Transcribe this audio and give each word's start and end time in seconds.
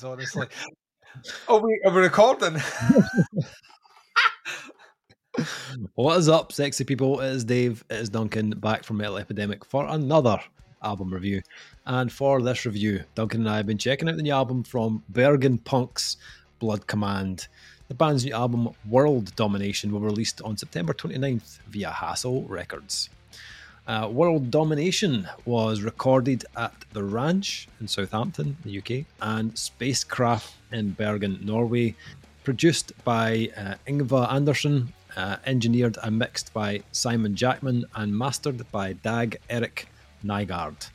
balls 0.00 0.12
on 0.12 0.18
these 0.18 0.30
guys, 0.30 0.36
honestly. 0.36 0.56
oh 1.48 1.60
we 1.60 1.80
are 1.84 1.92
we 1.92 2.00
recording? 2.00 2.60
What 5.94 6.18
is 6.18 6.28
up, 6.28 6.52
sexy 6.52 6.84
people? 6.84 7.20
It 7.20 7.28
is 7.28 7.44
Dave, 7.44 7.84
it 7.88 7.94
is 7.94 8.10
Duncan 8.10 8.50
back 8.50 8.84
from 8.84 8.98
Metal 8.98 9.16
Epidemic 9.16 9.64
for 9.64 9.86
another 9.86 10.38
album 10.82 11.12
review. 11.12 11.40
And 11.86 12.12
for 12.12 12.42
this 12.42 12.66
review, 12.66 13.04
Duncan 13.14 13.42
and 13.42 13.50
I 13.50 13.56
have 13.58 13.66
been 13.66 13.78
checking 13.78 14.08
out 14.08 14.16
the 14.16 14.22
new 14.22 14.32
album 14.32 14.64
from 14.64 15.04
Bergen 15.08 15.58
Punk's 15.58 16.16
Blood 16.58 16.86
Command. 16.86 17.46
The 17.88 17.94
band's 17.94 18.24
new 18.24 18.34
album, 18.34 18.70
World 18.88 19.34
Domination, 19.36 19.92
will 19.92 20.00
be 20.00 20.06
released 20.06 20.42
on 20.42 20.56
September 20.56 20.92
29th 20.92 21.60
via 21.68 21.90
Hassle 21.90 22.42
Records. 22.42 23.08
Uh, 23.90 24.06
World 24.06 24.52
Domination 24.52 25.28
was 25.46 25.82
recorded 25.82 26.44
at 26.56 26.72
The 26.92 27.02
Ranch 27.02 27.66
in 27.80 27.88
Southampton, 27.88 28.56
the 28.64 28.78
UK, 28.78 29.04
and 29.20 29.58
Spacecraft 29.58 30.54
in 30.70 30.90
Bergen, 30.92 31.40
Norway. 31.42 31.96
Produced 32.44 32.92
by 33.02 33.50
uh, 33.56 33.74
Yngve 33.88 34.32
Andersen, 34.32 34.92
uh, 35.16 35.38
engineered 35.44 35.98
and 36.04 36.16
mixed 36.20 36.54
by 36.54 36.84
Simon 36.92 37.34
Jackman, 37.34 37.84
and 37.96 38.16
mastered 38.16 38.64
by 38.70 38.92
Dag 38.92 39.40
Erik 39.50 39.88
Nygaard. 40.24 40.88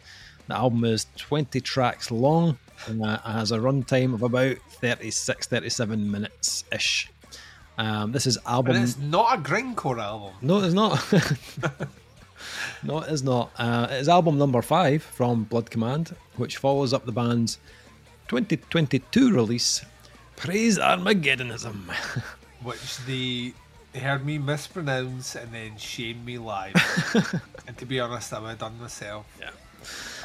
The 0.48 0.56
album 0.56 0.86
is 0.86 1.08
20 1.18 1.60
tracks 1.60 2.12
long 2.12 2.58
and 2.88 3.04
uh, 3.04 3.18
has 3.24 3.52
a 3.52 3.58
runtime 3.58 4.14
of 4.14 4.24
about 4.24 4.56
36 4.70 5.48
37 5.48 6.10
minutes 6.10 6.64
ish. 6.72 7.12
Um, 7.78 8.14
this 8.14 8.26
is 8.26 8.38
album. 8.46 8.78
And 8.78 8.86
it's 8.86 8.98
not 8.98 9.38
a 9.38 9.42
grindcore 9.42 10.02
album. 10.02 10.34
No, 10.42 10.62
it's 10.62 10.74
not. 10.74 11.06
no, 12.86 13.00
it 13.00 13.12
is 13.12 13.24
not. 13.24 13.52
Uh, 13.58 13.88
it 13.90 13.96
is 13.96 14.10
album 14.10 14.38
number 14.38 14.62
five 14.62 15.04
from 15.04 15.44
Blood 15.44 15.70
Command, 15.70 16.16
which 16.38 16.58
follows 16.58 16.94
up 16.94 17.06
the 17.06 17.12
band's 17.12 17.58
2022 18.28 19.32
release, 19.34 19.84
Praise 20.36 20.78
Armageddonism. 20.78 21.92
which 22.64 22.98
they 23.06 23.54
heard 23.98 24.26
me 24.26 24.38
mispronounce 24.38 25.36
and 25.36 25.52
then 25.54 25.78
shame 25.78 26.24
me 26.26 26.38
live. 26.38 26.74
and 27.68 27.78
to 27.78 27.86
be 27.86 28.00
honest, 28.00 28.34
I 28.34 28.40
would 28.40 28.50
have 28.50 28.60
done 28.60 28.80
myself. 28.80 29.26
Yeah. 29.40 29.52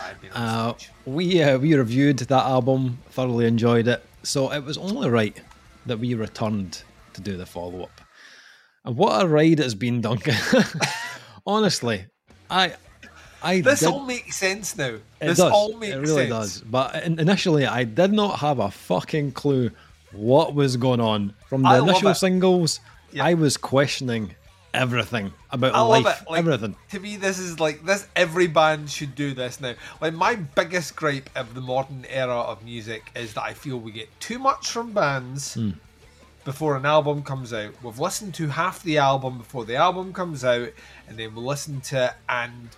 I've 0.01 0.21
been 0.21 0.33
on 0.33 0.71
Uh, 0.71 0.75
we 1.05 1.43
uh, 1.43 1.59
we 1.59 1.75
reviewed 1.75 2.19
that 2.19 2.45
album, 2.45 2.99
thoroughly 3.11 3.47
enjoyed 3.47 3.89
it, 3.89 4.05
so 4.23 4.51
it 4.53 4.65
was 4.65 4.79
only 4.79 5.11
right 5.11 5.41
that 5.87 5.99
we 5.99 6.15
returned 6.15 6.83
to 7.13 7.21
do 7.21 7.37
the 7.37 7.47
follow 7.47 7.83
up. 7.83 8.01
And 8.85 8.97
what 8.97 9.23
a 9.23 9.29
ride 9.29 9.61
it's 9.61 9.75
been, 9.75 10.01
Duncan. 10.01 10.35
Honestly, 11.47 12.07
I 12.51 12.75
I 13.43 13.61
This 13.63 13.81
did- 13.81 13.89
all 13.89 14.05
makes 14.05 14.37
sense 14.37 14.77
now. 14.77 14.97
This 15.19 15.39
does. 15.39 15.51
all 15.53 15.77
makes 15.79 15.95
it 15.95 15.99
really 16.01 16.29
sense. 16.29 16.31
does. 16.31 16.61
But 16.63 17.03
initially, 17.05 17.67
I 17.67 17.85
did 17.85 18.13
not 18.13 18.41
have 18.41 18.59
a 18.59 18.71
fucking 18.71 19.33
clue 19.33 19.71
what 20.13 20.55
was 20.55 20.77
going 20.77 21.01
on. 21.01 21.33
From 21.49 21.63
the 21.63 21.69
I 21.69 21.79
initial 21.79 22.15
singles. 22.15 22.81
I 23.21 23.35
was 23.35 23.57
questioning 23.57 24.35
everything 24.75 25.33
about 25.51 25.75
I 25.75 25.81
life. 25.81 26.23
Like, 26.29 26.39
everything. 26.39 26.77
To 26.91 27.01
me, 27.01 27.17
this 27.17 27.39
is 27.39 27.59
like 27.59 27.85
this. 27.85 28.07
Every 28.15 28.47
band 28.47 28.91
should 28.91 29.15
do 29.15 29.35
this 29.35 29.61
now. 29.61 29.75
Like 30.01 30.15
my 30.15 30.35
biggest 30.37 30.95
gripe 30.95 31.29
of 31.35 31.55
the 31.55 31.61
modern 31.61 32.05
era 32.11 32.37
of 32.37 32.63
music 32.65 33.11
is 33.17 33.35
that 33.35 33.43
I 33.43 33.55
feel 33.55 33.79
we 33.79 33.91
get 33.93 34.09
too 34.21 34.39
much 34.39 34.71
from 34.71 34.93
bands 34.93 35.55
Hmm. 35.55 35.71
Before 36.45 36.77
an 36.77 36.87
album 36.87 37.23
comes 37.23 37.53
out. 37.53 37.73
We've 37.83 37.99
listened 37.99 38.35
to 38.35 38.49
half 38.49 38.83
the 38.83 38.99
album 38.99 39.39
before 39.39 39.65
the 39.65 39.77
album 39.77 40.13
comes 40.13 40.45
out, 40.45 40.71
and 41.09 41.19
then 41.19 41.35
we'll 41.35 41.45
listen 41.45 41.81
to 41.83 42.07
it, 42.07 42.13
and 42.29 42.71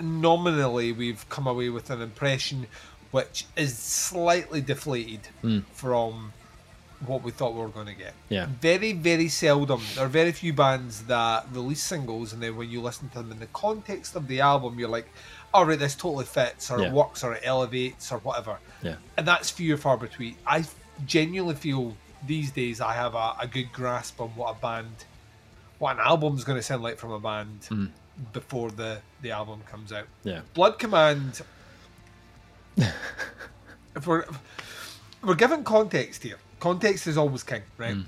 nominally 0.00 0.92
we've 0.92 1.28
come 1.28 1.46
away 1.46 1.68
with 1.68 1.90
an 1.90 2.00
impression 2.02 2.66
which 3.10 3.46
is 3.56 3.76
slightly 3.78 4.60
deflated 4.60 5.20
Hmm. 5.40 5.60
from 5.72 6.32
what 7.06 7.22
we 7.22 7.30
thought 7.30 7.52
we 7.54 7.60
were 7.60 7.68
going 7.68 7.86
to 7.86 7.94
get. 7.94 8.14
Yeah. 8.28 8.46
Very, 8.60 8.92
very 8.92 9.28
seldom. 9.28 9.82
There 9.94 10.04
are 10.04 10.08
very 10.08 10.32
few 10.32 10.52
bands 10.52 11.02
that 11.04 11.46
release 11.52 11.82
singles, 11.82 12.32
and 12.32 12.42
then 12.42 12.56
when 12.56 12.70
you 12.70 12.80
listen 12.80 13.08
to 13.10 13.18
them 13.18 13.30
in 13.30 13.38
the 13.38 13.46
context 13.46 14.16
of 14.16 14.26
the 14.26 14.40
album, 14.40 14.78
you're 14.78 14.88
like, 14.88 15.08
all 15.52 15.64
right, 15.66 15.78
this 15.78 15.94
totally 15.94 16.24
fits, 16.24 16.70
or 16.70 16.80
Yeah. 16.80 16.86
it 16.88 16.92
works, 16.92 17.22
or 17.22 17.34
it 17.34 17.42
elevates, 17.44 18.10
or 18.10 18.18
whatever. 18.18 18.58
Yeah. 18.82 18.96
And 19.16 19.28
that's 19.28 19.50
few 19.50 19.74
and 19.74 19.82
far 19.82 19.96
between. 19.96 20.36
I 20.46 20.64
genuinely 21.06 21.54
feel 21.56 21.96
these 22.26 22.50
days 22.50 22.80
I 22.80 22.94
have 22.94 23.14
a, 23.14 23.34
a 23.40 23.46
good 23.46 23.72
grasp 23.72 24.20
on 24.20 24.30
what 24.30 24.56
a 24.56 24.60
band, 24.60 25.04
what 25.78 25.96
an 25.96 26.00
album's 26.00 26.44
going 26.44 26.58
to 26.58 26.62
sound 26.62 26.82
like 26.82 26.98
from 26.98 27.12
a 27.12 27.20
band 27.20 27.64
hmm. 27.68 27.86
before 28.32 28.70
the, 28.70 29.00
the 29.22 29.30
album 29.30 29.62
comes 29.70 29.92
out. 29.92 30.06
Yeah. 30.22 30.40
Blood 30.54 30.78
Command. 30.78 31.42
if 32.76 34.06
we're 34.06 34.24
we're 35.22 35.34
given 35.34 35.64
context 35.64 36.22
here, 36.22 36.38
context 36.60 37.06
is 37.06 37.16
always 37.16 37.42
king, 37.42 37.62
right? 37.78 37.94
Hmm. 37.94 38.02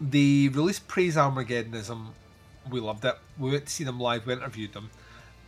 The 0.00 0.48
release 0.50 0.78
Praise 0.78 1.16
Armageddonism, 1.16 2.06
we 2.70 2.80
loved 2.80 3.04
it. 3.04 3.16
We 3.38 3.50
went 3.50 3.66
to 3.66 3.72
see 3.72 3.84
them 3.84 3.98
live. 3.98 4.26
We 4.26 4.32
interviewed 4.34 4.72
them, 4.72 4.90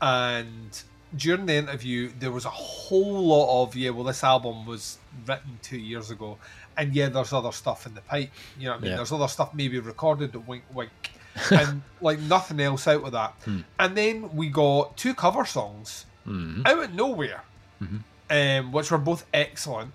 and 0.00 0.82
during 1.16 1.47
the 1.47 1.54
interview, 1.54 2.10
there 2.19 2.31
was 2.31 2.44
a 2.44 2.50
whole 2.50 3.26
lot 3.26 3.62
of 3.62 3.76
yeah. 3.76 3.91
Well, 3.91 4.04
this 4.04 4.25
album 4.25 4.66
was 4.66 4.99
written 5.26 5.59
two 5.62 5.78
years 5.78 6.10
ago, 6.10 6.38
and 6.77 6.94
yeah, 6.94 7.09
there's 7.09 7.33
other 7.33 7.53
stuff 7.53 7.87
in 7.87 7.94
the 7.94 8.00
pipe. 8.03 8.31
You 8.59 8.66
know 8.66 8.71
what 8.72 8.78
I 8.78 8.81
mean? 8.81 8.91
Yeah. 8.91 8.97
There's 8.97 9.12
other 9.12 9.28
stuff 9.28 9.55
maybe 9.55 9.78
recorded. 9.78 10.34
Wink, 10.47 10.65
wink. 10.72 10.91
and 11.50 11.83
like 12.00 12.19
nothing 12.21 12.60
else 12.60 12.87
out 12.87 13.05
of 13.05 13.12
that. 13.12 13.34
Hmm. 13.44 13.60
And 13.78 13.97
then 13.97 14.37
we 14.37 14.49
got 14.49 14.97
two 14.97 15.15
cover 15.15 15.44
songs 15.44 16.06
hmm. 16.25 16.62
out 16.66 16.82
of 16.84 16.94
nowhere, 16.94 17.43
mm-hmm. 17.82 17.99
um, 18.31 18.72
which 18.72 18.91
were 18.91 18.99
both 18.99 19.25
excellent. 19.32 19.93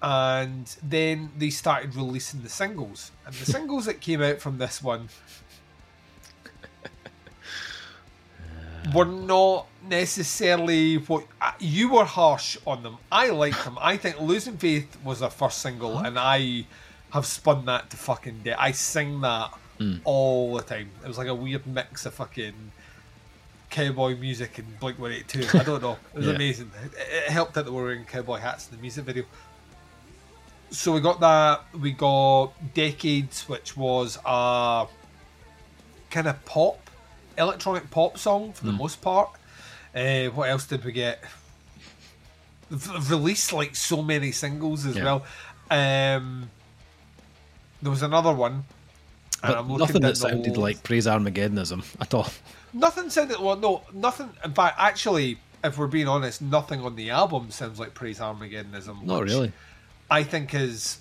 And 0.00 0.66
then 0.82 1.30
they 1.38 1.50
started 1.50 1.94
releasing 1.94 2.42
the 2.42 2.48
singles, 2.48 3.12
and 3.24 3.34
the 3.34 3.46
singles 3.52 3.84
that 3.86 4.00
came 4.00 4.20
out 4.20 4.40
from 4.40 4.58
this 4.58 4.82
one 4.82 5.08
were 8.94 9.04
not 9.04 9.66
necessarily 9.88 10.96
what 10.96 11.24
uh, 11.40 11.52
you 11.58 11.90
were 11.92 12.04
harsh 12.04 12.56
on 12.66 12.82
them. 12.82 12.96
I 13.10 13.30
liked 13.30 13.64
them. 13.64 13.78
I 13.80 13.96
think 13.96 14.20
"Losing 14.20 14.56
Faith" 14.58 14.96
was 15.04 15.20
their 15.20 15.30
first 15.30 15.58
single, 15.58 15.98
and 15.98 16.18
I 16.18 16.66
have 17.10 17.26
spun 17.26 17.64
that 17.66 17.90
to 17.90 17.96
fucking 17.96 18.40
death. 18.44 18.56
I 18.58 18.72
sing 18.72 19.20
that 19.22 19.50
all 20.04 20.56
the 20.56 20.62
time. 20.62 20.90
It 21.04 21.08
was 21.08 21.18
like 21.18 21.26
a 21.28 21.34
weird 21.34 21.66
mix 21.66 22.06
of 22.06 22.14
fucking 22.14 22.54
cowboy 23.70 24.16
music 24.16 24.58
and 24.58 24.78
Blink 24.78 24.98
One 24.98 25.12
Eight 25.12 25.26
Two. 25.28 25.44
I 25.58 25.62
don't 25.64 25.82
know. 25.82 25.96
It 26.14 26.18
was 26.18 26.26
Yeah. 26.28 26.34
amazing. 26.34 26.70
It, 26.84 26.92
it 26.98 27.30
helped 27.30 27.54
that 27.54 27.64
they 27.64 27.70
were 27.70 27.82
wearing 27.84 28.04
cowboy 28.04 28.36
hats 28.38 28.68
in 28.70 28.76
the 28.76 28.80
music 28.82 29.04
video. 29.04 29.24
So 30.70 30.92
we 30.92 31.00
got 31.00 31.20
that. 31.20 31.64
We 31.78 31.90
got 31.92 32.52
Decades, 32.74 33.48
which 33.48 33.76
was 33.76 34.18
a 34.24 34.86
kind 36.10 36.28
of 36.28 36.42
pop, 36.44 36.81
electronic 37.38 37.90
pop 37.90 38.18
song 38.18 38.52
for 38.52 38.66
the 38.66 38.72
most 38.72 39.00
part. 39.02 39.30
Uh, 39.94 40.26
what 40.26 40.48
else 40.48 40.66
did 40.66 40.84
we 40.84 40.92
get? 40.92 41.22
They've 42.70 43.10
released 43.10 43.52
like 43.52 43.76
so 43.76 44.02
many 44.02 44.32
singles 44.32 44.86
as 44.86 44.96
Yeah. 44.96 45.04
well. 45.04 45.24
Um, 45.70 46.50
there 47.82 47.90
was 47.90 48.02
another 48.02 48.32
one. 48.32 48.52
and 48.52 48.64
But 49.42 49.58
I'm 49.58 49.76
nothing 49.76 50.02
that 50.02 50.16
sounded 50.16 50.56
like 50.56 50.82
Praise 50.82 51.06
Armageddonism 51.06 51.82
at 52.00 52.14
all. 52.14 52.28
Nothing 52.72 53.10
sounded 53.10 53.38
well. 53.40 53.56
No, 53.56 53.82
nothing. 53.92 54.30
In 54.44 54.52
fact, 54.54 54.76
actually, 54.78 55.38
if 55.62 55.76
we're 55.76 55.86
being 55.88 56.08
honest, 56.08 56.40
nothing 56.40 56.80
on 56.82 56.96
the 56.96 57.10
album 57.10 57.50
sounds 57.50 57.78
like 57.78 57.92
Praise 57.92 58.18
Armageddonism. 58.20 59.02
Not 59.04 59.24
really. 59.24 59.52
I 60.10 60.22
think 60.22 60.54
is 60.54 60.98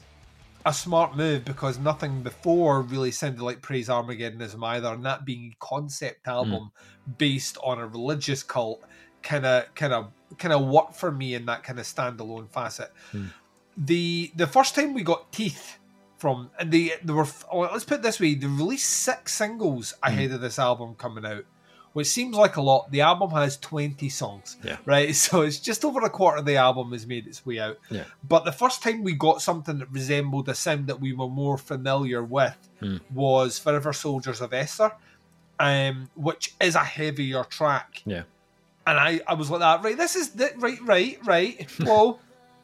a 0.65 0.73
smart 0.73 1.15
move 1.15 1.45
because 1.45 1.79
nothing 1.79 2.21
before 2.21 2.81
really 2.81 3.11
sounded 3.11 3.41
like 3.41 3.61
Praise 3.61 3.89
Armageddonism 3.89 4.63
either, 4.63 4.89
and 4.89 5.05
that 5.05 5.25
being 5.25 5.53
a 5.53 5.65
concept 5.65 6.25
hmm. 6.25 6.31
album 6.31 6.71
based 7.17 7.57
on 7.63 7.79
a 7.79 7.87
religious 7.87 8.43
cult, 8.43 8.81
kind 9.23 9.45
of, 9.45 9.73
kind 9.75 9.93
of, 9.93 10.11
kind 10.37 10.53
of 10.53 10.67
worked 10.67 10.95
for 10.95 11.11
me 11.11 11.33
in 11.33 11.45
that 11.45 11.63
kind 11.63 11.79
of 11.79 11.85
standalone 11.85 12.49
facet. 12.49 12.91
Hmm. 13.11 13.27
The 13.77 14.31
the 14.35 14.47
first 14.47 14.75
time 14.75 14.93
we 14.93 15.03
got 15.03 15.31
Teeth 15.31 15.77
from, 16.17 16.51
and 16.59 16.71
they 16.71 16.93
they 17.03 17.13
were. 17.13 17.27
oh, 17.51 17.59
let's 17.59 17.83
put 17.83 17.99
it 17.99 18.03
this 18.03 18.19
way: 18.19 18.35
they 18.35 18.47
released 18.47 18.89
six 18.89 19.33
singles 19.33 19.93
ahead 20.03 20.29
hmm. 20.29 20.35
of 20.35 20.41
this 20.41 20.59
album 20.59 20.95
coming 20.95 21.25
out. 21.25 21.45
Which 21.93 22.07
seems 22.07 22.37
like 22.37 22.55
a 22.55 22.61
lot. 22.61 22.89
The 22.91 23.01
album 23.01 23.31
has 23.31 23.57
20 23.57 24.07
songs, 24.09 24.57
Yeah. 24.63 24.77
right? 24.85 25.13
So 25.15 25.41
it's 25.41 25.59
just 25.59 25.83
over 25.83 25.99
a 26.01 26.09
quarter 26.09 26.37
of 26.37 26.45
the 26.45 26.55
album 26.55 26.91
has 26.93 27.05
made 27.05 27.27
its 27.27 27.45
way 27.45 27.59
out. 27.59 27.77
Yeah. 27.89 28.05
But 28.27 28.45
the 28.45 28.51
first 28.51 28.81
time 28.81 29.03
we 29.03 29.13
got 29.13 29.41
something 29.41 29.79
that 29.79 29.91
resembled 29.91 30.47
a 30.49 30.55
sound 30.55 30.87
that 30.87 31.01
we 31.01 31.13
were 31.13 31.27
more 31.27 31.57
familiar 31.57 32.23
with 32.23 32.57
hmm. 32.79 32.97
was 33.13 33.59
Forever 33.59 33.91
Soldiers 33.91 34.39
of 34.39 34.53
Esther, 34.53 34.93
um, 35.59 36.09
which 36.15 36.53
is 36.61 36.75
a 36.75 36.83
heavier 36.83 37.43
track. 37.43 38.01
Yeah. 38.05 38.23
And 38.87 38.97
I, 38.97 39.19
I 39.27 39.33
was 39.35 39.49
like 39.51 39.59
that, 39.59 39.83
right, 39.83 39.97
this 39.97 40.15
is, 40.15 40.29
th- 40.29 40.53
right, 40.57 40.81
right, 40.81 41.19
right. 41.25 41.69
Well, 41.81 42.19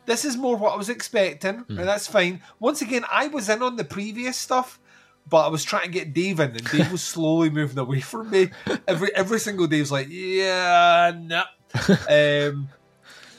this 0.08 0.24
is 0.24 0.38
more 0.38 0.56
what 0.56 0.74
I 0.74 0.78
was 0.78 0.90
expecting, 0.90 1.60
hmm. 1.60 1.78
and 1.78 1.88
that's 1.88 2.08
fine. 2.08 2.42
Once 2.60 2.82
again, 2.82 3.04
I 3.12 3.28
was 3.28 3.50
in 3.50 3.62
on 3.62 3.76
the 3.76 3.84
previous 3.84 4.38
stuff, 4.38 4.80
but 5.30 5.46
I 5.46 5.50
was 5.50 5.64
trying 5.64 5.84
to 5.84 5.90
get 5.90 6.14
Dave 6.14 6.40
in, 6.40 6.52
and 6.52 6.64
Dave 6.72 6.92
was 6.92 7.02
slowly 7.02 7.50
moving 7.50 7.78
away 7.78 8.02
from 8.02 8.30
me. 8.30 8.50
Every 8.88 9.14
every 9.16 9.40
single 9.40 9.68
day 9.68 9.80
was 9.80 9.92
like, 9.92 10.08
yeah, 10.10 11.12
no. 11.16 11.44
um, 12.10 12.70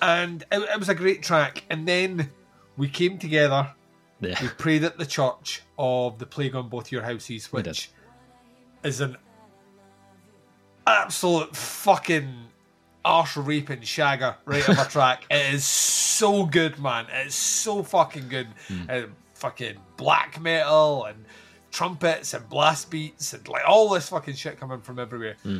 and 0.03 0.43
it, 0.53 0.59
it 0.59 0.79
was 0.79 0.89
a 0.89 0.95
great 0.95 1.23
track. 1.23 1.65
And 1.71 1.87
then 1.87 2.31
we 2.77 2.89
came 2.89 3.19
together. 3.19 3.73
Yeah. 4.21 4.41
We 4.43 4.49
prayed 4.49 4.85
at 4.85 4.99
the 4.99 5.07
church 5.07 5.63
of 5.79 6.19
the 6.19 6.27
plague 6.27 6.55
on 6.55 6.69
both 6.69 6.91
your 6.91 7.03
houses, 7.03 7.53
which 7.53 7.91
is 8.83 9.01
an 9.01 9.17
absolute 10.87 11.55
fucking 11.55 12.35
arse 13.05 13.37
raping 13.37 13.81
shagger 13.81 14.37
right 14.45 14.69
of 14.69 14.79
a 14.79 14.85
track. 14.91 15.25
It 15.31 15.55
is 15.55 15.65
so 15.65 16.45
good, 16.47 16.79
man. 16.81 17.07
It's 17.13 17.35
so 17.35 17.83
fucking 17.83 18.29
good. 18.29 18.49
Hmm. 18.67 18.83
And 18.89 19.15
fucking 19.35 19.77
black 19.97 20.41
metal 20.41 21.05
and 21.05 21.25
trumpets 21.71 22.35
and 22.35 22.49
blast 22.49 22.91
beats 22.91 23.33
and 23.33 23.47
like 23.49 23.63
all 23.67 23.89
this 23.89 24.09
fucking 24.09 24.35
shit 24.35 24.59
coming 24.59 24.81
from 24.81 24.99
everywhere. 24.99 25.37
Hmm. 25.43 25.59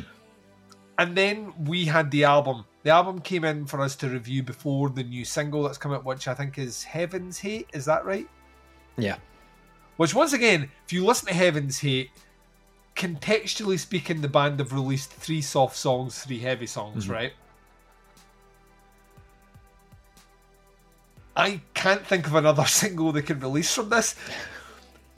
And 0.97 1.15
then 1.15 1.53
we 1.65 1.85
had 1.85 2.11
the 2.11 2.25
album. 2.25 2.65
The 2.83 2.89
album 2.89 3.21
came 3.21 3.45
in 3.45 3.65
for 3.65 3.81
us 3.81 3.95
to 3.97 4.09
review 4.09 4.43
before 4.43 4.89
the 4.89 5.03
new 5.03 5.23
single 5.23 5.63
that's 5.63 5.77
come 5.77 5.93
out, 5.93 6.03
which 6.03 6.27
I 6.27 6.33
think 6.33 6.57
is 6.57 6.83
Heaven's 6.83 7.39
Hate. 7.39 7.69
Is 7.73 7.85
that 7.85 8.05
right? 8.05 8.27
Yeah. 8.97 9.17
Which, 9.97 10.15
once 10.15 10.33
again, 10.33 10.69
if 10.85 10.93
you 10.93 11.05
listen 11.05 11.27
to 11.27 11.33
Heaven's 11.33 11.79
Hate, 11.79 12.09
contextually 12.95 13.79
speaking, 13.79 14.21
the 14.21 14.27
band 14.27 14.59
have 14.59 14.73
released 14.73 15.11
three 15.11 15.41
soft 15.41 15.75
songs, 15.75 16.23
three 16.23 16.39
heavy 16.39 16.65
songs, 16.65 17.07
right? 17.09 17.33
I 21.35 21.61
can't 21.73 22.05
think 22.05 22.27
of 22.27 22.35
another 22.35 22.65
single 22.67 23.11
they 23.13 23.21
can 23.21 23.39
release 23.39 23.73
from 23.73 23.89
this. 23.89 24.15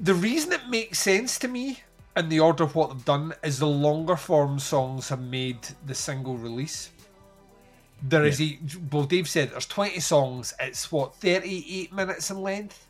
The 0.02 0.14
reason 0.16 0.52
it 0.52 0.68
makes 0.68 1.00
sense 1.00 1.38
to 1.40 1.48
me 1.48 1.80
in 2.18 2.28
the 2.28 2.40
order 2.40 2.64
of 2.64 2.76
what 2.76 2.90
they've 2.90 3.06
done 3.06 3.34
is 3.44 3.60
the 3.60 3.68
longer 3.68 4.16
form 4.16 4.60
songs 4.60 5.10
have 5.10 5.22
made 5.22 5.60
the 5.86 5.94
single 5.94 6.38
release. 6.38 6.90
There 8.04 8.26
is 8.26 8.42
a 8.42 8.58
well, 8.92 9.04
Dave 9.04 9.30
said 9.30 9.52
there's 9.52 9.68
20 9.68 10.00
songs. 10.00 10.56
It's 10.60 10.92
what 10.92 11.16
38 11.18 11.94
minutes 11.94 12.32
in 12.32 12.42
length. 12.42 12.88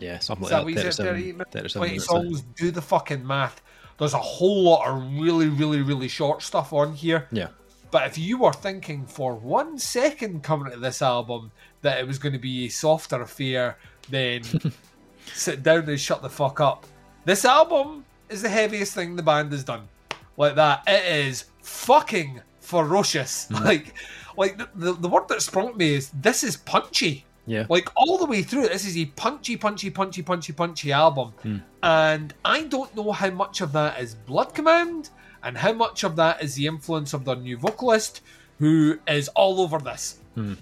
Yeah, 0.00 0.18
something 0.18 0.46
Is 0.46 0.52
like 0.52 0.60
that 0.60 0.64
what 0.64 0.72
you 0.72 0.92
said, 0.92 1.06
37, 1.06 1.14
38 1.14 1.32
minutes? 1.32 1.50
37 1.52 1.80
20 1.80 1.90
minutes. 1.90 2.06
songs, 2.06 2.40
do 2.56 2.70
the 2.72 2.82
fucking 2.82 3.24
math. 3.24 3.62
There's 3.98 4.12
a 4.12 4.18
whole 4.18 4.64
lot 4.64 4.88
of 4.88 5.02
really, 5.18 5.48
really, 5.48 5.82
really 5.82 6.08
short 6.08 6.42
stuff 6.42 6.72
on 6.72 6.94
here. 6.94 7.28
Yeah. 7.30 7.48
But 7.92 8.08
if 8.08 8.18
you 8.18 8.38
were 8.38 8.52
thinking 8.52 9.06
for 9.06 9.34
one 9.34 9.78
second 9.78 10.42
coming 10.42 10.72
to 10.72 10.78
this 10.78 11.00
album 11.00 11.52
that 11.82 11.98
it 12.00 12.06
was 12.06 12.18
going 12.18 12.32
to 12.32 12.38
be 12.38 12.66
a 12.66 12.68
softer 12.68 13.22
affair, 13.22 13.78
then 14.10 14.42
sit 15.34 15.62
down 15.62 15.88
and 15.88 16.00
shut 16.00 16.22
the 16.22 16.28
fuck 16.28 16.60
up. 16.60 16.86
This 17.24 17.44
album 17.44 18.04
is 18.28 18.42
the 18.42 18.48
heaviest 18.48 18.94
thing 18.94 19.16
the 19.16 19.22
band 19.22 19.52
has 19.52 19.64
done. 19.64 19.88
Like 20.36 20.54
that. 20.56 20.82
It 20.86 21.26
is 21.26 21.46
fucking 21.62 22.40
ferocious. 22.60 23.48
Mm. 23.50 23.64
Like, 23.64 23.94
like 24.36 24.58
the, 24.58 24.68
the, 24.74 24.92
the 24.92 25.08
word 25.08 25.28
that 25.28 25.40
sprung 25.42 25.72
to 25.72 25.78
me 25.78 25.94
is 25.94 26.10
this 26.10 26.44
is 26.44 26.56
punchy. 26.58 27.24
Yeah. 27.46 27.66
Like 27.68 27.88
all 27.96 28.18
the 28.18 28.26
way 28.26 28.42
through, 28.42 28.68
this 28.68 28.84
is 28.84 28.98
a 28.98 29.06
punchy, 29.06 29.56
punchy, 29.56 29.88
punchy, 29.88 30.22
punchy, 30.22 30.52
punchy 30.52 30.92
album. 30.92 31.32
Mm. 31.44 31.62
And 31.82 32.34
I 32.44 32.64
don't 32.64 32.94
know 32.94 33.12
how 33.12 33.30
much 33.30 33.60
of 33.60 33.72
that 33.72 34.00
is 34.00 34.14
Blood 34.14 34.52
Command 34.52 35.10
and 35.42 35.56
how 35.56 35.72
much 35.72 36.02
of 36.04 36.16
that 36.16 36.42
is 36.42 36.56
the 36.56 36.66
influence 36.66 37.14
of 37.14 37.24
their 37.24 37.36
new 37.36 37.56
vocalist, 37.56 38.22
who 38.58 38.98
is 39.06 39.28
all 39.28 39.60
over 39.60 39.78
this. 39.78 40.18
Mm. 40.36 40.56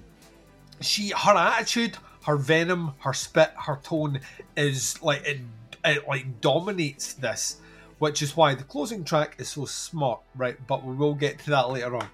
She, 0.80 1.10
her 1.10 1.34
attitude, 1.34 1.96
her 2.24 2.36
venom, 2.36 2.92
her 3.00 3.12
spit, 3.12 3.52
her 3.56 3.78
tone 3.82 4.20
is 4.56 5.00
like 5.02 5.24
it, 5.26 5.40
it 5.84 6.06
like 6.08 6.40
dominates 6.40 7.14
this, 7.14 7.58
which 7.98 8.22
is 8.22 8.36
why 8.36 8.54
the 8.54 8.64
closing 8.64 9.04
track 9.04 9.36
is 9.38 9.48
so 9.50 9.64
smart, 9.66 10.20
right? 10.34 10.56
But 10.66 10.84
we 10.84 10.94
will 10.94 11.14
get 11.14 11.38
to 11.40 11.50
that 11.50 11.70
later 11.70 11.96
on. 11.96 12.08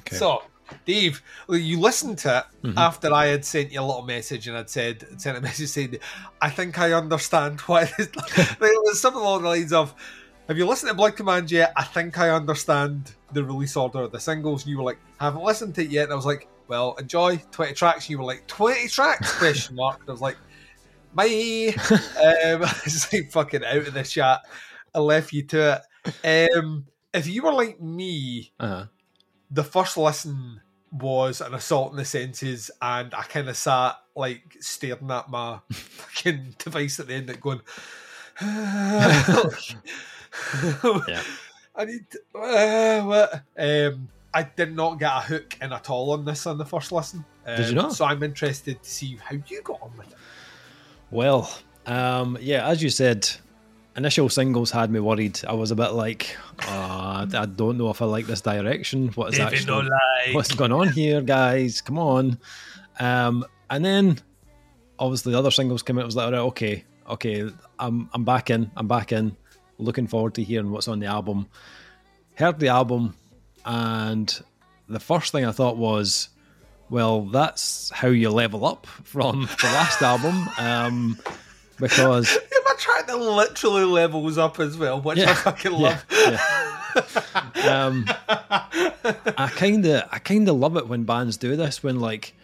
Okay. 0.00 0.16
So, 0.16 0.42
Dave, 0.84 1.22
you 1.48 1.80
listened 1.80 2.18
to 2.18 2.38
it 2.38 2.44
Mm-hmm. 2.66 2.76
after 2.78 3.12
I 3.14 3.26
had 3.26 3.42
sent 3.44 3.72
you 3.72 3.80
a 3.80 3.82
little 3.82 4.02
message 4.02 4.46
and 4.46 4.56
I'd 4.56 4.68
said, 4.68 5.06
sent 5.20 5.38
a 5.38 5.40
message 5.48 5.68
saying, 5.70 5.96
I 6.42 6.50
think 6.50 6.78
I 6.78 6.92
understand 6.92 7.60
why 7.66 7.82
it 7.98 8.10
was 8.60 9.00
something 9.00 9.22
along 9.22 9.42
the 9.42 9.48
lines 9.48 9.72
of, 9.72 9.94
Have 10.48 10.58
you 10.58 10.66
listened 10.66 10.90
to 10.90 10.94
Blood 10.94 11.16
Command 11.16 11.50
yet? 11.50 11.72
I 11.76 11.84
think 11.84 12.18
I 12.18 12.30
understand 12.30 13.12
the 13.32 13.42
release 13.44 13.76
order 13.76 14.00
of 14.00 14.12
the 14.12 14.20
singles. 14.20 14.62
And 14.64 14.70
you 14.72 14.78
were 14.78 14.84
like, 14.84 14.98
Haven't 15.20 15.42
listened 15.42 15.74
to 15.76 15.82
it 15.82 15.90
yet. 15.90 16.04
And 16.04 16.12
I 16.12 16.16
was 16.16 16.26
like, 16.26 16.46
Well, 16.70 16.94
enjoy 16.94 17.36
20 17.50 17.74
tracks. 17.74 18.04
And 18.06 18.10
you 18.10 18.18
were 18.18 18.24
like, 18.24 18.46
20 18.46 18.86
tracks? 18.88 19.32
Question 19.38 19.74
mark. 19.76 20.00
And 20.00 20.08
I 20.08 20.12
was 20.12 20.20
like, 20.20 20.36
Bye. 21.12 21.74
um, 21.90 22.62
I 22.64 22.80
was 22.84 23.12
like, 23.12 23.30
fucking 23.32 23.64
out 23.64 23.76
of 23.88 23.92
the 23.92 24.04
chat. 24.04 24.40
I 24.94 25.00
left 25.00 25.32
you 25.32 25.42
to 25.42 25.82
it. 26.24 26.50
Um, 26.56 26.86
if 27.12 27.26
you 27.26 27.42
were 27.42 27.52
like 27.52 27.80
me, 27.80 28.52
Uh-huh. 28.60 28.86
the 29.50 29.64
first 29.64 29.96
listen 29.96 30.60
was 30.92 31.40
an 31.40 31.54
assault 31.54 31.90
on 31.90 31.96
the 31.96 32.04
senses, 32.04 32.70
and 32.80 33.12
I 33.14 33.22
kind 33.22 33.48
of 33.48 33.56
sat 33.56 33.96
like 34.16 34.42
staring 34.60 35.10
at 35.10 35.28
my 35.28 35.58
fucking 35.72 36.54
device 36.58 37.00
at 37.00 37.08
the 37.08 37.14
end, 37.14 37.30
of 37.30 37.40
going, 37.40 37.60
Yeah. 41.08 41.22
I 41.76 41.84
need 41.84 42.06
uh, 42.34 43.00
what? 43.02 43.42
Um, 43.58 44.08
I 44.32 44.44
did 44.44 44.76
not 44.76 44.98
get 44.98 45.10
a 45.10 45.20
hook 45.20 45.56
in 45.60 45.72
at 45.72 45.90
all 45.90 46.12
on 46.12 46.24
this 46.24 46.46
on 46.46 46.58
the 46.58 46.64
first 46.64 46.92
listen. 46.92 47.24
Um, 47.46 47.56
Did 47.56 47.68
you 47.68 47.74
not? 47.74 47.94
So 47.94 48.04
I'm 48.04 48.22
interested 48.22 48.82
to 48.82 48.88
see 48.88 49.18
how 49.22 49.36
you 49.46 49.62
got 49.62 49.82
on 49.82 49.90
with 49.96 50.08
it. 50.08 50.16
Well, 51.10 51.52
um, 51.86 52.38
yeah, 52.40 52.68
as 52.68 52.82
you 52.82 52.90
said, 52.90 53.28
initial 53.96 54.28
singles 54.28 54.70
had 54.70 54.90
me 54.90 55.00
worried. 55.00 55.40
I 55.48 55.54
was 55.54 55.72
a 55.72 55.76
bit 55.76 55.90
like, 55.90 56.36
uh, 56.68 57.26
I 57.32 57.46
don't 57.46 57.76
know 57.76 57.90
if 57.90 58.00
I 58.00 58.04
like 58.04 58.26
this 58.26 58.40
direction. 58.40 59.08
What 59.08 59.32
is 59.32 59.38
David 59.38 59.54
actually, 59.54 59.72
O'Leary. 59.72 60.34
what's 60.34 60.54
going 60.54 60.72
on 60.72 60.88
here, 60.88 61.20
guys? 61.22 61.80
Come 61.80 61.98
on. 61.98 62.38
Um, 63.00 63.44
and 63.70 63.84
then 63.84 64.18
obviously 64.98 65.32
the 65.32 65.38
other 65.38 65.50
singles 65.50 65.82
came 65.82 65.98
out. 65.98 66.02
I 66.02 66.06
was 66.06 66.16
like, 66.16 66.26
all 66.26 66.32
right, 66.32 66.38
okay, 66.38 66.84
okay, 67.08 67.50
I'm 67.78 68.08
I'm 68.12 68.24
back 68.24 68.50
in. 68.50 68.70
I'm 68.76 68.86
back 68.86 69.12
in. 69.12 69.36
Looking 69.78 70.06
forward 70.06 70.34
to 70.34 70.44
hearing 70.44 70.70
what's 70.70 70.88
on 70.88 71.00
the 71.00 71.06
album. 71.06 71.48
Heard 72.34 72.58
the 72.58 72.68
album, 72.68 73.16
and 73.64 74.42
the 74.88 75.00
first 75.00 75.32
thing 75.32 75.44
I 75.44 75.52
thought 75.52 75.76
was, 75.76 76.28
well, 76.88 77.22
that's 77.22 77.90
how 77.90 78.08
you 78.08 78.30
level 78.30 78.64
up 78.64 78.86
from 78.86 79.42
the 79.42 79.66
last 79.66 80.02
album. 80.02 80.48
Um, 80.58 81.18
because 81.78 82.36
Am 82.36 82.62
I 82.66 82.74
trying 82.78 83.06
to 83.06 83.16
literally 83.16 83.84
levels 83.84 84.36
up 84.38 84.58
as 84.60 84.76
well, 84.76 85.00
which 85.00 85.18
I 85.18 85.22
Yeah, 85.22 85.34
fucking 85.34 85.72
yeah, 85.72 85.78
love. 85.78 86.04
yeah. 86.10 87.80
um, 87.84 88.04
I 89.38 89.50
kind 89.54 89.86
of 89.86 90.02
I 90.10 90.18
kind 90.18 90.48
of 90.48 90.56
love 90.56 90.76
it 90.76 90.88
when 90.88 91.04
bands 91.04 91.36
do 91.36 91.56
this 91.56 91.82
when 91.82 92.00
like 92.00 92.34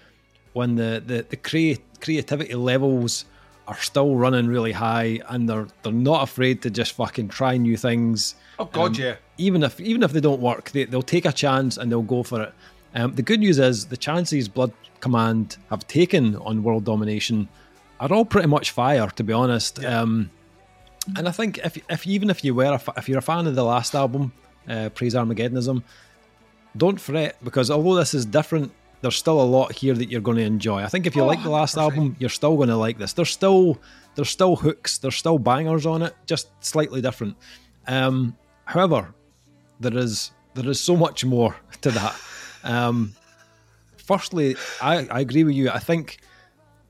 when 0.53 0.77
the 0.77 1.03
the, 1.05 1.27
the 1.29 1.37
crea- 1.37 1.79
creativity 2.01 2.55
levels 2.55 3.25
are 3.69 3.79
still 3.81 4.15
running 4.17 4.47
really 4.47 4.73
high 4.73 5.21
and 5.29 5.49
they're 5.49 5.67
they're 5.83 5.93
not 5.93 6.23
afraid 6.23 6.63
to 6.63 6.71
just 6.71 6.93
fucking 6.93 7.29
try 7.29 7.57
new 7.57 7.77
things 7.77 8.35
Oh 8.59 8.65
god, 8.67 8.93
Um, 8.97 9.03
yeah. 9.03 9.17
even 9.39 9.63
if 9.63 9.81
even 9.81 10.03
if 10.03 10.13
they 10.13 10.21
don't 10.21 10.41
work 10.41 10.71
they, 10.71 10.85
they'll 10.85 11.03
take 11.03 11.25
a 11.27 11.33
chance 11.33 11.77
and 11.77 11.91
they'll 11.91 12.03
go 12.03 12.23
for 12.23 12.43
it 12.43 12.53
um, 12.95 13.15
the 13.15 13.23
good 13.23 13.41
news 13.41 13.59
is 13.59 13.87
the 13.87 13.97
chances 13.97 14.49
blood 14.49 14.73
command 15.01 15.57
have 15.71 15.87
taken 15.89 16.37
on 16.37 16.63
world 16.63 16.85
domination 16.85 17.49
are 18.01 18.13
all 18.13 18.25
pretty 18.25 18.49
much 18.49 18.71
fire 18.71 19.09
to 19.11 19.25
be 19.25 19.33
honest 19.33 19.79
Yeah. 19.83 20.01
um, 20.01 20.31
and 21.17 21.29
I 21.29 21.31
think 21.31 21.59
if, 21.59 21.79
if 21.89 22.07
even 22.07 22.31
if 22.31 22.43
you 22.45 22.53
were 22.55 22.65
a, 22.79 22.81
if 22.97 23.09
you're 23.09 23.19
a 23.19 23.23
fan 23.23 23.47
of 23.47 23.55
the 23.55 23.63
last 23.63 23.95
album, 23.95 24.33
uh, 24.69 24.89
Praise 24.89 25.15
Armageddonism, 25.15 25.85
don't 26.77 27.01
fret 27.01 27.37
because 27.45 27.71
although 27.71 27.95
this 27.95 28.13
is 28.13 28.27
different, 28.27 28.73
there's 29.03 29.17
still 29.17 29.41
a 29.41 29.45
lot 29.45 29.73
here 29.73 29.95
that 29.95 30.11
you're 30.11 30.21
going 30.23 30.39
to 30.39 30.43
enjoy. 30.45 30.83
I 30.83 30.87
think 30.89 31.07
if 31.07 31.15
you 31.15 31.23
Oh, 31.23 31.27
like 31.27 31.43
the 31.43 31.51
last 31.51 31.77
100%. 31.77 31.83
album, 31.83 32.17
you're 32.19 32.31
still 32.31 32.57
going 32.57 32.69
to 32.71 32.77
like 32.77 32.99
this. 32.99 33.13
There's 33.13 33.31
still 33.31 33.79
there's 34.15 34.31
still 34.31 34.57
hooks, 34.57 34.99
there's 34.99 35.17
still 35.17 35.39
bangers 35.39 35.85
on 35.87 36.03
it, 36.03 36.15
just 36.27 36.49
slightly 36.65 37.01
different. 37.03 37.37
Um, 37.87 38.37
however, 38.65 39.15
there 39.81 39.97
is 39.97 40.31
there 40.55 40.69
is 40.69 40.81
so 40.81 40.97
much 40.97 41.25
more 41.25 41.55
to 41.83 41.91
that. 41.91 42.17
Um, 42.65 43.13
firstly, 43.97 44.57
I, 44.81 45.07
I 45.11 45.21
agree 45.21 45.45
with 45.45 45.55
you. 45.55 45.71
I 45.71 45.79
think 45.79 46.19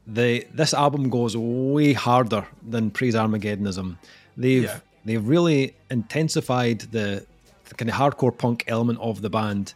the 0.06 0.46
this 0.54 0.72
album 0.72 1.10
goes 1.10 1.36
way 1.36 1.92
harder 1.92 2.46
than 2.66 2.90
Praise 2.90 3.14
Armageddonism. 3.14 3.98
They've 4.36 4.64
Yeah. 4.64 4.78
they've 5.04 5.26
really 5.26 5.74
intensified 5.90 6.80
the, 6.92 7.26
the 7.68 7.74
kind 7.74 7.90
of 7.90 7.96
hardcore 7.96 8.36
punk 8.36 8.64
element 8.68 8.98
of 9.00 9.22
the 9.22 9.30
band. 9.30 9.74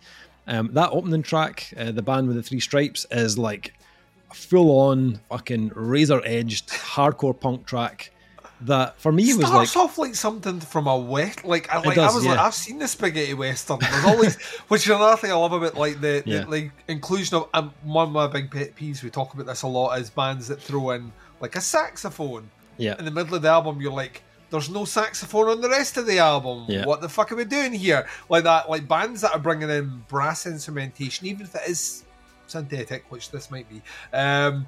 Um, 0.50 0.70
that 0.72 0.90
opening 0.90 1.22
track, 1.22 1.72
uh, 1.76 1.92
the 1.92 2.02
band 2.02 2.26
with 2.26 2.36
the 2.36 2.42
three 2.42 2.60
stripes, 2.60 3.06
is 3.10 3.38
like 3.38 3.72
a 4.30 4.34
full 4.34 4.70
on 4.78 5.20
fucking 5.30 5.70
razor 5.74 6.20
edged 6.24 6.68
hardcore 6.68 7.38
punk 7.38 7.66
track. 7.66 8.10
That 8.62 9.00
for 9.00 9.10
me 9.10 9.32
was 9.32 9.38
like 9.50 9.68
starts 9.68 9.76
off 9.76 9.96
like 9.96 10.14
something 10.14 10.60
from 10.60 10.86
a 10.86 10.94
wet 10.98 11.46
Like, 11.46 11.72
I, 11.72 11.80
like 11.80 11.94
does, 11.94 12.12
I 12.12 12.14
was 12.14 12.26
like. 12.26 12.38
I've 12.38 12.52
seen 12.52 12.78
the 12.78 12.88
spaghetti 12.88 13.32
western. 13.32 13.78
There's 13.80 14.04
always, 14.04 14.36
which 14.68 14.82
is 14.82 14.90
another 14.90 15.16
thing 15.16 15.30
I 15.30 15.34
love 15.34 15.52
about 15.52 15.76
like 15.76 16.02
the, 16.02 16.22
Yeah. 16.26 16.40
the 16.40 16.50
like 16.50 16.72
inclusion 16.86 17.36
of. 17.38 17.48
Um, 17.54 17.72
one 17.84 18.08
of 18.08 18.12
my 18.12 18.26
big 18.26 18.50
pet 18.50 18.76
peeves. 18.76 19.02
We 19.02 19.08
talk 19.08 19.32
about 19.32 19.46
this 19.46 19.62
a 19.62 19.66
lot. 19.66 19.98
Is 19.98 20.10
bands 20.10 20.48
that 20.48 20.60
throw 20.60 20.90
in 20.90 21.10
like 21.40 21.56
a 21.56 21.60
saxophone 21.62 22.50
yeah 22.76 22.96
in 22.98 23.04
the 23.06 23.10
middle 23.10 23.34
of 23.34 23.40
the 23.40 23.48
album. 23.48 23.80
You're 23.80 23.92
like, 23.92 24.22
there's 24.50 24.68
no 24.68 24.84
saxophone 24.84 25.48
on 25.48 25.60
the 25.60 25.68
rest 25.68 25.96
of 25.96 26.06
the 26.06 26.18
album. 26.18 26.66
Yeah. 26.68 26.84
What 26.84 27.00
the 27.00 27.08
fuck 27.08 27.30
are 27.32 27.36
we 27.36 27.44
doing 27.44 27.72
here? 27.72 28.06
Like 28.28 28.44
that. 28.44 28.68
Like 28.68 28.86
bands 28.88 29.20
that 29.22 29.32
are 29.32 29.38
bringing 29.38 29.70
in 29.70 30.04
brass 30.08 30.46
instrumentation, 30.46 31.26
even 31.26 31.46
if 31.46 31.54
it 31.54 31.62
is 31.68 32.04
synthetic, 32.46 33.04
which 33.10 33.30
this 33.30 33.50
might 33.50 33.68
be. 33.68 33.80
Um, 34.12 34.66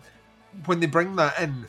when 0.67 0.81
they 0.81 0.87
bring 0.87 1.17
that 1.17 1.39
in, 1.41 1.67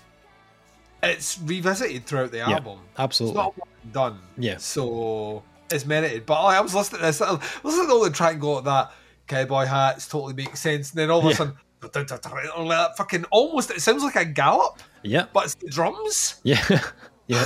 it's 1.02 1.40
revisited 1.40 2.06
throughout 2.06 2.32
the 2.32 2.42
album. 2.42 2.80
Absolutely. 2.98 3.42
It's 3.42 3.58
not 3.58 3.68
done. 3.92 4.20
Yeah. 4.38 4.58
So 4.58 5.44
it's 5.72 5.86
merited. 5.86 6.26
But 6.26 6.36
I 6.42 6.62
was 6.62 6.74
listening 6.76 7.00
to 7.02 7.08
this, 7.08 7.20
I 7.22 7.32
was 7.32 7.42
listening 7.64 7.88
to 7.88 7.94
all 7.94 8.04
the 8.04 8.10
track 8.12 8.34
and 8.34 8.42
go 8.42 8.54
like 8.54 8.66
that 8.66 8.92
cowboy 9.28 9.66
hats 9.66 10.08
totally 10.08 10.34
makes 10.34 10.60
sense. 10.60 10.92
And 10.92 11.00
then 11.00 11.10
all 11.10 11.20
of 11.20 11.26
a 11.26 11.30
Yeah. 11.30 11.36
sudden, 11.36 11.56
that 11.82 12.94
fucking 12.98 13.26
almost 13.32 13.72
it 13.72 13.82
sounds 13.82 14.04
like 14.04 14.16
a 14.16 14.24
gallop, 14.26 14.80
Yeah. 15.04 15.26
but 15.34 15.46
it's 15.46 15.56
the 15.56 15.70
drums. 15.70 16.40
Yeah. 16.44 16.64
yeah. 17.28 17.46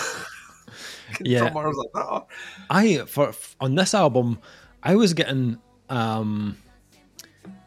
Yeah. 1.22 1.50
Drummers 1.50 1.76
like. 1.76 1.90
Oh, 1.96 2.28
I 2.70 2.98
for 3.06 3.34
on 3.60 3.76
this 3.76 3.94
album, 3.94 4.40
I 4.84 4.96
was 4.96 5.14
getting 5.14 5.58
um 5.90 6.58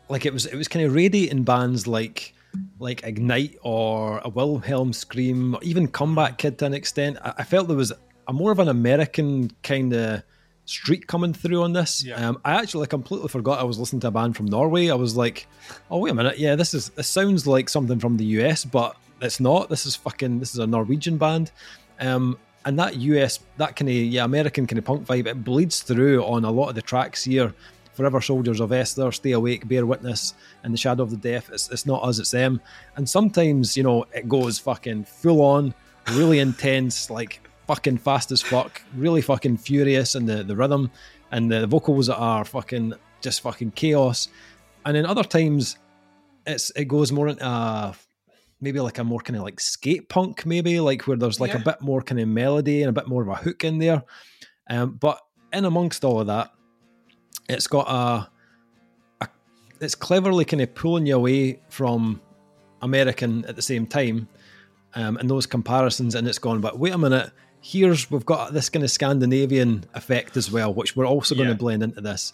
like 0.09 0.27
it 0.27 0.33
was 0.33 0.47
it 0.47 0.57
was 0.57 0.69
kind 0.69 0.85
of 0.85 0.95
radiating 0.95 1.43
bands 1.43 1.87
like 1.87 2.35
like 2.79 3.05
Ignite 3.05 3.57
or 3.63 4.21
a 4.25 4.29
Wilhelm 4.29 4.93
Scream, 4.93 5.55
or 5.55 5.63
even 5.63 5.87
Comeback 5.89 6.39
Kid 6.39 6.59
to 6.59 6.67
an 6.67 6.75
extent. 6.75 7.19
I, 7.23 7.35
I 7.39 7.45
felt 7.45 7.69
there 7.69 7.77
was 7.77 7.93
a 8.29 8.33
more 8.33 8.53
of 8.53 8.59
an 8.59 8.69
American 8.69 9.51
kind 9.63 9.93
of 9.93 10.23
streak 10.65 11.07
coming 11.07 11.33
through 11.33 11.63
on 11.63 11.73
this. 11.73 12.05
Yeah. 12.05 12.15
Um, 12.15 12.41
I 12.45 12.55
actually 12.55 12.87
completely 12.87 13.29
forgot 13.29 13.59
I 13.59 13.65
was 13.65 13.79
listening 13.79 14.01
to 14.01 14.09
a 14.09 14.11
band 14.11 14.37
from 14.37 14.47
Norway. 14.47 14.89
I 14.89 14.95
was 14.95 15.17
like, 15.17 15.47
oh 15.91 15.99
wait 15.99 16.11
a 16.11 16.15
minute, 16.15 16.39
yeah, 16.39 16.55
this 16.55 16.75
is 16.75 16.91
this 16.91 17.09
sounds 17.09 17.47
like 17.47 17.69
something 17.69 17.99
from 17.99 18.17
the 18.17 18.25
US, 18.25 18.65
but 18.65 18.97
it's 19.21 19.41
not. 19.41 19.69
This 19.69 19.87
is 19.87 19.97
fucking 19.97 20.39
this 20.39 20.55
is 20.55 20.61
a 20.61 20.67
Norwegian 20.67 21.19
band. 21.19 21.53
Um, 22.01 22.39
and 22.65 22.79
that 22.79 22.97
US, 22.97 23.41
that 23.57 23.77
kind 23.77 23.89
of 23.89 23.95
yeah, 23.95 24.25
American 24.25 24.67
kind 24.67 24.79
of 24.79 24.85
punk 24.85 25.07
vibe, 25.07 25.27
it 25.27 25.45
bleeds 25.45 25.81
through 25.81 26.23
on 26.25 26.45
a 26.45 26.51
lot 26.51 26.69
of 26.69 26.75
the 26.75 26.83
tracks 26.83 27.25
here. 27.25 27.55
Forever 27.95 28.21
Soldiers 28.21 28.61
of 28.61 28.73
Esther, 28.73 29.13
Stay 29.13 29.33
Awake, 29.33 29.69
Bear 29.69 29.85
Witness, 29.85 30.35
and 30.63 30.73
The 30.73 30.79
Shadow 30.79 31.03
of 31.03 31.11
the 31.11 31.17
Death. 31.17 31.51
It's, 31.53 31.69
it's 31.71 31.85
not 31.85 32.03
us, 32.03 32.19
it's 32.19 32.31
them. 32.31 32.61
And 32.97 33.07
sometimes, 33.07 33.77
you 33.77 33.83
know, 33.83 34.07
it 34.15 34.29
goes 34.29 34.59
fucking 34.59 35.05
full 35.05 35.43
on, 35.43 35.75
really 36.13 36.39
intense, 36.39 37.11
like 37.11 37.47
fucking 37.67 37.99
fast 37.99 38.33
as 38.33 38.41
fuck, 38.41 38.81
really 38.97 39.21
fucking 39.21 39.59
furious 39.59 40.15
in 40.15 40.25
the, 40.25 40.43
the 40.43 40.57
rhythm, 40.57 40.91
and 41.31 41.51
the 41.51 41.67
vocals 41.67 42.09
are 42.09 42.45
fucking 42.45 42.95
just 43.21 43.43
fucking 43.43 43.73
chaos. 43.73 44.29
And 44.87 44.97
then 44.97 45.05
other 45.05 45.25
times, 45.25 45.77
it's 46.47 46.71
it 46.71 46.87
goes 46.87 47.13
more 47.13 47.29
into 47.29 47.45
uh, 47.45 47.93
maybe 48.61 48.81
like 48.81 48.99
a 48.99 49.05
more 49.05 49.21
kind 49.21 49.37
of 49.37 49.43
like 49.43 49.61
skate 49.61 50.09
punk, 50.09 50.45
maybe 50.45 50.81
like 50.81 51.07
where 51.07 51.17
there's 51.17 51.41
like 51.41 51.55
a 51.55 51.59
bit 51.59 51.81
more 51.81 52.03
kind 52.03 52.21
of 52.21 52.29
melody 52.29 52.83
and 52.83 52.91
a 52.91 52.93
bit 52.93 53.09
more 53.09 53.23
of 53.23 53.29
a 53.29 53.35
hook 53.35 53.65
in 53.65 53.79
there. 53.79 54.03
Um, 54.69 54.93
but 54.93 55.21
in 55.53 55.65
amongst 55.65 56.05
all 56.05 56.21
of 56.21 56.27
that, 56.27 56.53
it's 57.49 57.67
got 57.67 57.89
a, 57.89 58.31
a 59.21 59.29
it's 59.81 59.95
cleverly 59.95 60.45
kind 60.45 60.61
of 60.63 60.75
pulling 60.75 61.07
you 61.07 61.17
away 61.17 61.61
from 61.69 62.21
American 62.83 63.45
at 63.47 63.57
the 63.57 63.63
same 63.63 63.87
time, 63.87 64.29
um, 64.95 65.17
and 65.17 65.29
those 65.29 65.47
comparisons, 65.47 66.15
and 66.15 66.29
it's 66.29 66.39
gone. 66.39 66.61
But 66.61 66.79
wait 66.79 66.93
a 66.93 66.99
minute, 66.99 67.31
here's 67.61 68.11
we've 68.11 68.27
got 68.27 68.53
this 68.53 68.69
kind 68.69 68.85
of 68.85 68.91
Scandinavian 68.91 69.85
effect 69.95 70.37
as 70.37 70.51
well, 70.51 70.73
which 70.73 70.97
we're 70.97 71.07
also 71.07 71.35
going 71.35 71.49
to 71.49 71.55
blend 71.55 71.83
into 71.83 72.01
this. 72.01 72.33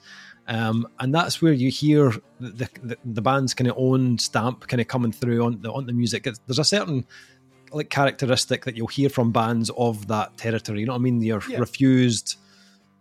Um, 0.48 0.86
and 1.00 1.14
that's 1.14 1.42
where 1.42 1.52
you 1.52 1.70
hear 1.70 2.12
the 2.40 2.68
the, 2.82 2.96
the 3.04 3.22
band's 3.22 3.52
kind 3.54 3.68
of 3.68 3.76
own 3.78 4.18
stamp 4.18 4.66
kind 4.68 4.80
of 4.80 4.88
coming 4.88 5.12
through 5.12 5.44
on 5.44 5.60
the 5.60 5.72
on 5.72 5.86
the 5.86 5.92
music. 5.92 6.26
It's, 6.26 6.40
there's 6.46 6.58
a 6.58 6.64
certain 6.64 7.04
like 7.72 7.90
characteristic 7.90 8.64
that 8.64 8.76
you'll 8.76 8.86
hear 8.86 9.08
from 9.08 9.32
bands 9.32 9.70
of 9.76 10.06
that 10.06 10.36
territory. 10.36 10.80
You 10.80 10.86
know 10.86 10.92
what 10.92 11.00
I 11.00 11.02
mean? 11.02 11.20
Your 11.20 11.42
Yeah. 11.48 11.58
refused, 11.58 12.36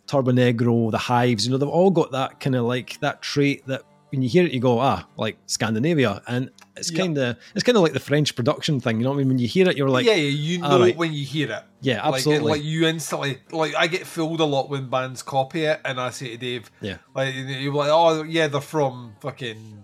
Turbonegro, 0.07 0.89
the 0.91 0.97
Hives. 0.97 1.45
You 1.45 1.51
know 1.51 1.57
they've 1.57 1.69
all 1.69 1.91
got 1.91 2.11
that 2.11 2.39
kind 2.39 2.55
of 2.55 2.65
like 2.65 2.99
that 3.01 3.21
trait 3.21 3.65
that 3.67 3.83
when 4.15 4.23
you 4.23 4.29
hear 4.29 4.45
it, 4.45 4.51
you 4.53 4.59
go 4.59 4.79
ah 4.79 5.05
like 5.17 5.37
Scandinavia, 5.45 6.21
and 6.27 6.49
it's 6.77 6.91
Yeah. 6.91 6.99
kind 6.99 7.17
of 7.17 7.37
it's 7.53 7.63
kind 7.63 7.75
of 7.77 7.83
like 7.83 7.93
the 7.93 7.99
French 7.99 8.35
production 8.35 8.79
thing. 8.79 8.97
You 8.97 9.03
know 9.03 9.09
what 9.11 9.15
I 9.15 9.19
mean? 9.19 9.27
When 9.29 9.39
you 9.39 9.47
hear 9.47 9.67
it, 9.69 9.77
you're 9.77 9.89
like 9.89 10.05
yeah, 10.05 10.13
yeah, 10.15 10.29
you 10.29 10.57
know 10.59 10.67
alright. 10.71 10.97
when 10.97 11.13
you 11.13 11.25
hear 11.25 11.51
it. 11.51 11.63
yeah, 11.81 12.03
Like, 12.05 12.15
absolutely, 12.15 12.51
like 12.51 12.63
you 12.63 12.87
instantly 12.87 13.39
like 13.51 13.75
I 13.75 13.87
get 13.87 14.05
fooled 14.07 14.39
a 14.39 14.45
lot 14.45 14.69
when 14.69 14.89
bands 14.89 15.21
copy 15.23 15.63
it, 15.65 15.79
and 15.85 15.99
I 15.99 16.09
say 16.11 16.29
to 16.29 16.37
Dave, 16.37 16.71
yeah, 16.81 16.97
like 17.13 17.33
you're 17.35 17.73
like, 17.73 17.89
oh 17.91 18.23
yeah, 18.23 18.47
they're 18.47 18.61
from 18.61 19.15
fucking, 19.21 19.83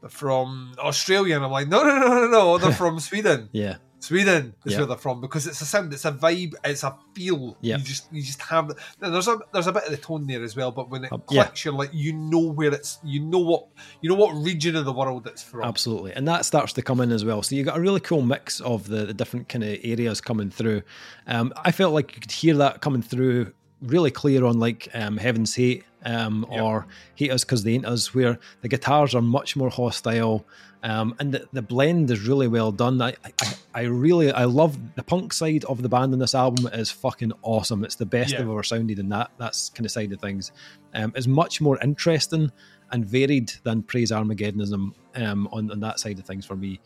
they're 0.00 0.10
from 0.10 0.74
Australia, 0.78 1.36
and 1.36 1.44
I'm 1.44 1.50
like, 1.50 1.68
no, 1.68 1.82
no, 1.82 1.98
no, 1.98 2.08
no, 2.08 2.26
no, 2.28 2.58
they're 2.58 2.72
from 2.84 3.00
Sweden. 3.00 3.48
yeah, 3.52 3.76
Sweden 4.00 4.54
is 4.64 4.72
Yeah. 4.72 4.78
where 4.78 4.86
they're 4.86 4.96
from 4.96 5.20
because 5.20 5.46
it's 5.46 5.60
a 5.60 5.66
sound, 5.66 5.92
it's 5.92 6.04
a 6.04 6.12
vibe, 6.12 6.54
it's 6.64 6.84
a 6.84 6.96
feel. 7.14 7.56
Yeah. 7.60 7.78
You 7.78 7.82
just 7.84 8.12
you 8.12 8.22
just 8.22 8.40
have. 8.42 8.68
Now, 9.00 9.10
there's 9.10 9.26
a 9.28 9.38
there's 9.52 9.66
a 9.66 9.72
bit 9.72 9.84
of 9.84 9.90
the 9.90 9.96
tone 9.96 10.26
there 10.26 10.42
as 10.44 10.54
well, 10.56 10.70
but 10.70 10.88
when 10.88 11.04
it 11.04 11.12
Uh, 11.12 11.18
yeah. 11.30 11.44
clicks, 11.44 11.64
you're 11.64 11.74
like 11.74 11.90
you 11.92 12.12
know 12.12 12.38
where 12.52 12.72
it's, 12.72 12.98
you 13.04 13.20
know 13.20 13.40
what 13.40 13.66
you 14.00 14.08
know 14.08 14.14
what 14.14 14.32
region 14.36 14.76
of 14.76 14.84
the 14.84 14.92
world 14.92 15.26
it's 15.26 15.42
from. 15.42 15.64
Absolutely. 15.64 16.12
And 16.12 16.28
that 16.28 16.44
starts 16.44 16.72
to 16.74 16.82
come 16.82 17.00
in 17.00 17.10
as 17.10 17.24
well. 17.24 17.42
So 17.42 17.56
you 17.56 17.64
got 17.64 17.76
a 17.76 17.80
really 17.80 18.00
cool 18.00 18.22
mix 18.22 18.60
of 18.60 18.86
the, 18.88 19.06
the 19.06 19.14
different 19.14 19.48
kind 19.48 19.64
of 19.64 19.78
areas 19.82 20.20
coming 20.20 20.50
through. 20.50 20.82
Um, 21.26 21.52
I 21.64 21.72
felt 21.72 21.92
like 21.92 22.14
you 22.14 22.20
could 22.20 22.32
hear 22.32 22.54
that 22.58 22.80
coming 22.80 23.02
through 23.02 23.52
really 23.82 24.10
clear 24.10 24.44
on 24.44 24.58
like 24.58 24.88
um, 24.94 25.16
Heaven's 25.16 25.54
Hate 25.54 25.84
um, 26.04 26.46
Yep. 26.50 26.62
or 26.62 26.86
Hate 27.16 27.30
Us 27.32 27.44
Because 27.44 27.62
They 27.64 27.74
Ain't 27.74 27.86
Us, 27.86 28.14
where 28.14 28.38
the 28.62 28.68
guitars 28.68 29.14
are 29.14 29.22
much 29.22 29.56
more 29.56 29.70
hostile. 29.70 30.44
Um, 30.82 31.14
and 31.18 31.32
the, 31.32 31.48
the 31.52 31.62
blend 31.62 32.10
is 32.10 32.26
really 32.26 32.46
well 32.46 32.70
done. 32.70 33.02
I, 33.02 33.14
I, 33.24 33.54
I 33.74 33.80
really, 33.82 34.30
I 34.30 34.44
love 34.44 34.78
the 34.94 35.02
punk 35.02 35.32
side 35.32 35.64
of 35.64 35.82
the 35.82 35.88
band 35.88 36.12
on 36.12 36.20
this 36.20 36.34
album 36.34 36.68
is 36.72 36.90
fucking 36.90 37.32
awesome. 37.42 37.84
It's 37.84 37.96
the 37.96 38.06
best 38.06 38.32
Yeah. 38.32 38.40
I've 38.40 38.48
ever 38.48 38.62
sounded 38.62 38.98
in 38.98 39.08
that, 39.08 39.30
that's 39.38 39.70
kind 39.70 39.84
of 39.84 39.90
side 39.92 40.12
of 40.12 40.20
things. 40.20 40.52
Um, 40.94 41.12
it's 41.16 41.26
much 41.26 41.60
more 41.60 41.78
interesting 41.82 42.52
and 42.92 43.04
varied 43.04 43.52
than 43.64 43.82
Praise 43.82 44.12
Armageddonism 44.12 44.92
um, 45.16 45.48
on, 45.52 45.70
on 45.70 45.80
that 45.80 45.98
side 45.98 46.18
of 46.18 46.24
things 46.24 46.46
for 46.46 46.56
me. 46.56 46.80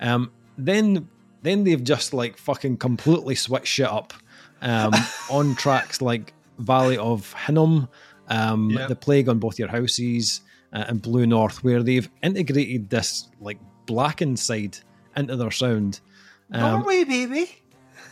Um, 0.00 0.30
then 0.58 1.08
then 1.42 1.62
they've 1.64 1.84
just 1.84 2.12
like 2.12 2.36
fucking 2.38 2.78
completely 2.78 3.34
switched 3.34 3.68
shit 3.68 3.86
up 3.86 4.12
um, 4.62 4.92
on 5.30 5.54
tracks 5.54 6.00
like 6.02 6.32
Valley 6.58 6.96
of 6.96 7.32
Hinnom, 7.34 7.88
um, 8.28 8.70
Yeah. 8.70 8.86
The 8.86 8.96
Plague 8.96 9.28
on 9.28 9.38
Both 9.38 9.58
Your 9.58 9.68
Houses, 9.68 10.40
uh, 10.76 10.84
and 10.88 11.00
Blue 11.02 11.26
North, 11.26 11.64
where 11.64 11.82
they've 11.82 12.08
integrated 12.22 12.90
this 12.90 13.28
like 13.40 13.58
blackened 13.86 14.38
side 14.38 14.78
into 15.16 15.36
their 15.36 15.50
sound. 15.50 16.00
Um, 16.52 16.60
Norway, 16.80 17.04
baby, 17.04 17.50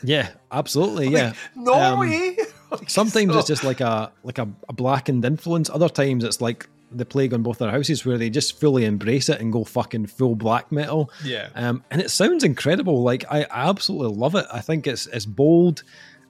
yeah, 0.02 0.30
absolutely. 0.50 1.08
Yeah. 1.08 1.34
Norway. 1.54 2.36
Like, 2.70 2.90
Sometimes 2.90 3.32
so- 3.32 3.38
it's 3.38 3.46
just 3.46 3.62
like 3.62 3.80
a 3.80 4.10
like 4.24 4.38
a, 4.38 4.48
a 4.68 4.72
blackened 4.72 5.24
influence. 5.24 5.70
Other 5.70 5.88
times 5.88 6.24
it's 6.24 6.40
like 6.40 6.68
the 6.90 7.04
plague 7.04 7.32
on 7.32 7.42
both 7.44 7.58
their 7.58 7.70
houses, 7.70 8.04
where 8.04 8.18
they 8.18 8.30
just 8.30 8.58
fully 8.58 8.84
embrace 8.84 9.28
it 9.28 9.40
and 9.40 9.52
go 9.52 9.62
fucking 9.62 10.06
full 10.06 10.34
black 10.34 10.72
metal. 10.72 11.08
yeah. 11.24 11.50
Um, 11.54 11.84
and 11.92 12.00
it 12.00 12.10
sounds 12.10 12.42
incredible. 12.42 13.02
Like 13.04 13.24
I, 13.30 13.42
I 13.44 13.68
absolutely 13.68 14.16
love 14.18 14.34
it. 14.34 14.46
I 14.52 14.60
think 14.60 14.88
it's 14.88 15.06
it's 15.06 15.24
bold, 15.26 15.84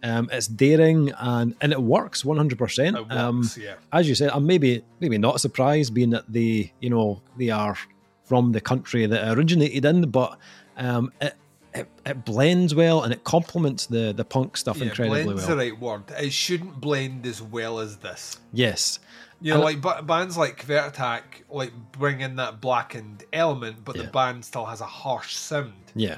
um, 0.04 0.28
it's 0.30 0.46
daring, 0.46 1.12
and 1.18 1.54
and 1.60 1.72
it 1.72 1.82
works 1.82 2.24
one 2.24 2.36
hundred 2.36 2.58
percent. 2.58 2.96
It 2.96 3.10
Um, 3.10 3.48
yeah. 3.58 3.74
as 3.92 4.08
you 4.08 4.14
said, 4.14 4.30
I'm 4.30 4.46
maybe 4.46 4.84
maybe 5.00 5.18
not 5.18 5.40
surprised, 5.40 5.94
being 5.94 6.10
that 6.10 6.24
they 6.32 6.72
you 6.80 6.90
know 6.90 7.20
they 7.38 7.50
are 7.50 7.76
from 8.24 8.52
the 8.52 8.60
country 8.60 9.06
that 9.06 9.36
originated 9.36 9.84
in, 9.84 10.10
but 10.10 10.38
um, 10.76 11.10
it, 11.20 11.34
it 11.74 11.88
it 12.06 12.24
blends 12.24 12.74
well 12.74 13.02
and 13.02 13.12
it 13.12 13.24
complements 13.24 13.86
the 13.86 14.12
the 14.14 14.24
punk 14.24 14.56
stuff 14.56 14.76
Yeah, 14.78 14.84
incredibly 14.90 15.24
blend's 15.24 15.46
well. 15.48 15.56
the 15.56 15.62
right 15.70 15.80
word. 15.80 16.02
It 16.18 16.32
shouldn't 16.32 16.80
blend 16.80 17.26
as 17.26 17.40
well 17.42 17.80
as 17.80 17.96
this. 17.98 18.38
Yes, 18.52 19.00
You 19.40 19.50
know, 19.50 19.56
And- 19.56 19.64
like 19.64 19.80
ba- 19.82 20.02
bands 20.02 20.36
like 20.36 20.64
Kvelertak, 20.64 21.22
like 21.50 21.72
bring 21.92 22.20
in 22.20 22.36
that 22.36 22.60
blackened 22.60 23.24
element, 23.32 23.84
but 23.84 23.96
the 23.96 24.04
band 24.04 24.44
still 24.44 24.64
has 24.66 24.80
a 24.80 24.86
harsh 24.86 25.34
sound. 25.34 25.72
yeah, 25.94 26.16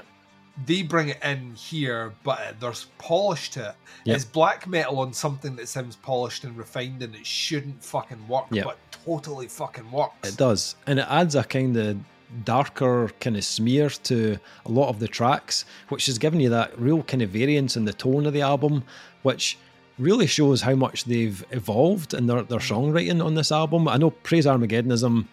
They 0.65 0.81
bring 0.81 1.09
it 1.09 1.23
in 1.23 1.53
here, 1.55 2.13
but 2.23 2.59
there's 2.59 2.87
polish 2.97 3.51
to 3.51 3.69
it. 3.69 3.75
Yep. 4.05 4.15
It's 4.15 4.25
black 4.25 4.65
metal 4.67 4.99
on 4.99 5.13
something 5.13 5.55
that 5.57 5.67
sounds 5.67 5.95
polished 5.97 6.43
and 6.45 6.57
refined, 6.57 7.03
and 7.03 7.13
it 7.13 7.25
shouldn't 7.25 7.83
fucking 7.83 8.27
work, 8.27 8.45
Yep. 8.51 8.65
but 8.65 8.77
totally 9.05 9.47
fucking 9.47 9.91
works. 9.91 10.29
it 10.29 10.37
does, 10.37 10.75
and 10.87 10.99
it 10.99 11.05
adds 11.09 11.35
a 11.35 11.43
kind 11.43 11.77
of 11.77 11.97
darker 12.43 13.09
kind 13.19 13.37
of 13.37 13.43
smear 13.43 13.89
to 13.89 14.37
a 14.65 14.71
lot 14.71 14.89
of 14.89 14.99
the 14.99 15.07
tracks, 15.07 15.65
which 15.89 16.07
has 16.07 16.17
given 16.17 16.39
you 16.39 16.49
that 16.49 16.77
real 16.79 17.03
kind 17.03 17.21
of 17.21 17.29
variance 17.29 17.77
in 17.77 17.85
the 17.85 17.93
tone 17.93 18.25
of 18.25 18.33
the 18.33 18.41
album, 18.41 18.83
which 19.23 19.57
really 19.97 20.27
shows 20.27 20.61
how 20.61 20.75
much 20.75 21.05
they've 21.05 21.43
evolved 21.51 22.13
in 22.13 22.27
their, 22.27 22.43
their 22.43 22.59
songwriting 22.59 23.23
on 23.23 23.33
this 23.35 23.51
album. 23.51 23.87
I 23.87 23.97
know 23.97 24.09
Praise 24.11 24.45
Armageddonism 24.45 25.05
um, 25.05 25.29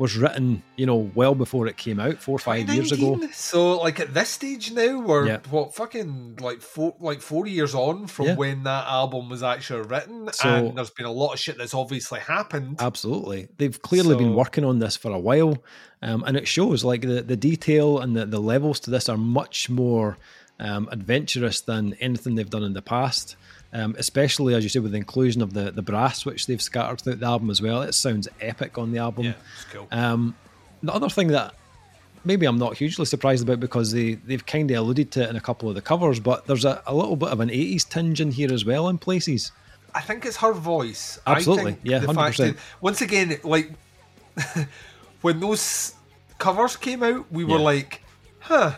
was 0.00 0.16
written, 0.16 0.62
you 0.76 0.86
know, 0.86 1.10
well 1.14 1.34
before 1.34 1.66
it 1.66 1.76
came 1.76 2.00
out, 2.00 2.16
four 2.16 2.36
or 2.36 2.38
five 2.38 2.66
years 2.70 2.90
ago. 2.90 3.16
2019. 3.16 3.32
So, 3.34 3.78
like 3.80 4.00
at 4.00 4.14
this 4.14 4.30
stage 4.30 4.72
now, 4.72 4.98
we're 4.98 5.26
Yeah. 5.26 5.38
what 5.50 5.74
fucking 5.74 6.38
like 6.40 6.62
four, 6.62 6.94
like 7.00 7.20
four 7.20 7.46
years 7.46 7.74
on 7.74 8.06
from 8.06 8.26
Yeah. 8.28 8.36
when 8.36 8.62
that 8.62 8.86
album 8.86 9.28
was 9.28 9.42
actually 9.42 9.82
written, 9.86 10.30
So- 10.32 10.48
and 10.48 10.78
there's 10.78 10.88
been 10.88 11.04
a 11.04 11.12
lot 11.12 11.34
of 11.34 11.38
shit 11.38 11.58
that's 11.58 11.74
obviously 11.74 12.18
happened. 12.20 12.76
Absolutely. 12.80 13.48
They've 13.58 13.80
clearly 13.82 14.16
been 14.16 14.34
working 14.34 14.64
on 14.64 14.78
this 14.78 14.96
for 14.96 15.12
a 15.12 15.18
while. 15.18 15.58
Um, 16.00 16.24
and 16.26 16.34
it 16.34 16.48
shows 16.48 16.82
like 16.82 17.02
the, 17.02 17.20
the 17.20 17.36
detail 17.36 17.98
and 17.98 18.16
the, 18.16 18.24
the 18.24 18.40
levels 18.40 18.80
to 18.80 18.90
this 18.90 19.06
are 19.10 19.18
much 19.18 19.68
more 19.68 20.16
um, 20.58 20.88
adventurous 20.90 21.60
than 21.60 21.92
anything 22.00 22.36
they've 22.36 22.48
done 22.48 22.62
in 22.64 22.72
the 22.72 22.80
past. 22.82 23.36
Um, 23.72 23.94
especially 23.98 24.54
as 24.54 24.64
you 24.64 24.68
say 24.68 24.80
with 24.80 24.90
the 24.90 24.98
inclusion 24.98 25.42
of 25.42 25.52
the, 25.54 25.70
the 25.70 25.80
brass 25.82 26.26
which 26.26 26.46
they've 26.48 26.60
scattered 26.60 27.00
throughout 27.00 27.20
the 27.20 27.26
album 27.26 27.50
as 27.50 27.62
well. 27.62 27.82
It 27.82 27.92
sounds 27.94 28.26
epic 28.40 28.78
on 28.78 28.90
the 28.90 28.98
album. 28.98 29.26
yeah, 29.26 29.34
it's 29.54 29.64
cool. 29.72 29.86
Um, 29.92 30.34
the 30.82 30.92
other 30.92 31.08
thing 31.08 31.28
that 31.28 31.54
maybe 32.24 32.46
I'm 32.46 32.58
not 32.58 32.76
hugely 32.76 33.04
surprised 33.04 33.44
about 33.44 33.60
because 33.60 33.92
they 33.92 34.14
they've 34.14 34.44
kind 34.44 34.68
of 34.72 34.76
alluded 34.78 35.12
to 35.12 35.22
it 35.22 35.30
in 35.30 35.36
a 35.36 35.40
couple 35.40 35.68
of 35.68 35.76
the 35.76 35.82
covers, 35.82 36.18
but 36.18 36.46
there's 36.46 36.64
a, 36.64 36.82
a 36.84 36.92
little 36.94 37.14
bit 37.14 37.28
of 37.28 37.38
an 37.38 37.48
80s 37.48 37.88
tinge 37.88 38.20
in 38.20 38.32
here 38.32 38.52
as 38.52 38.64
well 38.64 38.88
in 38.88 38.98
places. 38.98 39.52
I 39.94 40.00
think 40.00 40.26
it's 40.26 40.38
her 40.38 40.52
voice. 40.52 41.20
Absolutely. 41.26 41.76
Yeah, 41.84 42.00
100%. 42.00 42.36
that- 42.38 42.56
once 42.80 43.00
again, 43.02 43.38
like 43.44 43.70
when 45.20 45.40
those 45.40 45.94
covers 46.38 46.76
came 46.76 47.02
out, 47.02 47.30
we 47.30 47.44
were 47.44 47.56
Yeah. 47.58 47.62
like, 47.64 48.02
huh, 48.40 48.76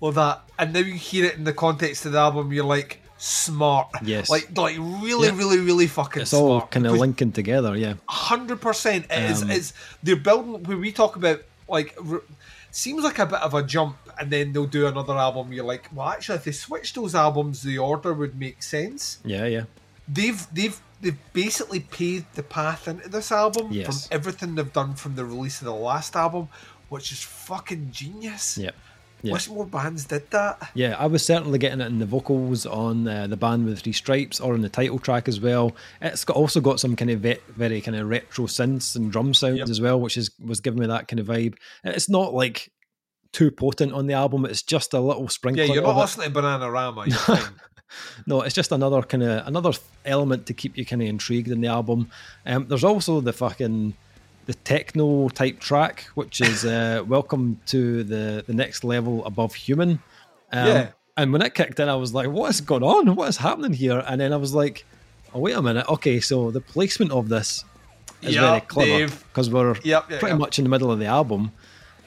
well 0.00 0.12
that, 0.12 0.42
and 0.58 0.72
now 0.72 0.80
you 0.80 0.94
hear 0.94 1.24
it 1.26 1.36
in 1.36 1.44
the 1.44 1.52
context 1.52 2.04
of 2.06 2.12
the 2.12 2.18
album, 2.18 2.52
you're 2.52 2.64
like, 2.64 3.00
smart. 3.18 3.88
Yes. 4.02 4.28
Like, 4.30 4.56
like 4.56 4.76
really, 4.78 5.28
Yeah. 5.28 5.36
really, 5.36 5.58
really 5.60 5.86
fucking 5.86 6.22
It's 6.22 6.32
all 6.34 6.58
smart. 6.60 6.70
kind 6.70 6.86
of 6.86 6.94
linking 6.98 7.32
together, 7.32 7.76
yeah. 7.76 7.94
hundred 8.08 8.60
percent. 8.60 9.06
It 9.10 9.30
is. 9.30 9.42
Um, 9.42 9.50
It's 9.50 9.72
they're 10.02 10.16
building. 10.16 10.62
When 10.64 10.80
we 10.80 10.92
talk 10.92 11.16
about 11.16 11.40
like, 11.68 11.96
r- 12.10 12.22
seems 12.70 13.04
like 13.04 13.18
a 13.18 13.26
bit 13.26 13.40
of 13.40 13.54
a 13.54 13.62
jump, 13.62 13.96
and 14.18 14.30
then 14.30 14.52
they'll 14.52 14.66
do 14.66 14.86
another 14.86 15.14
album. 15.14 15.52
You're 15.52 15.64
like, 15.64 15.88
well, 15.92 16.08
actually, 16.08 16.36
if 16.36 16.44
they 16.44 16.52
switch 16.52 16.92
those 16.92 17.14
albums, 17.14 17.62
the 17.62 17.78
order 17.78 18.12
would 18.12 18.38
make 18.38 18.62
sense. 18.62 19.18
Yeah, 19.24 19.46
yeah. 19.46 19.64
They've 20.06 20.46
they've 20.52 20.78
they've 21.00 21.18
basically 21.32 21.80
paved 21.80 22.34
the 22.34 22.42
path 22.42 22.88
into 22.88 23.08
this 23.08 23.30
album 23.32 23.68
Yes. 23.70 23.86
from 24.06 24.16
everything 24.16 24.54
they've 24.54 24.72
done 24.72 24.94
from 24.94 25.14
the 25.16 25.24
release 25.24 25.60
of 25.60 25.66
the 25.66 25.74
last 25.74 26.14
album, 26.16 26.48
which 26.88 27.12
is 27.12 27.20
fucking 27.22 27.90
genius. 27.92 28.58
Yeah. 28.58 28.70
Yeah. 29.24 29.32
Wish 29.32 29.48
more 29.48 29.66
bands 29.66 30.04
did 30.04 30.30
that. 30.32 30.70
Yeah, 30.74 30.96
I 30.98 31.06
was 31.06 31.24
certainly 31.24 31.58
getting 31.58 31.80
it 31.80 31.86
in 31.86 31.98
the 31.98 32.06
vocals 32.06 32.66
on 32.66 33.08
uh, 33.08 33.26
the 33.26 33.36
band 33.36 33.64
with 33.64 33.80
three 33.80 33.92
stripes 33.92 34.38
or 34.38 34.54
in 34.54 34.60
the 34.60 34.68
title 34.68 34.98
track 34.98 35.28
as 35.28 35.40
well. 35.40 35.72
It's 36.02 36.24
got, 36.24 36.36
also 36.36 36.60
got 36.60 36.78
some 36.78 36.94
kind 36.94 37.10
of 37.10 37.20
ve- 37.20 37.38
very 37.48 37.80
kind 37.80 37.96
of 37.96 38.08
retro 38.08 38.44
synths 38.46 38.94
and 38.96 39.10
drum 39.10 39.32
sounds 39.32 39.58
Yep. 39.58 39.68
as 39.70 39.80
well, 39.80 39.98
which 40.00 40.16
is 40.16 40.30
was 40.44 40.60
giving 40.60 40.78
me 40.80 40.86
that 40.86 41.08
kind 41.08 41.20
of 41.20 41.26
vibe. 41.26 41.54
It's 41.84 42.08
not 42.10 42.34
like 42.34 42.70
too 43.32 43.50
potent 43.50 43.92
on 43.94 44.06
the 44.06 44.14
album. 44.14 44.44
It's 44.44 44.62
just 44.62 44.92
a 44.94 45.00
little 45.00 45.28
sprinkle. 45.28 45.64
Yeah, 45.64 45.72
you're 45.74 45.82
not 45.82 45.96
listening 45.96 46.32
to 46.32 46.40
Bananarama. 46.40 47.06
You're. 47.28 47.38
No, 48.26 48.40
it's 48.42 48.54
just 48.54 48.72
another 48.72 49.02
kind 49.02 49.22
of 49.22 49.46
another 49.46 49.70
element 50.04 50.46
to 50.46 50.54
keep 50.54 50.76
you 50.76 50.84
kind 50.84 51.00
of 51.02 51.06
intrigued 51.06 51.48
in 51.48 51.60
the 51.60 51.68
album. 51.68 52.10
Um, 52.44 52.66
there's 52.66 52.82
also 52.82 53.20
the 53.20 53.32
fucking 53.32 53.94
the 54.46 54.54
techno 54.54 55.28
type 55.28 55.60
track, 55.60 56.04
which 56.14 56.40
is 56.40 56.64
uh, 56.64 57.02
"Welcome 57.08 57.60
to 57.66 58.02
the 58.04 58.44
the 58.46 58.54
next 58.54 58.84
level 58.84 59.24
above 59.24 59.54
human." 59.54 60.00
Um, 60.52 60.66
Yeah. 60.66 60.86
And 61.16 61.32
when 61.32 61.42
it 61.42 61.54
kicked 61.54 61.78
in, 61.78 61.88
I 61.88 61.94
was 61.94 62.12
like, 62.12 62.28
"What 62.28 62.50
is 62.50 62.60
going 62.60 62.82
on? 62.82 63.14
What 63.14 63.28
is 63.28 63.36
happening 63.36 63.72
here?" 63.72 64.02
And 64.06 64.20
then 64.20 64.32
I 64.32 64.36
was 64.36 64.52
like, 64.54 64.84
"Oh 65.32 65.40
wait 65.40 65.54
a 65.54 65.62
minute. 65.62 65.88
Okay, 65.88 66.18
so 66.20 66.50
the 66.50 66.60
placement 66.60 67.12
of 67.12 67.28
this 67.28 67.64
is 68.20 68.34
very 68.34 68.54
Yep, 68.54 68.68
clever 68.68 69.14
because 69.28 69.48
we're 69.48 69.76
Yep, 69.82 70.10
yeah, 70.10 70.18
pretty 70.18 70.36
much 70.36 70.58
in 70.58 70.64
the 70.64 70.70
middle 70.70 70.90
of 70.90 70.98
the 70.98 71.06
album." 71.06 71.52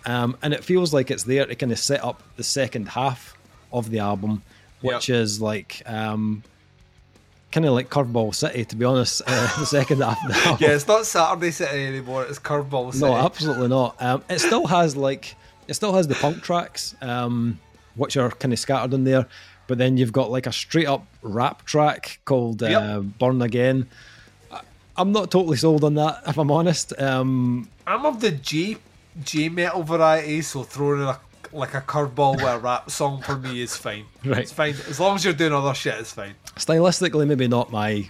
Um, 0.05 0.37
and 0.41 0.53
it 0.53 0.63
feels 0.63 0.93
like 0.93 1.11
it's 1.11 1.23
there 1.23 1.45
to 1.45 1.55
kind 1.55 1.71
of 1.71 1.79
set 1.79 2.03
up 2.03 2.23
the 2.37 2.43
second 2.43 2.89
half 2.89 3.37
of 3.71 3.89
the 3.89 3.99
album, 3.99 4.41
which 4.81 5.09
is 5.09 5.41
like 5.41 5.81
um, 5.85 6.43
kind 7.51 7.65
of 7.65 7.73
like 7.73 7.89
Curveball 7.89 8.35
City, 8.35 8.65
to 8.65 8.75
be 8.75 8.85
honest. 8.85 9.21
Uh, 9.25 9.47
the 9.59 9.65
second 9.65 10.01
half 10.01 10.17
album. 10.45 10.57
yeah, 10.59 10.73
it's 10.75 10.87
not 10.87 11.05
Saturday 11.05 11.51
City 11.51 11.85
anymore. 11.85 12.23
It's 12.25 12.39
Curveball 12.39 12.93
City. 12.93 13.05
No, 13.05 13.15
absolutely 13.15 13.67
not. 13.67 13.95
Um, 14.01 14.23
it 14.29 14.39
still 14.39 14.67
has 14.67 14.95
like 14.97 15.35
it 15.67 15.73
still 15.73 15.93
has 15.93 16.07
the 16.07 16.15
punk 16.15 16.43
tracks, 16.43 16.95
um, 17.01 17.59
which 17.95 18.17
are 18.17 18.29
kind 18.31 18.53
of 18.53 18.59
scattered 18.59 18.93
in 18.93 19.03
there. 19.03 19.27
But 19.67 19.77
then 19.77 19.97
you've 19.97 20.13
got 20.13 20.31
like 20.31 20.47
a 20.47 20.51
straight 20.51 20.87
up 20.87 21.05
rap 21.21 21.63
track 21.65 22.19
called 22.25 22.63
uh, 22.63 22.67
Yep. 22.67 23.03
"Burn 23.19 23.41
Again." 23.41 23.87
I- 24.51 24.61
I'm 24.95 25.11
not 25.11 25.29
totally 25.29 25.57
sold 25.57 25.83
on 25.83 25.95
that, 25.95 26.23
if 26.27 26.37
I'm 26.37 26.49
honest. 26.51 26.97
Um, 26.99 27.67
I'm 27.85 28.05
of 28.05 28.21
the 28.21 28.31
G 28.31 28.77
G 29.23 29.49
metal 29.49 29.83
variety, 29.83 30.41
so 30.41 30.63
throwing 30.63 31.01
in 31.01 31.07
a 31.07 31.19
like 31.53 31.73
a 31.73 31.81
curveball 31.81 32.35
with 32.37 32.45
a 32.45 32.59
rap 32.59 32.89
song 32.91 33.21
for 33.21 33.35
me 33.37 33.61
is 33.61 33.75
fine. 33.75 34.05
Right. 34.25 34.39
It's 34.39 34.51
fine. 34.51 34.75
As 34.89 34.99
long 34.99 35.15
as 35.15 35.23
you're 35.25 35.33
doing 35.33 35.53
other 35.53 35.73
shit, 35.73 35.95
it's 35.99 36.13
fine. 36.13 36.35
stylistically, 36.55 37.27
maybe 37.27 37.47
not 37.47 37.71
my 37.71 38.09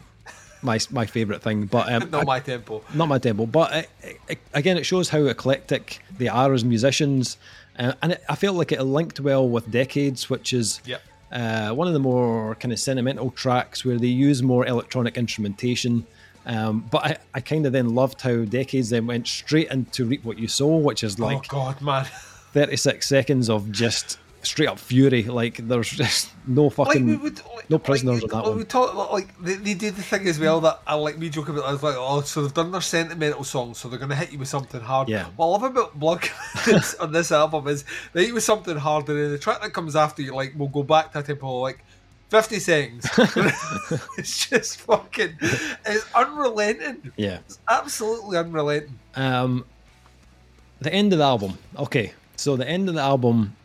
my 0.62 0.80
my 0.91 1.06
favorite 1.06 1.41
thing, 1.41 1.65
but 1.65 1.91
um, 1.91 2.10
Not 2.12 2.21
I- 2.21 2.26
my 2.26 2.39
tempo. 2.39 2.84
not 2.93 3.08
my 3.08 3.19
tempo. 3.19 3.45
But 3.45 3.73
it, 4.04 4.19
it, 4.28 4.39
again, 4.54 4.78
it 4.78 4.86
shows 4.86 5.10
how 5.10 5.19
eclectic 5.26 6.00
they 6.17 6.28
are 6.28 6.52
as 6.54 6.65
musicians, 6.65 7.38
uh, 7.78 7.93
and 8.02 8.13
it, 8.13 8.23
I 8.28 8.36
felt 8.36 8.56
like 8.56 8.71
it 8.71 8.82
linked 8.82 9.19
well 9.19 9.47
with 9.47 9.69
Decades, 9.71 10.30
which 10.30 10.54
is 10.54 10.82
Yep. 10.86 11.02
uh, 11.32 11.69
one 11.71 11.88
of 11.88 11.93
the 11.93 12.00
more 12.00 12.56
kind 12.56 12.71
of 12.71 12.80
sentimental 12.80 13.30
tracks 13.32 13.86
where 13.86 13.97
they 14.00 14.08
use 14.08 14.41
more 14.41 14.65
electronic 14.65 15.15
instrumentation. 15.17 16.06
Um, 16.47 16.88
but 16.89 17.06
I, 17.06 17.17
I 17.34 17.39
kind 17.41 17.65
of 17.65 17.73
then 17.73 17.93
loved 17.93 18.21
how 18.21 18.45
Decades 18.45 18.89
then 18.89 19.06
went 19.06 19.28
straight 19.28 19.69
into 19.69 20.06
Reap 20.06 20.23
What 20.23 20.39
You 20.39 20.47
Sow, 20.47 20.78
which 20.78 21.04
is 21.04 21.19
like, 21.19 21.38
oh 21.38 21.41
god, 21.50 21.82
man. 21.82 22.08
36 22.53 23.07
seconds 23.07 23.49
of 23.49 23.71
just 23.71 24.17
straight 24.47 24.67
up 24.67 24.79
fury. 24.79 25.23
Like 25.23 25.57
there's 25.57 25.89
just 25.89 26.31
no 26.47 26.69
fucking 26.69 27.05
we 27.05 27.15
would, 27.15 27.45
like, 27.55 27.69
no 27.69 27.77
prisoners 27.77 28.23
like, 28.23 28.33
on 28.33 28.39
that 28.39 28.43
like, 28.43 28.49
one. 28.49 28.57
We 28.57 28.63
talk 28.63 29.12
like 29.12 29.38
they, 29.39 29.55
they 29.55 29.73
did 29.73 29.95
the 29.95 30.01
thing 30.01 30.27
as 30.27 30.39
well 30.39 30.62
that 30.62 30.81
I 30.88 30.95
like 30.95 31.17
me 31.17 31.29
joking 31.29 31.55
about. 31.55 31.67
I 31.67 31.73
was 31.73 31.83
like, 31.83 31.95
oh, 31.97 32.21
so 32.21 32.41
they've 32.41 32.53
done 32.53 32.71
their 32.71 32.81
sentimental 32.81 33.43
songs, 33.43 33.77
so 33.77 33.89
they're 33.89 33.99
gonna 33.99 34.15
hit 34.15 34.31
you 34.31 34.39
with 34.39 34.47
something 34.47 34.81
hard. 34.81 35.10
Yeah. 35.10 35.25
What 35.36 35.47
I 35.47 35.49
love 35.49 35.63
about 35.63 35.99
Blood 35.99 36.27
on 36.99 37.12
this 37.12 37.31
album 37.31 37.67
is 37.67 37.83
they 38.13 38.21
hit 38.21 38.29
you 38.29 38.33
with 38.36 38.43
something 38.43 38.77
hard, 38.77 39.07
and 39.10 39.17
then 39.17 39.31
the 39.31 39.38
track 39.38 39.62
that 39.62 39.73
comes 39.73 39.95
after 39.95 40.21
you, 40.21 40.33
like, 40.33 40.53
we'll 40.55 40.69
go 40.69 40.83
back 40.83 41.12
to 41.13 41.19
a 41.19 41.23
tempo 41.23 41.60
like. 41.60 41.83
50 42.29 42.60
seconds. 42.60 43.07
it's 44.17 44.49
just 44.49 44.81
fucking. 44.81 45.38
It's 45.39 46.05
unrelenting. 46.13 47.13
yeah. 47.15 47.38
It's 47.45 47.57
absolutely 47.69 48.38
unrelenting. 48.38 48.99
Um, 49.15 49.63
the 50.81 50.93
end 50.93 51.13
of 51.13 51.19
the 51.19 51.25
album. 51.25 51.57
Okay, 51.77 52.12
so 52.38 52.56
the 52.56 52.67
end 52.67 52.88
of 52.88 52.95
the 52.95 53.02
album 53.02 53.56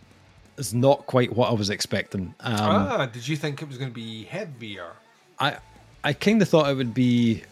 is 0.59 0.75
not 0.75 1.07
quite 1.07 1.35
what 1.35 1.49
I 1.49 1.53
was 1.53 1.71
expecting. 1.71 2.35
Um, 2.41 2.57
ah, 2.59 3.07
did 3.07 3.27
you 3.27 3.37
think 3.37 3.63
it 3.63 3.69
was 3.69 3.79
going 3.79 3.91
to 3.91 3.95
be 3.95 4.25
heavier? 4.25 4.93
I 5.39 5.59
I 6.05 6.13
kind 6.13 6.43
of 6.43 6.49
thought 6.49 6.69
it 6.69 6.75
would 6.75 6.95
be. 6.95 7.43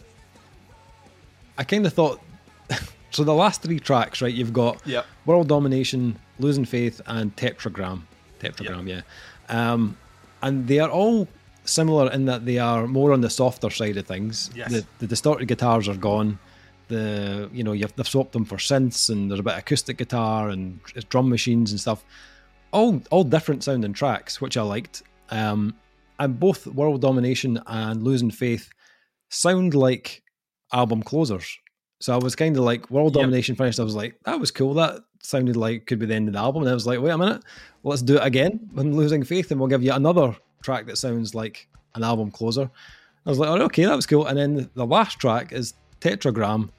I 1.57 1.65
kind 1.65 1.87
of 1.87 1.93
thought. 1.93 2.21
so 3.11 3.25
the 3.25 3.35
last 3.35 3.63
three 3.63 3.79
tracks, 3.79 4.21
right? 4.23 4.33
You've 4.33 4.53
got 4.53 4.85
Yep. 4.87 5.07
World 5.27 5.49
Domination, 5.49 6.19
Losing 6.39 6.65
Faith, 6.65 7.01
and 7.07 7.35
Tetragram. 7.37 8.03
Tetragram, 8.41 8.89
yeah. 8.89 9.03
Um, 9.49 9.97
and 10.43 10.67
they 10.67 10.79
are 10.79 10.91
all 10.91 11.29
similar 11.65 12.11
in 12.11 12.25
that 12.25 12.47
they 12.47 12.59
are 12.59 12.87
more 12.87 13.13
on 13.13 13.21
the 13.21 13.31
softer 13.31 13.71
side 13.71 13.97
of 13.97 14.07
things. 14.07 14.51
Yes. 14.55 14.73
The, 14.73 14.87
the 14.99 15.07
distorted 15.07 15.47
guitars 15.47 15.89
are 15.89 15.97
gone. 15.97 16.39
The 16.91 17.49
you 17.53 17.65
know 17.65 17.73
you've 17.73 17.95
they've 17.97 18.07
swapped 18.07 18.33
them 18.33 18.45
for 18.45 18.57
synths 18.57 19.09
and 19.09 19.31
there's 19.31 19.41
a 19.41 19.43
bit 19.43 19.55
of 19.55 19.61
acoustic 19.61 19.97
guitar 19.97 20.51
and 20.51 20.81
drum 21.09 21.29
machines 21.29 21.71
and 21.71 21.81
stuff. 21.81 22.05
All 22.73 23.03
all 23.11 23.25
different 23.25 23.65
sounding 23.65 23.95
tracks, 23.95 24.41
which 24.41 24.57
I 24.57 24.63
liked. 24.63 25.03
Um, 25.31 25.75
and 26.19 26.39
both 26.39 26.67
World 26.67 27.01
Domination 27.01 27.59
and 27.67 28.03
Losing 28.03 28.31
Faith 28.31 28.69
sound 29.31 29.75
like 29.75 30.23
album 30.73 31.03
closers. 31.03 31.59
So 32.01 32.15
I 32.15 32.19
was 32.19 32.37
kind 32.37 32.57
of 32.57 32.65
like 32.65 32.91
World 32.91 33.15
Yep. 33.15 33.23
Domination 33.23 33.55
finished. 33.57 33.81
I 33.81 33.85
was 33.85 33.95
like, 33.95 34.19
that 34.25 34.41
was 34.41 34.51
cool. 34.51 34.75
That 34.75 35.01
sounded 35.23 35.57
like 35.57 35.87
could 35.87 35.99
be 35.99 36.07
the 36.07 36.15
end 36.15 36.29
of 36.29 36.35
the 36.35 36.41
album. 36.41 36.63
And 36.63 36.71
I 36.71 36.75
was 36.75 36.87
like, 36.87 37.01
wait 37.01 37.11
a 37.11 37.19
minute, 37.19 37.43
let's 37.85 38.03
do 38.03 38.17
it 38.17 38.25
again 38.25 38.69
when 38.73 38.97
Losing 38.97 39.23
Faith, 39.23 39.51
and 39.51 39.61
we'll 39.61 39.69
give 39.69 39.83
you 39.83 39.93
another 39.93 40.37
track 40.63 40.87
that 40.87 40.99
sounds 40.99 41.35
like 41.35 41.69
an 41.95 42.03
album 42.03 42.31
closer. 42.31 42.71
I 43.27 43.31
was 43.31 43.39
like, 43.39 43.51
oh, 43.51 43.65
okay, 43.65 43.85
that 43.85 43.97
was 43.97 44.07
cool. 44.07 44.27
And 44.27 44.39
then 44.39 44.71
the 44.75 44.87
last 44.87 45.19
track 45.19 45.53
is 45.53 45.75
Tetragram, 46.01 46.71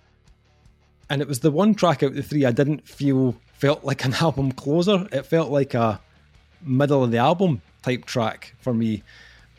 and 1.12 1.22
it 1.22 1.28
was 1.28 1.42
the 1.42 1.52
one 1.52 1.76
track 1.76 2.04
out 2.04 2.12
of 2.12 2.16
the 2.16 2.24
three 2.24 2.46
I 2.46 2.52
didn't 2.52 2.88
feel 2.88 3.36
felt 3.56 3.84
like 3.84 4.06
an 4.06 4.14
album 4.22 4.54
closer. 4.54 5.08
It 5.12 5.26
felt 5.26 5.52
like 5.52 5.74
a 5.74 6.00
middle 6.64 7.04
of 7.04 7.12
the 7.12 7.18
album 7.18 7.62
type 7.82 8.06
track 8.06 8.56
for 8.62 8.74
me. 8.74 9.04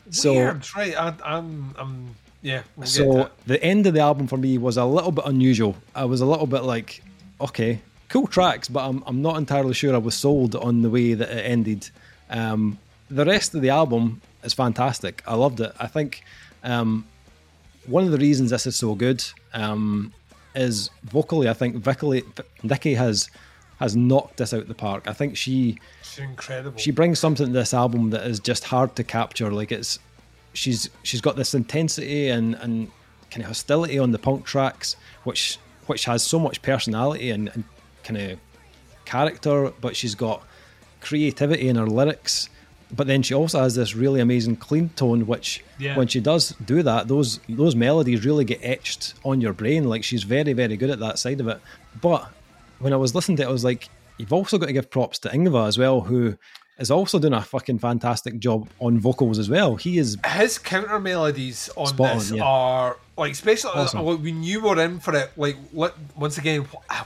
So 0.09 0.33
Weird, 0.33 0.65
right? 0.75 0.95
I, 0.97 1.13
I'm, 1.23 1.75
I'm, 1.77 2.15
yeah. 2.41 2.63
We'll 2.75 2.87
so 2.87 3.29
the 3.45 3.63
end 3.63 3.85
of 3.85 3.93
the 3.93 3.99
album 3.99 4.25
for 4.25 4.37
me 4.37 4.57
was 4.57 4.77
a 4.77 4.85
little 4.85 5.11
bit 5.11 5.25
unusual. 5.27 5.77
I 5.93 6.05
was 6.05 6.21
a 6.21 6.25
little 6.25 6.47
bit 6.47 6.63
like, 6.63 7.03
okay, 7.39 7.79
cool 8.09 8.25
tracks, 8.25 8.67
but 8.67 8.89
I'm 8.89 9.03
I'm 9.05 9.21
not 9.21 9.37
entirely 9.37 9.75
sure 9.75 9.93
I 9.93 9.99
was 9.99 10.15
sold 10.15 10.55
on 10.55 10.81
the 10.81 10.89
way 10.89 11.13
that 11.13 11.29
it 11.29 11.45
ended. 11.45 11.87
Um, 12.31 12.79
the 13.11 13.25
rest 13.25 13.53
of 13.53 13.61
the 13.61 13.69
album 13.69 14.21
is 14.43 14.55
fantastic. 14.55 15.21
I 15.27 15.35
loved 15.35 15.59
it. 15.59 15.71
I 15.79 15.85
think 15.85 16.23
um, 16.63 17.05
one 17.85 18.05
of 18.05 18.11
the 18.11 18.17
reasons 18.17 18.49
this 18.49 18.65
is 18.65 18.75
so 18.75 18.95
good 18.95 19.23
um, 19.53 20.13
is 20.55 20.89
vocally. 21.03 21.49
I 21.49 21.53
think 21.53 21.77
Vicky, 21.77 22.23
Vicky 22.63 22.93
has 22.95 23.29
has 23.79 23.95
knocked 23.95 24.37
this 24.37 24.53
out 24.53 24.61
of 24.61 24.67
the 24.67 24.75
park. 24.75 25.07
I 25.07 25.13
think 25.13 25.35
she 25.35 25.77
It's 26.01 26.17
incredible. 26.17 26.77
she 26.77 26.91
brings 26.91 27.19
something 27.19 27.47
to 27.47 27.51
this 27.51 27.73
album 27.73 28.11
that 28.11 28.25
is 28.27 28.39
just 28.39 28.65
hard 28.65 28.95
to 28.95 29.03
capture. 29.03 29.51
Like 29.51 29.71
it's 29.71 29.99
she's 30.53 30.89
she's 31.03 31.21
got 31.21 31.35
this 31.35 31.53
intensity 31.53 32.29
and 32.29 32.55
and 32.55 32.89
kind 33.31 33.41
of 33.41 33.47
hostility 33.47 33.97
on 33.97 34.11
the 34.11 34.19
punk 34.19 34.45
tracks, 34.45 34.95
which 35.23 35.57
which 35.87 36.05
has 36.05 36.23
so 36.23 36.39
much 36.39 36.61
personality 36.61 37.29
and, 37.31 37.49
and 37.53 37.63
kind 38.03 38.17
of 38.17 38.39
character, 39.05 39.73
but 39.81 39.95
she's 39.95 40.15
got 40.15 40.43
creativity 41.01 41.67
in 41.67 41.75
her 41.75 41.87
lyrics. 41.87 42.49
But 42.95 43.07
then 43.07 43.23
she 43.23 43.33
also 43.33 43.59
has 43.59 43.73
this 43.75 43.95
really 43.95 44.19
amazing 44.19 44.57
clean 44.57 44.89
tone, 44.89 45.25
which 45.25 45.63
Yeah. 45.79 45.97
when 45.97 46.07
she 46.07 46.19
does 46.19 46.53
do 46.63 46.83
that, 46.83 47.07
those 47.07 47.39
those 47.49 47.75
melodies 47.75 48.23
really 48.23 48.45
get 48.45 48.59
etched 48.63 49.15
on 49.23 49.41
your 49.41 49.53
brain. 49.53 49.89
Like 49.89 50.03
she's 50.03 50.23
very 50.23 50.53
very 50.53 50.77
good 50.77 50.91
at 50.91 50.99
that 50.99 51.17
side 51.17 51.39
of 51.41 51.47
it. 51.47 51.59
But 52.01 52.29
when 52.79 52.93
I 52.93 52.97
was 52.97 53.15
listening 53.15 53.37
to 53.37 53.43
it, 53.43 53.47
I 53.47 53.51
was 53.51 53.63
like, 53.63 53.89
you've 54.17 54.33
also 54.33 54.57
got 54.57 54.67
to 54.67 54.73
give 54.73 54.91
props 54.91 55.17
to 55.19 55.29
Yngve 55.29 55.67
as 55.67 55.77
well, 55.77 56.01
who 56.01 56.37
is 56.79 56.89
also 56.89 57.19
doing 57.19 57.33
a 57.33 57.41
fucking 57.41 57.79
fantastic 57.79 58.39
job 58.39 58.67
on 58.79 58.99
vocals 58.99 59.37
as 59.39 59.49
well. 59.49 59.75
He 59.75 59.97
is 59.97 60.17
his 60.25 60.57
counter 60.57 60.99
melodies 60.99 61.69
on 61.75 61.87
Spot 61.87 62.15
this 62.15 62.31
on, 62.31 62.37
yeah. 62.37 62.43
are 62.43 62.97
like 63.17 63.31
especially 63.31 63.71
Awesome. 63.75 64.01
like, 64.03 64.19
when 64.19 64.41
you 64.43 64.61
were 64.61 64.81
in 64.81 64.99
for 64.99 65.15
it. 65.15 65.31
Like 65.37 65.57
let, 65.71 65.93
once 66.17 66.37
again, 66.37 66.61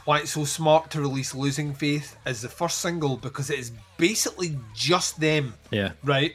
why 0.06 0.20
it's 0.20 0.32
so 0.32 0.46
smart 0.46 0.90
to 0.92 1.02
release 1.02 1.36
"Losing 1.36 1.74
Faith" 1.74 2.16
as 2.26 2.42
the 2.42 2.50
first 2.50 2.80
single 2.80 3.18
because 3.18 3.50
it 3.50 3.60
is 3.60 3.72
basically 3.98 4.58
just 4.74 5.20
them, 5.20 5.54
yeah, 5.70 5.92
right? 6.04 6.34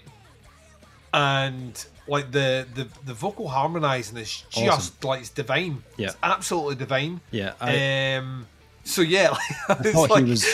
And 1.15 1.85
like 2.07 2.31
the 2.33 2.67
the 2.75 2.89
the 3.05 3.15
vocal 3.15 3.49
harmonizing 3.49 4.17
is 4.19 4.43
just 4.51 4.69
Awesome. 4.69 5.09
like 5.09 5.21
it's 5.21 5.31
divine. 5.31 5.83
Yeah. 5.97 6.09
it's 6.09 6.17
absolutely 6.23 6.77
divine. 6.77 7.21
yeah. 7.31 7.55
I, 7.61 8.17
um. 8.17 8.47
So 8.85 9.03
yeah, 9.03 9.31
like, 9.69 9.87
I 9.87 9.93
thought 9.93 10.19
he 10.23 10.31
was 10.31 10.45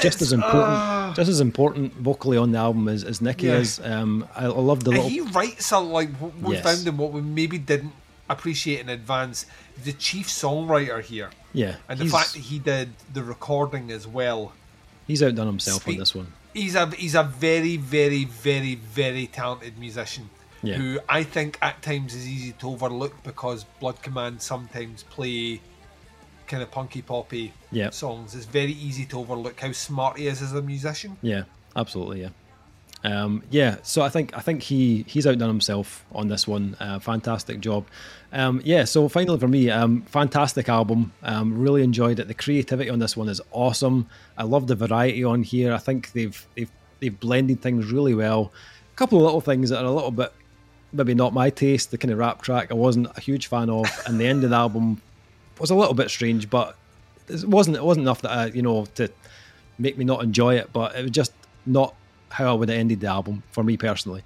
just 0.00 0.22
as 0.22 0.32
important, 0.32 0.64
uh, 0.64 1.12
just 1.14 1.28
as 1.30 1.40
important 1.40 1.92
vocally 1.94 2.36
on 2.38 2.52
the 2.52 2.58
album 2.58 2.88
as, 2.88 3.04
as 3.04 3.20
Nikki 3.20 3.46
Yeah. 3.46 3.56
is. 3.58 3.80
Um, 3.80 4.26
I, 4.34 4.44
I 4.44 4.48
love 4.48 4.84
the 4.84 4.90
And 4.92 5.02
little 5.04 5.10
he 5.10 5.20
writes 5.20 5.70
a 5.72 5.78
like 5.78 6.10
what 6.16 6.34
we 6.38 6.54
Yes. 6.54 6.64
found 6.64 6.86
and 6.88 6.98
what 6.98 7.12
we 7.12 7.20
maybe 7.20 7.58
didn't 7.58 7.92
appreciate 8.28 8.80
in 8.80 8.88
advance. 8.88 9.46
The 9.84 9.92
chief 9.92 10.28
songwriter 10.28 11.02
here, 11.02 11.30
yeah, 11.52 11.76
and 11.88 11.98
the 11.98 12.06
fact 12.06 12.32
that 12.32 12.40
he 12.40 12.58
did 12.58 12.90
the 13.12 13.22
recording 13.22 13.90
as 13.90 14.06
well. 14.06 14.52
he's 15.06 15.22
outdone 15.22 15.46
himself 15.46 15.82
Speak- 15.82 15.94
on 15.96 15.98
this 16.00 16.14
one. 16.14 16.32
He's 16.54 16.74
a 16.74 16.86
he's 16.96 17.14
a 17.14 17.22
very 17.22 17.76
very 17.76 18.24
very 18.24 18.74
very 18.76 19.26
talented 19.26 19.78
musician. 19.78 20.30
Yeah. 20.62 20.76
Who 20.76 20.98
I 21.10 21.22
think 21.22 21.58
at 21.60 21.82
times 21.82 22.14
is 22.14 22.26
easy 22.26 22.52
to 22.52 22.70
overlook 22.70 23.22
because 23.22 23.64
Blood 23.78 24.00
Command 24.02 24.40
sometimes 24.40 25.02
play 25.02 25.60
kind 26.46 26.62
of 26.62 26.70
punky 26.70 27.02
poppy 27.02 27.52
Yeah. 27.72 27.90
songs. 27.90 28.34
It's 28.34 28.46
very 28.46 28.72
easy 28.72 29.04
to 29.06 29.18
overlook 29.20 29.60
how 29.60 29.72
smart 29.72 30.18
he 30.18 30.26
is 30.28 30.42
as 30.42 30.52
a 30.52 30.62
musician. 30.62 31.16
Yeah, 31.22 31.44
absolutely. 31.74 32.22
Yeah, 32.22 32.30
um, 33.04 33.42
yeah. 33.50 33.76
So 33.82 34.02
I 34.02 34.08
think 34.08 34.36
I 34.36 34.40
think 34.40 34.62
he 34.62 35.04
he's 35.06 35.26
outdone 35.26 35.48
himself 35.48 36.04
on 36.12 36.28
this 36.28 36.46
one. 36.48 36.76
Uh, 36.80 36.98
fantastic 36.98 37.60
job. 37.60 37.86
Um, 38.32 38.60
yeah. 38.64 38.84
So 38.84 39.08
finally 39.08 39.38
for 39.38 39.48
me, 39.48 39.70
um, 39.70 40.02
fantastic 40.02 40.68
album. 40.68 41.12
Um, 41.22 41.58
really 41.58 41.82
enjoyed 41.82 42.18
it. 42.18 42.28
The 42.28 42.34
creativity 42.34 42.90
on 42.90 42.98
this 42.98 43.16
one 43.16 43.28
is 43.28 43.40
awesome. 43.52 44.08
I 44.36 44.42
love 44.44 44.66
the 44.66 44.74
variety 44.74 45.24
on 45.24 45.42
here. 45.42 45.72
I 45.72 45.78
think 45.78 46.12
they've 46.12 46.46
they've 46.54 46.70
they've 47.00 47.18
blended 47.20 47.60
things 47.62 47.90
really 47.92 48.14
well. 48.14 48.52
A 48.92 48.96
couple 48.96 49.18
of 49.18 49.24
little 49.24 49.40
things 49.40 49.70
that 49.70 49.80
are 49.80 49.84
a 49.86 49.92
little 49.92 50.10
bit 50.10 50.32
maybe 50.92 51.14
not 51.14 51.34
my 51.34 51.50
taste. 51.50 51.90
The 51.90 51.98
kind 51.98 52.10
of 52.12 52.18
rap 52.18 52.40
track 52.42 52.70
I 52.70 52.74
wasn't 52.74 53.08
a 53.16 53.20
huge 53.20 53.48
fan 53.48 53.68
of, 53.70 53.84
and 54.06 54.18
the 54.18 54.26
end 54.26 54.44
of 54.44 54.50
the 54.50 54.56
album 54.56 55.02
was 55.60 55.70
a 55.70 55.74
little 55.74 55.94
bit 55.94 56.10
strange, 56.10 56.48
but 56.50 56.76
it 57.28 57.44
wasn't 57.44 57.76
it 57.76 57.84
wasn't 57.84 58.04
enough 58.04 58.22
that 58.22 58.30
I, 58.30 58.46
you 58.46 58.62
know 58.62 58.86
to 58.96 59.10
make 59.78 59.98
me 59.98 60.04
not 60.04 60.22
enjoy 60.22 60.56
it, 60.56 60.72
but 60.72 60.94
it 60.96 61.02
was 61.02 61.10
just 61.10 61.32
not 61.64 61.94
how 62.30 62.50
I 62.50 62.52
would 62.52 62.68
have 62.68 62.78
ended 62.78 63.00
the 63.00 63.08
album 63.08 63.42
for 63.50 63.62
me 63.62 63.76
personally. 63.76 64.22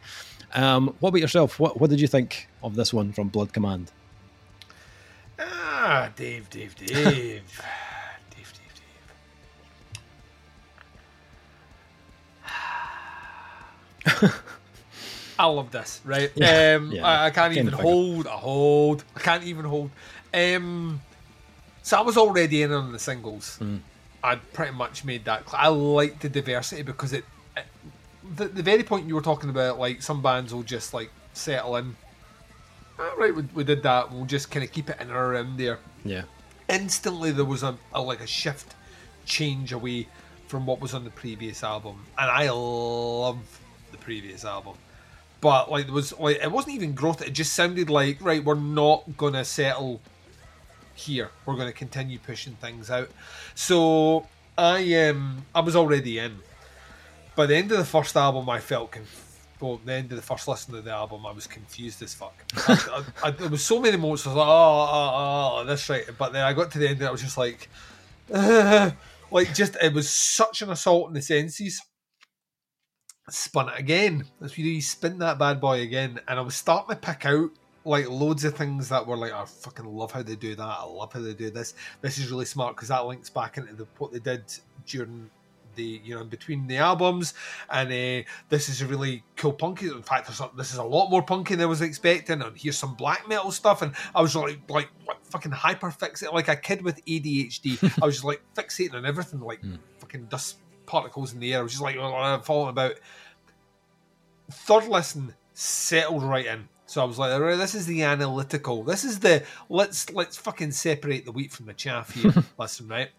Um, 0.54 0.94
what 1.00 1.10
about 1.10 1.20
yourself? 1.20 1.58
What 1.60 1.80
what 1.80 1.90
did 1.90 2.00
you 2.00 2.08
think 2.08 2.48
of 2.62 2.74
this 2.74 2.92
one 2.92 3.12
from 3.12 3.28
Blood 3.28 3.52
Command? 3.52 3.90
Ah, 5.38 6.10
Dave, 6.14 6.50
Dave, 6.50 6.74
Dave. 6.76 6.92
Dave, 8.36 8.52
Dave, 8.58 8.74
Dave. 14.12 14.34
I 15.38 15.46
love 15.46 15.70
this, 15.70 16.02
right? 16.04 16.30
Yeah, 16.36 16.76
um, 16.78 16.92
yeah, 16.92 17.06
I, 17.06 17.26
I 17.26 17.30
can't 17.30 17.56
even 17.56 17.72
hold, 17.72 18.26
I 18.26 18.32
hold, 18.32 19.04
I 19.16 19.20
can't 19.20 19.44
even 19.44 19.64
hold. 19.64 19.90
Um, 20.34 21.00
so 21.90 21.98
I 21.98 22.02
was 22.02 22.16
already 22.16 22.62
in 22.62 22.70
on 22.70 22.92
the 22.92 23.00
singles. 23.00 23.56
Hmm. 23.56 23.78
I'd 24.22 24.52
pretty 24.52 24.72
much 24.72 25.04
made 25.04 25.24
that. 25.24 25.42
I 25.52 25.66
like 25.66 26.20
the 26.20 26.28
diversity 26.28 26.82
because 26.82 27.12
it, 27.12 27.24
it 27.56 27.64
the, 28.36 28.46
the 28.46 28.62
very 28.62 28.84
point 28.84 29.08
you 29.08 29.16
were 29.16 29.20
talking 29.20 29.50
about, 29.50 29.80
like 29.80 30.00
some 30.00 30.22
bands 30.22 30.54
will 30.54 30.62
just 30.62 30.94
like 30.94 31.10
settle 31.32 31.74
in. 31.78 31.96
"Ah, 32.96 33.10
right, 33.18 33.34
we, 33.34 33.42
we 33.54 33.64
did 33.64 33.82
that. 33.82 34.12
We'll 34.12 34.24
just 34.24 34.52
kind 34.52 34.62
of 34.62 34.70
keep 34.70 34.88
it 34.88 34.98
in 35.00 35.08
and 35.08 35.16
around 35.16 35.58
there 35.58 35.80
Yeah, 36.04 36.22
instantly 36.68 37.32
there 37.32 37.44
was 37.44 37.64
a, 37.64 37.76
a 37.92 38.00
like 38.00 38.20
a 38.20 38.26
shift 38.26 38.76
change 39.26 39.72
away 39.72 40.06
from 40.46 40.66
what 40.66 40.80
was 40.80 40.94
on 40.94 41.02
the 41.02 41.10
previous 41.10 41.62
album 41.62 42.04
and 42.18 42.28
i 42.28 42.50
love 42.50 43.38
the 43.92 43.98
previous 43.98 44.44
album 44.44 44.74
but 45.40 45.70
like 45.70 45.84
there 45.86 45.94
was 45.94 46.18
like 46.18 46.38
it 46.42 46.50
wasn't 46.50 46.74
even 46.74 46.92
growth 46.92 47.22
it 47.22 47.30
just 47.30 47.52
sounded 47.52 47.88
like 47.88 48.18
right 48.20 48.44
we're 48.44 48.54
not 48.54 49.04
gonna 49.16 49.44
settle 49.44 50.00
here 51.00 51.30
we're 51.46 51.56
gonna 51.56 51.72
continue 51.72 52.18
pushing 52.18 52.54
things 52.54 52.90
out 52.90 53.08
so 53.54 54.26
i 54.58 54.94
um 54.94 55.44
i 55.54 55.60
was 55.60 55.74
already 55.74 56.18
in 56.18 56.36
by 57.36 57.46
the 57.46 57.56
end 57.56 57.70
of 57.72 57.78
the 57.78 57.84
first 57.84 58.16
album 58.16 58.48
i 58.48 58.58
felt 58.58 58.92
conf- 58.92 59.30
well, 59.60 59.80
the 59.84 59.92
end 59.92 60.10
of 60.10 60.16
the 60.16 60.22
first 60.22 60.48
listen 60.48 60.74
to 60.74 60.80
the 60.80 60.90
album, 60.90 61.26
I 61.26 61.32
was 61.32 61.46
confused 61.46 62.02
as 62.02 62.14
fuck. 62.14 62.34
I, 62.66 63.02
I, 63.22 63.28
I, 63.28 63.30
there 63.30 63.48
was 63.48 63.64
so 63.64 63.80
many 63.80 63.96
moments. 63.96 64.26
I 64.26 64.30
was 64.30 64.36
like, 64.36 64.46
ah, 64.46 64.50
ah, 64.50 64.88
ah, 64.90 65.52
oh, 65.52 65.58
oh, 65.58 65.60
oh, 65.60 65.64
that's 65.64 65.88
right. 65.88 66.04
But 66.18 66.32
then 66.32 66.44
I 66.44 66.52
got 66.52 66.70
to 66.72 66.78
the 66.78 66.88
end, 66.88 66.98
and 66.98 67.08
I 67.08 67.10
was 67.10 67.22
just 67.22 67.36
like, 67.36 67.68
like 69.30 69.54
just 69.54 69.76
it 69.82 69.92
was 69.92 70.08
such 70.08 70.62
an 70.62 70.70
assault 70.70 71.08
on 71.08 71.12
the 71.12 71.22
senses. 71.22 71.82
Spun 73.28 73.68
it 73.68 73.78
again. 73.78 74.24
When 74.38 74.50
you 74.56 74.80
spin 74.80 75.18
that 75.18 75.38
bad 75.38 75.60
boy 75.60 75.82
again, 75.82 76.20
and 76.26 76.38
I 76.38 76.42
was 76.42 76.56
starting 76.56 76.96
to 76.96 77.00
pick 77.00 77.26
out 77.26 77.50
like 77.90 78.08
loads 78.08 78.44
of 78.44 78.56
things 78.56 78.88
that 78.88 79.06
were 79.06 79.16
like, 79.16 79.32
I 79.32 79.44
fucking 79.44 79.84
love 79.84 80.12
how 80.12 80.22
they 80.22 80.36
do 80.36 80.54
that. 80.54 80.62
I 80.62 80.84
love 80.84 81.12
how 81.12 81.20
they 81.20 81.34
do 81.34 81.50
this. 81.50 81.74
This 82.00 82.18
is 82.18 82.30
really 82.30 82.44
smart 82.44 82.76
because 82.76 82.88
that 82.88 83.04
links 83.04 83.28
back 83.28 83.58
into 83.58 83.74
the, 83.74 83.86
what 83.98 84.12
they 84.12 84.20
did 84.20 84.44
during 84.86 85.28
the 85.76 86.00
you 86.02 86.16
know 86.16 86.22
in 86.22 86.28
between 86.28 86.66
the 86.66 86.76
albums 86.76 87.32
and 87.70 87.90
uh, 87.90 88.28
this 88.48 88.68
is 88.68 88.82
a 88.82 88.86
really 88.86 89.22
cool 89.36 89.52
punky 89.52 89.86
in 89.86 90.02
fact 90.02 90.26
this 90.56 90.72
is 90.72 90.78
a 90.78 90.82
lot 90.82 91.08
more 91.10 91.22
punky 91.22 91.54
than 91.54 91.62
I 91.62 91.66
was 91.66 91.80
expecting 91.80 92.42
and 92.42 92.58
here's 92.58 92.76
some 92.76 92.94
black 92.94 93.28
metal 93.28 93.52
stuff 93.52 93.80
and 93.80 93.92
I 94.12 94.20
was 94.20 94.34
like 94.34 94.58
like, 94.68 94.88
like 95.06 95.24
fucking 95.26 95.52
hyper 95.52 95.92
fixated 95.92 96.32
like 96.32 96.48
a 96.48 96.56
kid 96.56 96.82
with 96.82 97.04
ADHD 97.04 98.02
I 98.02 98.04
was 98.04 98.16
just 98.16 98.24
like 98.24 98.42
fixating 98.56 98.94
on 98.94 99.06
everything 99.06 99.38
like 99.38 99.60
fucking 99.98 100.24
dust 100.24 100.56
particles 100.86 101.34
in 101.34 101.38
the 101.38 101.52
air 101.52 101.60
I 101.60 101.62
was 101.62 101.70
just 101.70 101.84
like 101.84 101.94
oh, 101.96 102.40
falling 102.42 102.70
about 102.70 102.94
third 104.50 104.88
listen 104.88 105.34
settled 105.60 106.22
right 106.22 106.46
in. 106.46 106.68
So 106.90 107.00
I 107.00 107.04
was 107.04 107.20
like, 107.20 107.30
all 107.30 107.38
right, 107.38 107.54
this 107.54 107.76
is 107.76 107.86
the 107.86 108.02
analytical. 108.02 108.82
This 108.82 109.04
is 109.04 109.20
the 109.20 109.44
let's 109.68 110.10
let's 110.10 110.36
fucking 110.36 110.72
separate 110.72 111.24
the 111.24 111.30
wheat 111.30 111.52
from 111.52 111.66
the 111.66 111.72
chaff 111.72 112.12
here. 112.12 112.34
listen, 112.58 112.88
right? 112.88 113.10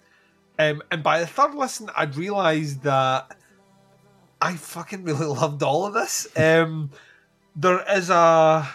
Um, 0.59 0.83
and 0.91 1.01
by 1.01 1.21
the 1.21 1.25
third 1.25 1.55
listen, 1.55 1.89
I'd 1.95 2.17
realised 2.17 2.83
that 2.83 3.33
I 4.41 4.57
fucking 4.57 5.05
really 5.05 5.25
loved 5.39 5.63
all 5.63 5.85
of 5.85 5.93
this. 5.93 6.27
Um, 6.35 6.91
there 7.55 7.81
is 7.89 8.09
a 8.09 8.67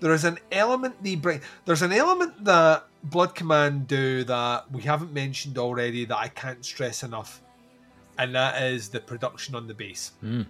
there 0.00 0.12
is 0.12 0.24
an 0.24 0.38
element 0.52 1.02
they 1.02 1.14
bring. 1.14 1.40
There's 1.64 1.80
an 1.80 1.94
element 1.94 2.44
that 2.44 2.88
Blood 3.02 3.34
Command 3.34 3.88
do 3.88 4.22
that 4.24 4.70
we 4.70 4.82
haven't 4.82 5.14
mentioned 5.14 5.56
already 5.56 6.04
that 6.04 6.18
I 6.18 6.28
can't 6.28 6.62
stress 6.62 7.02
enough, 7.02 7.40
and 8.18 8.34
that 8.34 8.62
is 8.64 8.90
the 8.90 9.00
production 9.00 9.54
on 9.54 9.66
the 9.66 9.72
bass. 9.72 10.12
Mm. 10.22 10.44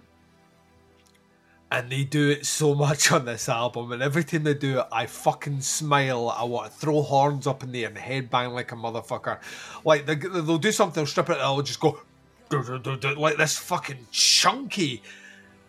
And 1.71 1.91
they 1.91 2.03
do 2.03 2.29
it 2.29 2.45
so 2.45 2.73
much 2.85 3.11
on 3.11 3.25
this 3.25 3.47
album, 3.47 3.91
and 3.91 4.01
every 4.01 4.23
time 4.23 4.43
they 4.43 4.53
do 4.53 4.79
it, 4.79 4.87
I 4.91 5.05
fucking 5.05 5.61
smile. 5.61 6.29
I 6.29 6.43
want 6.43 6.71
to 6.71 6.77
throw 6.77 7.01
horns 7.01 7.47
up 7.47 7.63
in 7.63 7.71
the 7.71 7.83
air 7.83 7.89
and 7.89 7.97
headbang 7.97 8.53
like 8.53 8.71
a 8.71 8.75
motherfucker. 8.75 9.39
Like 9.85 10.05
they, 10.05 10.15
they'll 10.15 10.57
do 10.57 10.71
something, 10.71 10.95
they'll 10.95 11.07
strip 11.07 11.29
it, 11.29 11.33
and 11.33 11.41
I'll 11.41 11.61
just 11.61 11.79
go 11.79 11.99
like 13.17 13.37
this 13.37 13.57
fucking 13.57 14.07
chunky, 14.11 15.03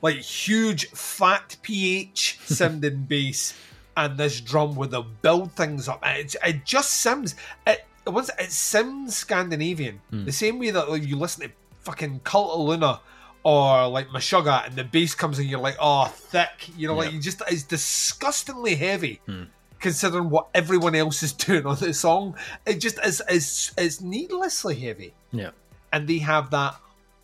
like 0.03 0.17
huge 0.17 0.89
fat 0.91 1.57
pH 1.63 2.39
sounding 2.45 3.03
bass, 3.03 3.55
and 3.97 4.17
this 4.17 4.41
drum 4.41 4.75
where 4.75 4.89
they'll 4.89 5.03
build 5.03 5.53
things 5.53 5.89
up. 5.89 6.01
It, 6.05 6.35
it 6.45 6.65
just 6.65 6.93
sounds 6.93 7.35
it. 7.67 7.85
It 8.07 8.11
was 8.11 8.31
it 8.39 8.51
sounds 8.51 9.15
Scandinavian, 9.15 10.01
hmm. 10.09 10.25
the 10.25 10.33
same 10.33 10.59
way 10.59 10.71
that 10.71 10.89
like, 10.89 11.07
you 11.07 11.17
listen 11.17 11.47
to 11.47 11.53
fucking 11.83 12.21
Cult 12.25 12.53
of 12.53 12.67
Luna 12.67 13.01
or 13.43 13.89
like 13.89 14.09
Meshuggah 14.09 14.67
and 14.67 14.77
the 14.77 14.85
bass 14.85 15.15
comes 15.15 15.39
in, 15.39 15.47
you're 15.49 15.61
like, 15.61 15.77
oh, 15.81 16.07
thick. 16.07 16.71
You 16.77 16.89
know, 16.89 16.95
like 16.95 17.09
Yeah. 17.11 17.17
you 17.17 17.21
just 17.23 17.43
it's 17.49 17.63
disgustingly 17.63 18.75
heavy. 18.75 19.21
Hmm. 19.27 19.45
Considering 19.81 20.29
what 20.29 20.49
everyone 20.55 20.95
else 20.95 21.23
is 21.23 21.33
doing 21.49 21.65
on 21.65 21.77
the 21.77 21.95
song, 21.95 22.37
it 22.67 22.81
just 22.81 22.99
is 23.05 23.23
is 23.31 23.73
is 23.79 24.01
needlessly 24.03 24.75
heavy 24.75 25.15
yeah, 25.33 25.51
and 25.93 26.07
they 26.07 26.19
have 26.19 26.51
that 26.51 26.75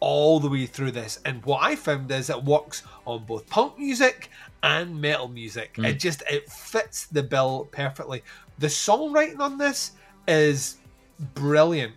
all 0.00 0.40
the 0.40 0.48
way 0.48 0.64
through 0.64 0.92
this. 0.92 1.20
And 1.26 1.44
what 1.44 1.62
I 1.62 1.76
found 1.76 2.10
is 2.10 2.30
it 2.30 2.42
works 2.44 2.82
on 3.06 3.24
both 3.24 3.46
punk 3.50 3.78
music 3.78 4.30
and 4.62 4.98
metal 4.98 5.28
music. 5.28 5.76
Hmm. 5.76 5.84
It 5.84 5.94
just 5.98 6.22
it 6.30 6.50
fits 6.50 7.06
the 7.06 7.22
bill 7.22 7.68
perfectly. 7.72 8.22
The 8.58 8.68
songwriting 8.68 9.38
on 9.40 9.58
this 9.58 9.92
is 10.26 10.76
brilliant. 11.34 11.92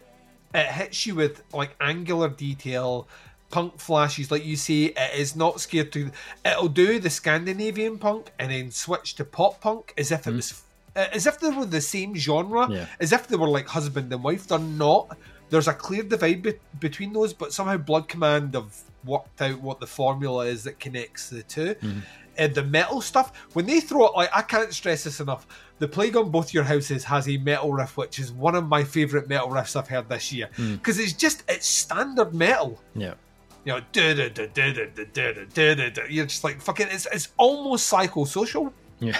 It 0.53 0.65
hits 0.67 1.05
you 1.05 1.15
with 1.15 1.41
like 1.53 1.75
angular 1.79 2.27
detail, 2.29 3.07
punk 3.49 3.79
flashes, 3.79 4.29
like 4.31 4.45
you 4.45 4.55
see 4.55 4.87
It 4.87 5.13
is 5.15 5.35
not 5.35 5.59
scared 5.59 5.91
to. 5.93 6.11
It'll 6.45 6.67
do 6.67 6.99
the 6.99 7.09
Scandinavian 7.09 7.97
punk 7.97 8.31
and 8.39 8.51
then 8.51 8.71
switch 8.71 9.15
to 9.15 9.25
pop 9.25 9.59
punk 9.61 9.93
as 9.97 10.11
if 10.11 10.27
it 10.27 10.31
was. 10.33 10.61
As 10.95 11.25
if 11.27 11.39
they 11.39 11.49
were 11.49 11.65
the 11.65 11.81
same 11.81 12.15
genre, 12.15 12.67
Yeah. 12.69 12.85
as 12.99 13.11
if 13.13 13.27
they 13.27 13.35
were 13.37 13.47
like 13.47 13.67
husband 13.67 14.11
and 14.11 14.23
wife. 14.23 14.47
They're 14.47 14.59
not 14.59 15.17
there's 15.51 15.67
a 15.67 15.73
clear 15.73 16.03
divide 16.03 16.43
be- 16.43 16.59
between 16.79 17.11
those, 17.11 17.33
but 17.33 17.51
somehow 17.51 17.77
Blood 17.77 18.07
Command 18.07 18.53
have 18.53 18.71
worked 19.03 19.41
out 19.41 19.59
what 19.61 19.79
the 19.79 19.87
formula 19.87 20.45
is 20.45 20.63
that 20.65 20.79
connects 20.79 21.29
the 21.31 21.41
2 21.41 21.73
Mhm. 21.81 22.03
And 22.37 22.53
the 22.55 22.63
metal 22.63 23.01
stuff, 23.01 23.31
when 23.53 23.65
they 23.65 23.79
throw 23.81 24.05
it, 24.07 24.13
like 24.15 24.29
I 24.33 24.43
can't 24.43 24.71
stress 24.73 25.05
this 25.05 25.19
enough. 25.19 25.47
The 25.79 25.87
Plague 25.87 26.15
on 26.15 26.29
Both 26.29 26.53
Your 26.53 26.65
Houses 26.65 27.03
has 27.05 27.27
a 27.27 27.37
metal 27.37 27.73
riff, 27.73 27.97
which 27.97 28.19
is 28.19 28.31
one 28.31 28.53
of 28.55 28.67
my 28.67 28.83
favourite 28.83 29.27
metal 29.27 29.49
riffs 29.49 29.75
I've 29.75 29.87
heard 29.87 30.07
this 30.07 30.31
year 30.31 30.49
Mm. 30.57 30.73
because 30.77 30.99
it's 30.99 31.13
just 31.13 31.41
it's 31.49 31.67
standard 31.67 32.33
metal. 32.33 32.79
Yeah. 32.95 33.15
You 33.65 33.73
know, 33.73 33.81
da 33.91 34.13
da 34.13 34.29
da 34.29 34.47
da 34.47 34.73
da 34.73 34.85
da 35.13 35.33
da 35.53 35.75
da 35.75 35.89
da. 35.89 36.01
You're 36.09 36.25
just 36.25 36.43
like 36.43 36.61
fucking. 36.61 36.87
It's 36.89 37.07
it's 37.11 37.29
almost 37.37 37.91
psychosocial. 37.91 38.71
Yeah. 38.99 39.17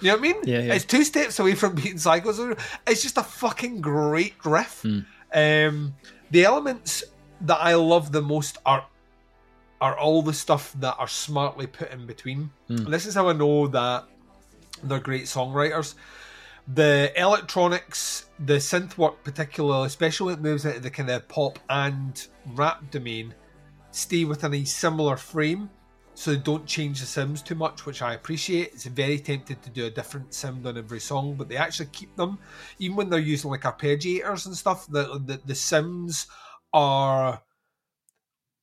You 0.00 0.08
know 0.08 0.16
what 0.16 0.18
I 0.18 0.22
mean? 0.22 0.36
Yeah, 0.44 0.60
yeah. 0.60 0.74
It's 0.74 0.84
two 0.84 1.04
steps 1.04 1.38
away 1.38 1.54
from 1.54 1.74
being 1.74 1.96
psychosocial. 1.96 2.58
It's 2.86 3.02
just 3.02 3.16
a 3.16 3.22
fucking 3.22 3.80
great 3.80 4.34
riff. 4.44 4.82
Mm. 4.82 5.06
Um, 5.32 5.94
the 6.30 6.44
elements 6.44 7.02
that 7.42 7.58
I 7.60 7.74
love 7.74 8.12
the 8.12 8.22
most 8.22 8.58
are 8.66 8.86
are 9.80 9.98
all 9.98 10.22
the 10.22 10.32
stuff 10.32 10.74
that 10.80 10.96
are 10.98 11.08
smartly 11.08 11.66
put 11.66 11.90
in 11.92 12.06
between. 12.06 12.50
Mm. 12.70 12.84
And 12.86 12.94
this 12.94 13.06
is 13.06 13.14
how 13.14 13.28
I 13.28 13.32
know 13.32 13.66
that 13.68 14.04
they're 14.82 15.00
great 15.00 15.24
songwriters. 15.24 15.94
The 16.68 17.12
electronics, 17.16 18.26
the 18.40 18.54
synth 18.54 18.98
work, 18.98 19.22
particularly, 19.22 19.86
especially 19.86 20.26
when 20.26 20.34
it 20.34 20.42
moves 20.42 20.64
into 20.64 20.80
the 20.80 20.90
kind 20.90 21.10
of 21.10 21.28
pop 21.28 21.58
and 21.70 22.26
rap 22.54 22.90
domain, 22.90 23.34
stay 23.92 24.24
within 24.24 24.52
a 24.54 24.64
similar 24.64 25.16
frame. 25.16 25.70
So 26.14 26.32
they 26.32 26.38
don't 26.38 26.66
change 26.66 27.00
the 27.00 27.06
synths 27.06 27.44
too 27.44 27.54
much, 27.54 27.84
which 27.84 28.00
I 28.00 28.14
appreciate. 28.14 28.72
It's 28.72 28.86
very 28.86 29.18
tempted 29.18 29.62
to 29.62 29.70
do 29.70 29.84
a 29.84 29.90
different 29.90 30.32
sim 30.32 30.66
on 30.66 30.78
every 30.78 30.98
song, 30.98 31.34
but 31.34 31.48
they 31.48 31.56
actually 31.56 31.90
keep 31.92 32.16
them. 32.16 32.38
Even 32.78 32.96
when 32.96 33.10
they're 33.10 33.20
using 33.20 33.50
like 33.50 33.62
arpeggiators 33.62 34.46
and 34.46 34.56
stuff, 34.56 34.86
the 34.88 35.20
the, 35.24 35.40
the 35.44 35.52
synths 35.52 36.26
are 36.72 37.42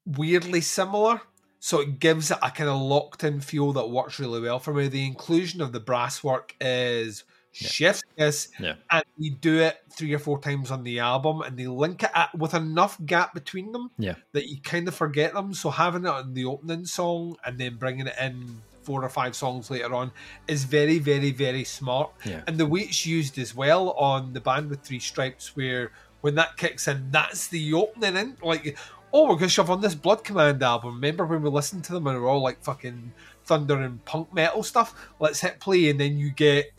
weirdly 0.05 0.61
similar. 0.61 1.21
So 1.59 1.79
it 1.79 1.99
gives 1.99 2.31
it 2.31 2.39
a 2.41 2.51
kind 2.51 2.69
of 2.69 2.81
locked 2.81 3.23
in 3.23 3.39
feel 3.39 3.71
that 3.73 3.89
works 3.89 4.19
really 4.19 4.41
well 4.41 4.59
for 4.59 4.73
me. 4.73 4.87
The 4.87 5.05
inclusion 5.05 5.61
of 5.61 5.71
the 5.71 5.79
brass 5.79 6.23
work 6.23 6.55
is 6.59 7.23
Yeah. 7.53 7.67
chef's 7.67 8.03
kiss. 8.17 8.49
Yeah. 8.59 8.75
And 8.89 9.03
they 9.19 9.29
do 9.29 9.59
it 9.59 9.77
three 9.91 10.13
or 10.13 10.19
four 10.19 10.39
times 10.39 10.71
on 10.71 10.83
the 10.83 10.99
album 10.99 11.41
and 11.41 11.57
they 11.57 11.67
link 11.67 12.03
it 12.03 12.09
at, 12.15 12.33
with 12.35 12.53
enough 12.53 12.97
gap 13.05 13.33
between 13.33 13.71
them 13.71 13.91
Yeah. 13.97 14.15
that 14.31 14.47
you 14.47 14.59
kind 14.61 14.87
of 14.87 14.95
forget 14.95 15.33
them. 15.33 15.53
So 15.53 15.69
having 15.69 16.03
it 16.05 16.09
on 16.09 16.33
the 16.33 16.45
opening 16.45 16.85
song 16.85 17.37
and 17.45 17.57
then 17.57 17.75
bringing 17.75 18.07
it 18.07 18.15
in 18.19 18.61
four 18.81 19.03
or 19.03 19.09
five 19.09 19.35
songs 19.35 19.71
later 19.71 19.93
on 19.93 20.11
is 20.47 20.63
very, 20.63 20.99
very, 20.99 21.31
very 21.31 21.63
smart. 21.63 22.11
Yeah. 22.25 22.41
And 22.47 22.57
the 22.57 22.65
way 22.65 22.81
it's 22.81 23.05
used 23.05 23.37
as 23.39 23.55
well 23.55 23.91
on 23.91 24.33
the 24.33 24.41
band 24.41 24.69
with 24.69 24.81
three 24.81 24.99
stripes, 24.99 25.55
where 25.55 25.91
when 26.21 26.35
that 26.35 26.57
kicks 26.57 26.87
in, 26.87 27.09
that's 27.11 27.47
the 27.47 27.73
opening 27.73 28.15
in. 28.17 28.37
Like, 28.41 28.77
oh, 29.13 29.29
we're 29.29 29.35
gonna 29.35 29.47
shove 29.49 29.69
on 29.69 29.79
this 29.79 29.95
Blood 29.95 30.23
Command 30.23 30.61
album. 30.63 30.95
Remember 30.95 31.25
when 31.25 31.41
we 31.41 31.49
listened 31.49 31.83
to 31.85 31.93
them 31.93 32.07
and 32.07 32.19
we're 32.21 32.27
all 32.27 32.41
like 32.41 32.61
fucking 32.63 33.13
thunder 33.45 33.79
and 33.81 34.03
punk 34.05 34.33
metal 34.33 34.63
stuff? 34.63 34.93
Let's 35.19 35.39
hit 35.39 35.59
play, 35.59 35.89
and 35.89 35.99
then 35.99 36.17
you 36.17 36.31
get 36.31 36.71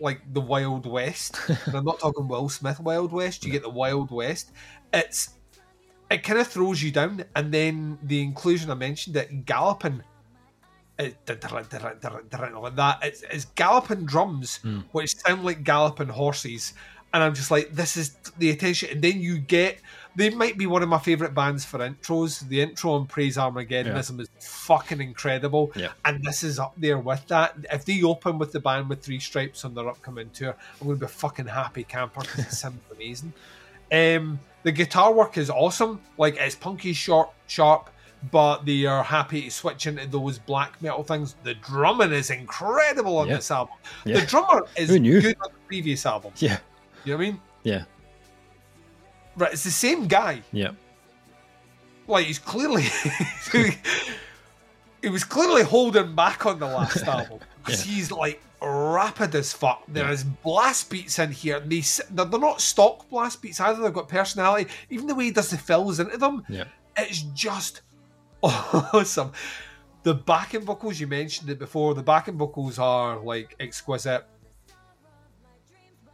like 0.00 0.20
the 0.32 0.40
Wild 0.40 0.86
West. 0.86 1.38
and 1.66 1.74
I'm 1.74 1.84
not 1.84 2.00
talking 2.00 2.28
Will 2.28 2.48
Smith 2.48 2.80
Wild 2.80 3.12
West. 3.12 3.44
You 3.44 3.52
get 3.52 3.62
the 3.62 3.68
Wild 3.70 4.10
West. 4.10 4.52
It's 4.92 5.30
it 6.10 6.22
kind 6.22 6.38
of 6.38 6.46
throws 6.46 6.82
you 6.82 6.90
down, 6.90 7.24
and 7.36 7.52
then 7.52 7.98
the 8.02 8.22
inclusion 8.22 8.70
I 8.70 8.74
mentioned 8.74 9.16
it 9.16 9.44
galloping. 9.44 10.02
It, 10.98 11.16
like 11.28 11.70
that. 12.76 12.98
It's, 13.02 13.22
it's 13.30 13.44
galloping 13.54 14.04
drums, 14.04 14.58
Mm. 14.64 14.84
which 14.90 15.14
sound 15.16 15.44
like 15.44 15.62
galloping 15.62 16.08
horses, 16.08 16.74
and 17.14 17.22
I'm 17.22 17.34
just 17.34 17.50
like, 17.50 17.72
this 17.72 17.96
is 17.96 18.16
the 18.38 18.50
attention. 18.50 18.90
And 18.90 19.02
then 19.02 19.20
you 19.20 19.38
get, 19.38 19.80
they 20.18 20.30
might 20.30 20.58
be 20.58 20.66
one 20.66 20.82
of 20.82 20.88
my 20.88 20.98
favorite 20.98 21.32
bands 21.32 21.64
for 21.64 21.78
intros. 21.78 22.46
The 22.48 22.60
intro 22.60 22.92
on 22.92 23.06
Praise 23.06 23.36
Armageddonism 23.36 24.20
is 24.20 24.28
fucking 24.40 25.00
incredible, 25.00 25.70
Yeah. 25.76 25.92
and 26.04 26.22
this 26.24 26.42
is 26.42 26.58
up 26.58 26.74
there 26.76 26.98
with 26.98 27.26
that. 27.28 27.54
If 27.72 27.84
they 27.84 28.02
open 28.02 28.36
with 28.38 28.50
the 28.52 28.60
band 28.60 28.88
with 28.88 29.00
three 29.02 29.20
stripes 29.20 29.64
on 29.64 29.74
their 29.74 29.88
upcoming 29.88 30.30
tour, 30.30 30.56
I'm 30.80 30.86
going 30.88 30.98
to 30.98 31.00
be 31.00 31.06
a 31.06 31.08
fucking 31.08 31.46
happy 31.46 31.84
camper 31.84 32.20
because 32.22 32.40
it 32.40 32.50
sounds 32.52 32.80
amazing. 32.94 33.32
Um, 33.92 34.40
the 34.64 34.72
guitar 34.72 35.12
work 35.14 35.38
is 35.38 35.50
awesome. 35.50 36.00
Like 36.18 36.36
it's 36.36 36.56
punky, 36.56 36.92
short, 36.92 37.30
sharp, 37.46 37.88
but 38.32 38.66
they 38.66 38.84
are 38.86 39.04
happy 39.04 39.42
to 39.42 39.50
switch 39.50 39.86
into 39.86 40.06
those 40.08 40.38
black 40.40 40.82
metal 40.82 41.04
things. 41.04 41.36
The 41.44 41.54
drumming 41.54 42.12
is 42.12 42.30
incredible 42.30 43.18
on 43.18 43.28
Yeah. 43.28 43.36
this 43.36 43.50
album. 43.52 43.76
Yeah. 44.04 44.18
The 44.20 44.26
drummer 44.26 44.66
is 44.76 44.90
good 44.90 45.36
on 45.40 45.50
the 45.52 45.58
previous 45.68 46.04
album. 46.04 46.32
Yeah. 46.38 46.58
You 47.04 47.12
know 47.12 47.18
what 47.18 47.22
I 47.24 47.30
mean? 47.30 47.40
Yeah. 47.62 47.84
Right, 49.38 49.52
it's 49.52 49.64
the 49.64 49.70
same 49.70 50.06
guy. 50.06 50.42
Yeah. 50.52 50.72
Like 52.06 52.26
he's 52.26 52.38
clearly 52.38 52.82
he 55.02 55.08
was 55.08 55.24
clearly 55.24 55.62
holding 55.62 56.14
back 56.14 56.46
on 56.46 56.58
the 56.58 56.66
last 56.66 57.02
album 57.06 57.40
because 57.64 57.82
he's 57.82 58.10
like 58.10 58.42
rapid 58.60 59.34
as 59.34 59.52
fuck. 59.52 59.82
There 59.88 60.04
Yeah. 60.04 60.12
is 60.12 60.24
blast 60.24 60.90
beats 60.90 61.18
in 61.18 61.30
here. 61.30 61.58
And 61.58 61.70
they 61.70 61.82
they're 62.10 62.24
they're 62.24 62.40
not 62.40 62.60
stock 62.60 63.08
blast 63.08 63.40
beats 63.42 63.60
either. 63.60 63.82
They've 63.82 63.92
got 63.92 64.08
personality. 64.08 64.70
Even 64.90 65.06
the 65.06 65.14
way 65.14 65.24
he 65.26 65.30
does 65.30 65.50
the 65.50 65.58
fills 65.58 66.00
into 66.00 66.16
them, 66.16 66.44
Yeah. 66.48 66.64
it's 66.96 67.22
just 67.22 67.82
awesome. 68.42 69.32
The 70.02 70.14
backing 70.14 70.62
vocals 70.62 70.98
you 70.98 71.06
mentioned 71.06 71.50
it 71.50 71.58
before. 71.58 71.94
The 71.94 72.02
backing 72.02 72.38
vocals 72.38 72.78
are 72.78 73.18
like 73.18 73.54
exquisite. 73.60 74.24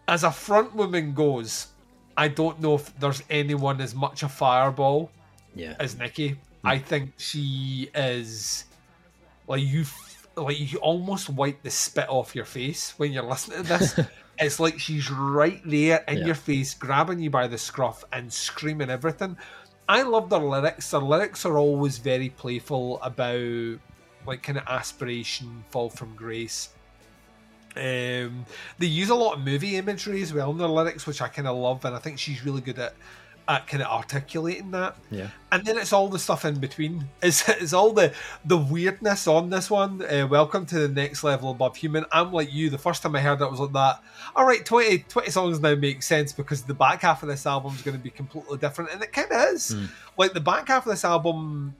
As 0.08 0.24
a 0.24 0.30
front 0.30 0.74
woman 0.74 1.14
goes, 1.14 1.68
I 2.16 2.28
don't 2.28 2.60
know 2.60 2.74
if 2.76 2.96
there's 2.98 3.22
anyone 3.28 3.80
as 3.80 3.94
much 3.94 4.22
a 4.22 4.28
fireball 4.28 5.10
Yeah. 5.54 5.74
as 5.80 5.98
Nikki. 5.98 6.36
I 6.62 6.78
think 6.78 7.12
she 7.18 7.90
is 7.94 8.64
like 9.46 9.62
you, 9.62 9.82
f- 9.82 10.28
like 10.36 10.72
you 10.72 10.78
almost 10.78 11.28
wipe 11.28 11.62
the 11.62 11.70
spit 11.70 12.08
off 12.08 12.34
your 12.34 12.44
face 12.46 12.94
when 12.96 13.12
you're 13.12 13.22
listening 13.24 13.62
to 13.62 13.68
this. 13.68 14.00
it's 14.38 14.58
like 14.60 14.78
she's 14.80 15.10
right 15.10 15.60
there 15.64 16.02
in 16.08 16.18
Yeah. 16.18 16.26
your 16.26 16.34
face, 16.34 16.72
grabbing 16.74 17.20
you 17.20 17.30
by 17.30 17.46
the 17.46 17.58
scruff 17.58 18.04
and 18.12 18.32
screaming 18.32 18.90
everything. 18.90 19.36
I 19.88 20.02
love 20.02 20.30
their 20.30 20.38
lyrics. 20.40 20.90
Their 20.90 21.00
lyrics 21.00 21.44
are 21.44 21.58
always 21.58 21.98
very 21.98 22.30
playful 22.30 23.02
about 23.02 23.78
like 24.26 24.42
kind 24.42 24.56
of 24.56 24.64
aspiration, 24.66 25.62
fall 25.68 25.90
from 25.90 26.14
grace. 26.16 26.70
Um, 27.76 28.46
they 28.78 28.86
use 28.86 29.10
a 29.10 29.14
lot 29.14 29.36
of 29.36 29.44
movie 29.44 29.76
imagery 29.76 30.22
as 30.22 30.32
well 30.32 30.50
in 30.50 30.58
their 30.58 30.68
lyrics, 30.68 31.06
which 31.06 31.20
I 31.20 31.28
kind 31.28 31.48
of 31.48 31.56
love, 31.56 31.84
and 31.84 31.94
I 31.94 31.98
think 31.98 32.18
she's 32.18 32.44
really 32.44 32.60
good 32.60 32.78
at 32.78 32.94
at 33.46 33.66
kind 33.66 33.82
of 33.82 33.90
articulating 33.90 34.70
that. 34.70 34.96
Yeah. 35.10 35.28
And 35.52 35.64
then 35.64 35.76
it's 35.76 35.92
all 35.92 36.08
the 36.08 36.18
stuff 36.18 36.44
in 36.44 36.58
between. 36.58 37.08
It's, 37.22 37.48
it's 37.48 37.72
all 37.72 37.92
the 37.92 38.12
the 38.44 38.58
weirdness 38.58 39.26
on 39.26 39.50
this 39.50 39.70
one. 39.70 40.02
Uh, 40.02 40.26
welcome 40.26 40.66
to 40.66 40.78
the 40.78 40.88
next 40.88 41.24
level 41.24 41.50
above 41.50 41.76
human. 41.76 42.04
I'm 42.12 42.32
like 42.32 42.52
you. 42.52 42.70
The 42.70 42.78
first 42.78 43.02
time 43.02 43.16
I 43.16 43.20
heard 43.20 43.40
it, 43.40 43.44
I 43.44 43.48
was 43.48 43.60
like 43.60 43.72
that. 43.72 44.02
All 44.36 44.46
right, 44.46 44.64
20, 44.64 44.98
20 44.98 45.30
songs 45.30 45.60
now 45.60 45.74
make 45.74 46.02
sense 46.02 46.32
because 46.32 46.62
the 46.62 46.74
back 46.74 47.02
half 47.02 47.22
of 47.22 47.28
this 47.28 47.46
album 47.46 47.74
is 47.74 47.82
going 47.82 47.96
to 47.96 48.02
be 48.02 48.10
completely 48.10 48.58
different, 48.58 48.92
and 48.92 49.02
it 49.02 49.12
kind 49.12 49.30
of 49.32 49.54
is. 49.54 49.74
Mm. 49.74 49.88
Like 50.18 50.32
the 50.32 50.40
back 50.40 50.68
half 50.68 50.86
of 50.86 50.90
this 50.90 51.04
album, 51.04 51.74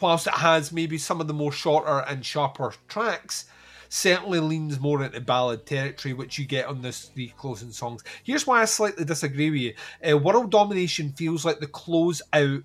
whilst 0.00 0.26
it 0.26 0.34
has 0.34 0.72
maybe 0.72 0.98
some 0.98 1.20
of 1.20 1.28
the 1.28 1.34
more 1.34 1.52
shorter 1.52 2.00
and 2.08 2.24
sharper 2.24 2.72
tracks, 2.88 3.46
certainly 3.88 4.40
leans 4.40 4.80
more 4.80 5.02
into 5.02 5.20
ballad 5.20 5.66
territory, 5.66 6.14
which 6.14 6.38
you 6.38 6.46
get 6.46 6.66
on 6.66 6.82
this 6.82 7.06
three 7.06 7.32
closing 7.36 7.70
songs. 7.70 8.02
Here's 8.24 8.46
why 8.46 8.62
I 8.62 8.64
slightly 8.64 9.04
disagree 9.04 9.50
with 9.50 9.60
you. 9.60 9.74
Uh, 10.08 10.18
World 10.18 10.50
Domination 10.50 11.12
feels 11.12 11.44
like 11.44 11.60
the 11.60 11.66
close 11.66 12.22
out 12.32 12.62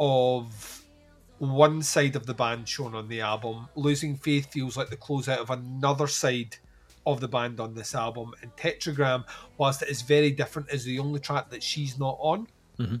of 0.00 0.84
one 1.38 1.82
side 1.82 2.16
of 2.16 2.26
the 2.26 2.34
band 2.34 2.68
shown 2.68 2.94
on 2.94 3.08
the 3.08 3.20
album. 3.20 3.68
Losing 3.74 4.16
Faith 4.16 4.52
feels 4.52 4.76
like 4.76 4.90
the 4.90 4.96
close 4.96 5.28
out 5.28 5.40
of 5.40 5.50
another 5.50 6.06
side 6.06 6.56
of 7.06 7.20
the 7.20 7.28
band 7.28 7.60
on 7.60 7.74
this 7.74 7.94
album. 7.94 8.32
And 8.42 8.54
Tetragram, 8.56 9.24
whilst 9.58 9.82
it 9.82 9.88
is 9.88 10.02
very 10.02 10.30
different, 10.30 10.70
is 10.70 10.84
the 10.84 10.98
only 10.98 11.20
track 11.20 11.50
that 11.50 11.62
she's 11.62 11.98
not 11.98 12.16
on. 12.20 12.48
Mhm. 12.78 13.00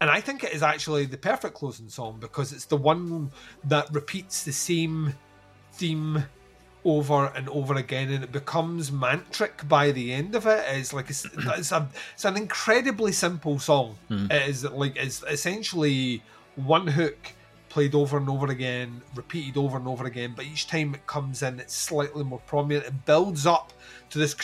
And 0.00 0.10
I 0.10 0.20
think 0.20 0.44
it 0.44 0.52
is 0.52 0.62
actually 0.62 1.06
the 1.06 1.16
perfect 1.16 1.54
closing 1.54 1.88
song 1.88 2.18
because 2.20 2.52
it's 2.52 2.66
the 2.66 2.76
one 2.76 3.30
that 3.64 3.92
repeats 3.92 4.44
the 4.44 4.52
same 4.52 5.14
theme 5.72 6.24
over 6.84 7.32
and 7.34 7.48
over 7.48 7.74
again, 7.74 8.10
and 8.10 8.22
it 8.24 8.32
becomes 8.32 8.90
mantric 8.90 9.66
by 9.68 9.90
the 9.90 10.12
end 10.12 10.34
of 10.34 10.46
it. 10.46 10.64
It's 10.68 10.92
like 10.92 11.08
it's, 11.10 11.24
it's, 11.34 11.72
a, 11.72 11.88
it's 12.14 12.24
an 12.24 12.36
incredibly 12.36 13.12
simple 13.12 13.58
song. 13.58 13.96
Mhm. 14.10 14.30
It 14.30 14.48
is 14.48 14.64
like 14.64 14.96
it's 14.96 15.22
essentially 15.24 16.22
one 16.56 16.86
hook 16.86 17.32
played 17.70 17.94
over 17.94 18.16
and 18.18 18.28
over 18.28 18.46
again, 18.46 19.02
repeated 19.16 19.56
over 19.56 19.76
and 19.78 19.88
over 19.88 20.04
again. 20.04 20.32
But 20.36 20.44
each 20.44 20.68
time 20.68 20.94
it 20.94 21.06
comes 21.06 21.42
in, 21.42 21.58
it's 21.58 21.74
slightly 21.74 22.22
more 22.22 22.38
prominent. 22.46 22.86
It 22.86 23.04
builds 23.04 23.46
up 23.46 23.72
to 24.10 24.18
this 24.18 24.34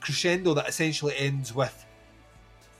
crescendo 0.00 0.54
that 0.54 0.68
essentially 0.68 1.14
ends 1.18 1.54
with 1.54 1.84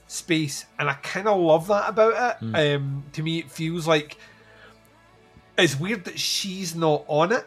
space, 0.07 0.65
and 0.79 0.89
I 0.89 0.93
kind 0.95 1.27
of 1.27 1.39
love 1.39 1.67
that 1.67 1.89
about 1.89 2.39
it. 2.41 2.55
Um, 2.75 3.03
to 3.13 3.21
me, 3.21 3.39
it 3.39 3.51
feels 3.51 3.85
like 3.87 4.17
it's 5.57 5.79
weird 5.79 6.05
that 6.05 6.17
she's 6.17 6.73
not 6.73 7.03
on 7.07 7.31
it, 7.31 7.45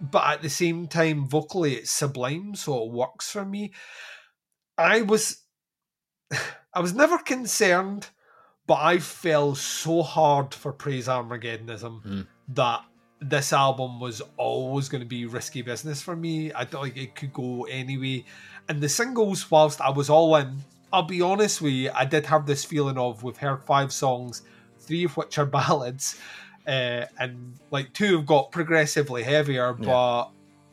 but 0.00 0.26
at 0.26 0.42
the 0.42 0.50
same 0.50 0.86
time, 0.88 1.26
vocally, 1.28 1.74
it's 1.74 1.90
sublime, 1.90 2.54
so 2.54 2.84
it 2.84 2.90
works 2.92 3.30
for 3.30 3.44
me. 3.44 3.72
I 4.76 5.02
was 5.02 5.42
I 6.74 6.80
was 6.80 6.94
never 6.94 7.18
concerned, 7.18 8.08
but 8.66 8.80
I 8.80 8.98
fell 8.98 9.54
so 9.54 10.02
hard 10.02 10.52
for 10.54 10.72
Praise 10.72 11.06
Armageddonism 11.08 12.02
Mm. 12.04 12.26
that 12.48 12.84
this 13.20 13.52
album 13.52 14.00
was 14.00 14.20
always 14.36 14.88
going 14.88 15.02
to 15.02 15.08
be 15.08 15.24
risky 15.24 15.62
business 15.62 16.02
for 16.02 16.14
me. 16.16 16.52
I 16.52 16.64
don't 16.64 16.82
like 16.82 16.96
it 16.96 17.14
could 17.14 17.32
go 17.32 17.64
anyway. 17.64 18.24
And 18.68 18.80
the 18.80 18.88
singles, 18.88 19.50
whilst 19.50 19.80
I 19.80 19.90
was 19.90 20.10
all 20.10 20.34
in, 20.36 20.58
I'll 20.92 21.02
be 21.04 21.22
honest 21.22 21.62
with 21.62 21.72
you, 21.72 21.90
I 21.94 22.04
did 22.04 22.26
have 22.26 22.44
this 22.46 22.64
feeling 22.64 22.98
of 22.98 23.22
we've 23.22 23.36
heard 23.36 23.64
five 23.64 23.92
songs, 23.92 24.42
three 24.80 25.04
of 25.04 25.16
which 25.16 25.38
are 25.38 25.46
ballads, 25.58 26.18
uh, 26.66 27.06
and 27.18 27.54
like 27.70 27.92
two 27.92 28.16
have 28.16 28.26
got 28.26 28.50
progressively 28.52 29.22
heavier, 29.22 29.76
Yeah. 29.78 29.86
but 29.86 30.30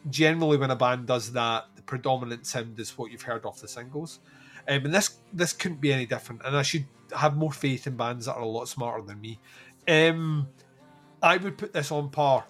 generally 0.10 0.58
when 0.58 0.72
a 0.72 0.76
band 0.76 1.08
does 1.08 1.32
that, 1.34 1.66
the 1.76 1.82
predominant 1.82 2.46
sound 2.46 2.80
is 2.80 2.98
what 2.98 3.12
you've 3.12 3.22
heard 3.22 3.46
off 3.46 3.62
the 3.62 3.68
singles. 3.68 4.20
Um, 4.68 4.86
and 4.86 4.94
this 4.94 5.18
this 5.34 5.54
couldn't 5.54 5.82
be 5.82 5.92
any 5.92 6.06
different. 6.06 6.42
And 6.46 6.56
I 6.56 6.62
should 6.62 6.86
have 7.16 7.36
more 7.36 7.52
faith 7.52 7.88
in 7.88 7.98
bands 7.98 8.26
that 8.26 8.36
are 8.36 8.42
a 8.42 8.48
lot 8.48 8.68
smarter 8.68 9.02
than 9.04 9.20
me. 9.20 9.40
Um, 9.88 10.48
I 11.22 11.38
would 11.38 11.58
put 11.58 11.74
this 11.74 11.92
on 11.92 12.10
par, 12.10 12.46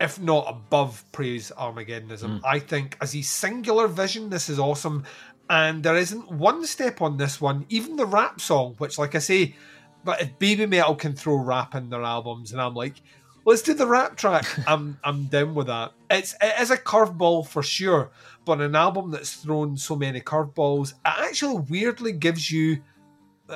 if 0.00 0.20
not 0.20 0.46
above 0.48 1.04
Praise 1.12 1.52
Armageddonism. 1.56 2.40
I 2.44 2.58
think 2.58 2.96
as 3.00 3.14
a 3.14 3.22
singular 3.22 3.86
vision, 3.88 4.30
this 4.30 4.48
is 4.48 4.58
awesome. 4.58 5.04
And 5.50 5.82
there 5.82 5.96
isn't 5.96 6.30
one 6.30 6.64
step 6.66 7.00
on 7.00 7.16
this 7.16 7.40
one, 7.40 7.64
even 7.68 7.96
the 7.96 8.06
rap 8.06 8.40
song, 8.40 8.74
which, 8.78 8.98
like 8.98 9.14
I 9.14 9.18
say, 9.18 9.54
but 10.04 10.20
if 10.22 10.38
Baby 10.38 10.66
Metal 10.66 10.94
can 10.94 11.14
throw 11.14 11.36
rap 11.36 11.74
in 11.74 11.90
their 11.90 12.02
albums, 12.02 12.52
and 12.52 12.60
I'm 12.60 12.74
like, 12.74 13.02
let's 13.44 13.62
do 13.62 13.74
the 13.74 13.86
rap 13.86 14.16
track. 14.16 14.44
I'm 14.68 14.98
I'm 15.04 15.24
down 15.26 15.54
with 15.54 15.66
that. 15.68 15.92
It's 16.10 16.34
it 16.40 16.60
is 16.60 16.70
a 16.70 16.76
curveball 16.76 17.46
for 17.48 17.62
sure, 17.62 18.10
but 18.44 18.60
an 18.60 18.74
album 18.76 19.10
that's 19.10 19.34
thrown 19.34 19.76
so 19.76 19.96
many 19.96 20.20
curveballs, 20.20 20.92
it 20.92 20.96
actually 21.04 21.64
weirdly 21.68 22.12
gives 22.12 22.50
you. 22.50 22.82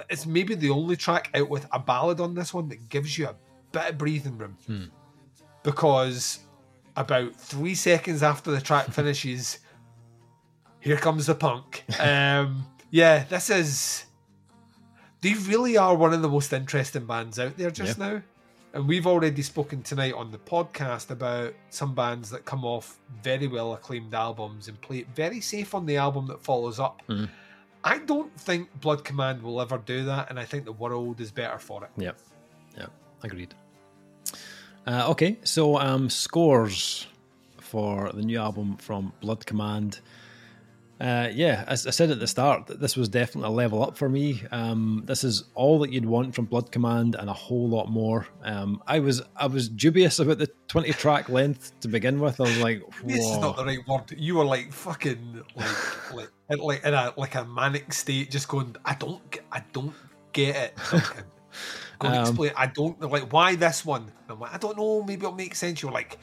It's 0.08 0.24
maybe 0.26 0.54
the 0.54 0.70
only 0.70 0.96
track 0.96 1.30
out 1.34 1.50
with 1.50 1.66
a 1.70 1.78
ballad 1.78 2.18
on 2.20 2.34
this 2.34 2.54
one 2.54 2.68
that 2.68 2.88
gives 2.88 3.18
you 3.18 3.26
a 3.26 3.36
bit 3.72 3.90
of 3.90 3.98
breathing 3.98 4.38
room, 4.38 4.56
Hmm. 4.66 4.84
because 5.62 6.40
about 6.96 7.34
three 7.36 7.74
seconds 7.74 8.22
after 8.22 8.50
the 8.50 8.60
track 8.60 8.86
finishes, 8.90 9.58
here 10.80 10.96
comes 10.96 11.26
the 11.26 11.34
punk. 11.34 11.84
Um, 12.00 12.66
yeah, 12.90 13.24
this 13.24 13.50
is. 13.50 14.04
They 15.22 15.34
really 15.34 15.76
are 15.76 15.94
one 15.94 16.12
of 16.12 16.20
the 16.20 16.28
most 16.28 16.52
interesting 16.52 17.06
bands 17.06 17.38
out 17.38 17.56
there 17.56 17.70
just 17.70 17.98
now. 17.98 18.22
And 18.74 18.88
we've 18.88 19.06
already 19.06 19.42
spoken 19.42 19.82
tonight 19.82 20.14
on 20.14 20.30
the 20.30 20.38
podcast 20.38 21.10
about 21.10 21.54
some 21.70 21.94
bands 21.94 22.30
that 22.30 22.44
come 22.44 22.64
off 22.64 22.98
very 23.22 23.46
well 23.46 23.74
acclaimed 23.74 24.14
albums 24.14 24.66
and 24.68 24.80
play 24.80 24.98
it 24.98 25.08
very 25.14 25.40
safe 25.40 25.74
on 25.74 25.86
the 25.86 25.96
album 25.96 26.26
that 26.28 26.42
follows 26.42 26.80
up. 26.80 27.02
Mhm. 27.08 27.28
I 27.84 27.98
don't 27.98 28.34
think 28.40 28.68
Blood 28.80 29.04
Command 29.04 29.42
will 29.42 29.60
ever 29.60 29.78
do 29.78 30.04
that, 30.06 30.30
and 30.30 30.38
I 30.40 30.44
think 30.44 30.64
the 30.64 30.72
world 30.72 31.20
is 31.20 31.30
better 31.30 31.58
for 31.58 31.84
it. 31.84 31.90
Yep. 31.96 32.18
Yep. 32.78 32.90
Agreed. 33.22 33.54
Uh, 34.86 35.10
okay, 35.10 35.38
so 35.44 35.78
um, 35.78 36.08
scores 36.08 37.06
for 37.58 38.10
the 38.12 38.22
new 38.22 38.38
album 38.38 38.76
from 38.78 39.12
Blood 39.20 39.46
Command. 39.46 40.00
Uh, 41.02 41.28
yeah, 41.32 41.64
as 41.66 41.84
I 41.84 41.90
said 41.90 42.12
at 42.12 42.20
the 42.20 42.28
start, 42.28 42.68
this 42.68 42.96
was 42.96 43.08
definitely 43.08 43.48
a 43.48 43.50
level 43.50 43.82
up 43.82 43.96
for 43.96 44.08
me. 44.08 44.40
Um, 44.52 45.02
this 45.04 45.24
is 45.24 45.44
all 45.56 45.80
that 45.80 45.92
you'd 45.92 46.06
want 46.06 46.32
from 46.32 46.44
Blood 46.44 46.70
Command 46.70 47.16
and 47.16 47.28
a 47.28 47.32
whole 47.32 47.68
lot 47.68 47.90
more. 47.90 48.28
Um, 48.44 48.80
I 48.86 49.00
was 49.00 49.20
I 49.34 49.48
was 49.48 49.68
dubious 49.68 50.20
about 50.20 50.38
the 50.38 50.48
twenty 50.68 50.92
track 50.92 51.28
length 51.28 51.72
to 51.80 51.88
begin 51.88 52.20
with. 52.20 52.40
I 52.40 52.44
was 52.44 52.58
like, 52.58 52.82
This 53.04 53.18
is 53.24 53.38
not 53.38 53.56
the 53.56 53.64
right 53.64 53.88
word. 53.88 54.14
You 54.16 54.36
were 54.36 54.44
like 54.44 54.72
fucking 54.72 55.42
like 55.56 56.14
like 56.14 56.28
in, 56.50 56.58
like 56.60 56.84
in 56.84 56.94
a 56.94 57.12
like 57.16 57.34
a 57.34 57.44
manic 57.46 57.92
state, 57.92 58.30
just 58.30 58.46
going. 58.46 58.76
I 58.84 58.94
don't 58.94 59.28
get. 59.32 59.44
I 59.50 59.64
don't 59.72 59.94
get 60.32 60.54
it. 60.54 60.76
Duncan. 60.88 61.24
Go 61.98 62.08
Um, 62.08 62.20
explain. 62.20 62.52
I 62.56 62.66
don't 62.66 63.00
like 63.00 63.32
why 63.32 63.56
this 63.56 63.84
one. 63.84 64.12
I'm 64.28 64.38
like, 64.38 64.54
I 64.54 64.58
don't 64.58 64.76
know. 64.76 65.02
Maybe 65.02 65.24
it'll 65.26 65.32
make 65.36 65.56
sense. 65.56 65.82
You're 65.82 65.90
like, 65.90 66.16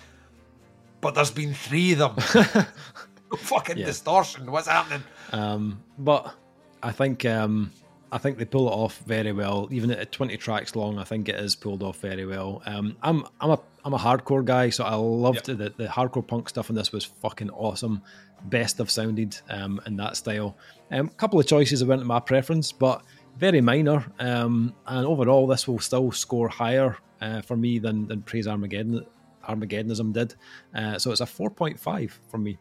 but 1.02 1.16
there's 1.16 1.32
been 1.32 1.54
three 1.54 1.94
of 1.94 2.00
them. 2.00 2.66
fucking 3.38 3.78
Yeah. 3.78 3.86
distortion. 3.86 4.52
What's 4.52 4.68
happening? 4.68 5.04
Um, 5.32 5.82
but 5.98 6.34
I 6.82 6.92
think 6.92 7.26
um, 7.26 7.72
I 8.12 8.18
think 8.18 8.38
they 8.38 8.46
pull 8.46 8.68
it 8.68 8.72
off 8.72 8.98
very 9.00 9.32
well. 9.32 9.68
Even 9.72 9.92
at 9.92 10.12
20 10.12 10.36
tracks 10.38 10.76
long, 10.76 10.98
I 10.98 11.04
think 11.04 11.30
it 11.30 11.36
is 11.36 11.56
pulled 11.56 11.84
off 11.84 12.00
very 12.00 12.26
well. 12.26 12.62
Um, 12.66 12.96
I'm 13.04 13.26
I'm 13.40 13.52
a 13.52 13.60
I'm 13.86 13.94
a 13.94 13.98
hardcore 14.00 14.44
guy, 14.44 14.70
so 14.70 14.84
I 14.84 14.96
loved 14.96 15.48
Yep. 15.48 15.58
the 15.58 15.74
the 15.84 15.88
hardcore 15.88 16.26
punk 16.26 16.50
stuff 16.50 16.70
in 16.70 16.76
this 16.76 16.92
was 16.92 17.06
fucking 17.06 17.50
awesome. 17.52 18.02
Best 18.46 18.80
of 18.80 18.90
sounded 18.90 19.38
um, 19.50 19.82
in 19.86 19.98
that 19.98 20.16
style. 20.16 20.56
A 20.92 21.00
um, 21.00 21.10
couple 21.10 21.40
of 21.40 21.46
choices 21.46 21.82
that 21.82 21.86
went 21.88 22.02
to 22.02 22.06
my 22.08 22.20
preference, 22.22 22.72
but 22.72 23.04
very 23.38 23.60
minor. 23.62 24.06
Um, 24.20 24.74
and 24.88 25.06
overall, 25.06 25.46
this 25.46 25.68
will 25.68 25.80
still 25.80 26.12
score 26.12 26.48
higher 26.50 26.98
uh, 27.22 27.42
for 27.42 27.58
me 27.58 27.80
than 27.80 28.08
than 28.08 28.22
Praise 28.22 28.48
Armageddon 28.48 29.06
Armageddonism 29.48 30.14
did. 30.14 30.36
Uh, 30.74 30.98
so 30.98 31.12
it's 31.12 31.22
a 31.22 31.26
4.5 31.26 32.12
from 32.30 32.44
me. 32.44 32.58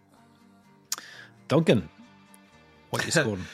Duncan, 1.49 1.89
what 2.91 3.05
you 3.05 3.11
scoring? 3.11 3.45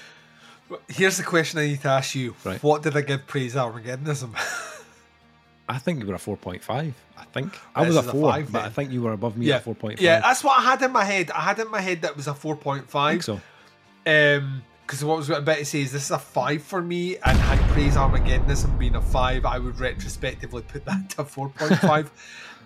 Here's 0.89 1.17
the 1.17 1.23
question 1.23 1.61
I 1.61 1.67
need 1.67 1.83
to 1.83 1.89
ask 1.89 2.15
you. 2.15 2.35
Right. 2.45 2.63
What 2.63 2.83
did 2.83 2.97
I 2.97 3.03
give 3.03 3.27
Praise 3.27 3.55
Armageddonism? 3.55 4.35
I 5.69 5.79
think 5.79 6.01
you 6.01 6.07
were 6.07 6.15
a 6.15 6.19
4.5. 6.19 6.61
I 7.17 7.25
think. 7.33 7.59
I 7.75 7.85
This 7.85 7.95
was 7.95 8.07
a 8.07 8.09
is 8.09 8.15
a 8.15 8.23
five 8.23 8.53
but 8.53 8.59
then. 8.59 8.67
I 8.67 8.71
think 8.71 8.91
you 8.91 9.03
were 9.03 9.13
above 9.13 9.37
me 9.37 9.47
yeah, 9.47 9.57
at 9.57 9.65
4.5. 9.65 10.01
Yeah, 10.01 10.21
that's 10.21 10.45
what 10.45 10.59
I 10.59 10.63
had 10.63 10.83
in 10.83 10.93
my 10.93 11.05
head. 11.05 11.31
I 11.31 11.41
had 11.41 11.59
in 11.59 11.71
my 11.71 11.81
head 11.81 12.03
that 12.03 12.13
it 12.13 12.17
was 12.17 12.27
a 12.27 12.33
4.5. 12.33 12.95
I 12.95 13.11
think 13.13 13.23
so. 13.23 13.41
Um, 14.07 14.63
because 14.87 15.03
what 15.03 15.15
I 15.15 15.17
was 15.17 15.31
about 15.31 15.57
to 15.57 15.65
say 15.65 15.81
is 15.81 15.93
this 15.93 16.05
is 16.05 16.11
a 16.11 16.19
five 16.19 16.63
for 16.63 16.83
me, 16.83 17.17
and 17.17 17.39
had 17.39 17.59
Praise 17.71 17.97
Armageddonism 17.97 18.79
being 18.79 18.97
a 18.97 19.01
five, 19.01 19.47
I 19.47 19.59
would 19.59 19.81
retrospectively 19.81 20.61
put 20.61 20.85
that 20.85 21.09
to 21.11 21.25
four 21.25 21.49
point 21.49 21.79
five. 21.81 22.11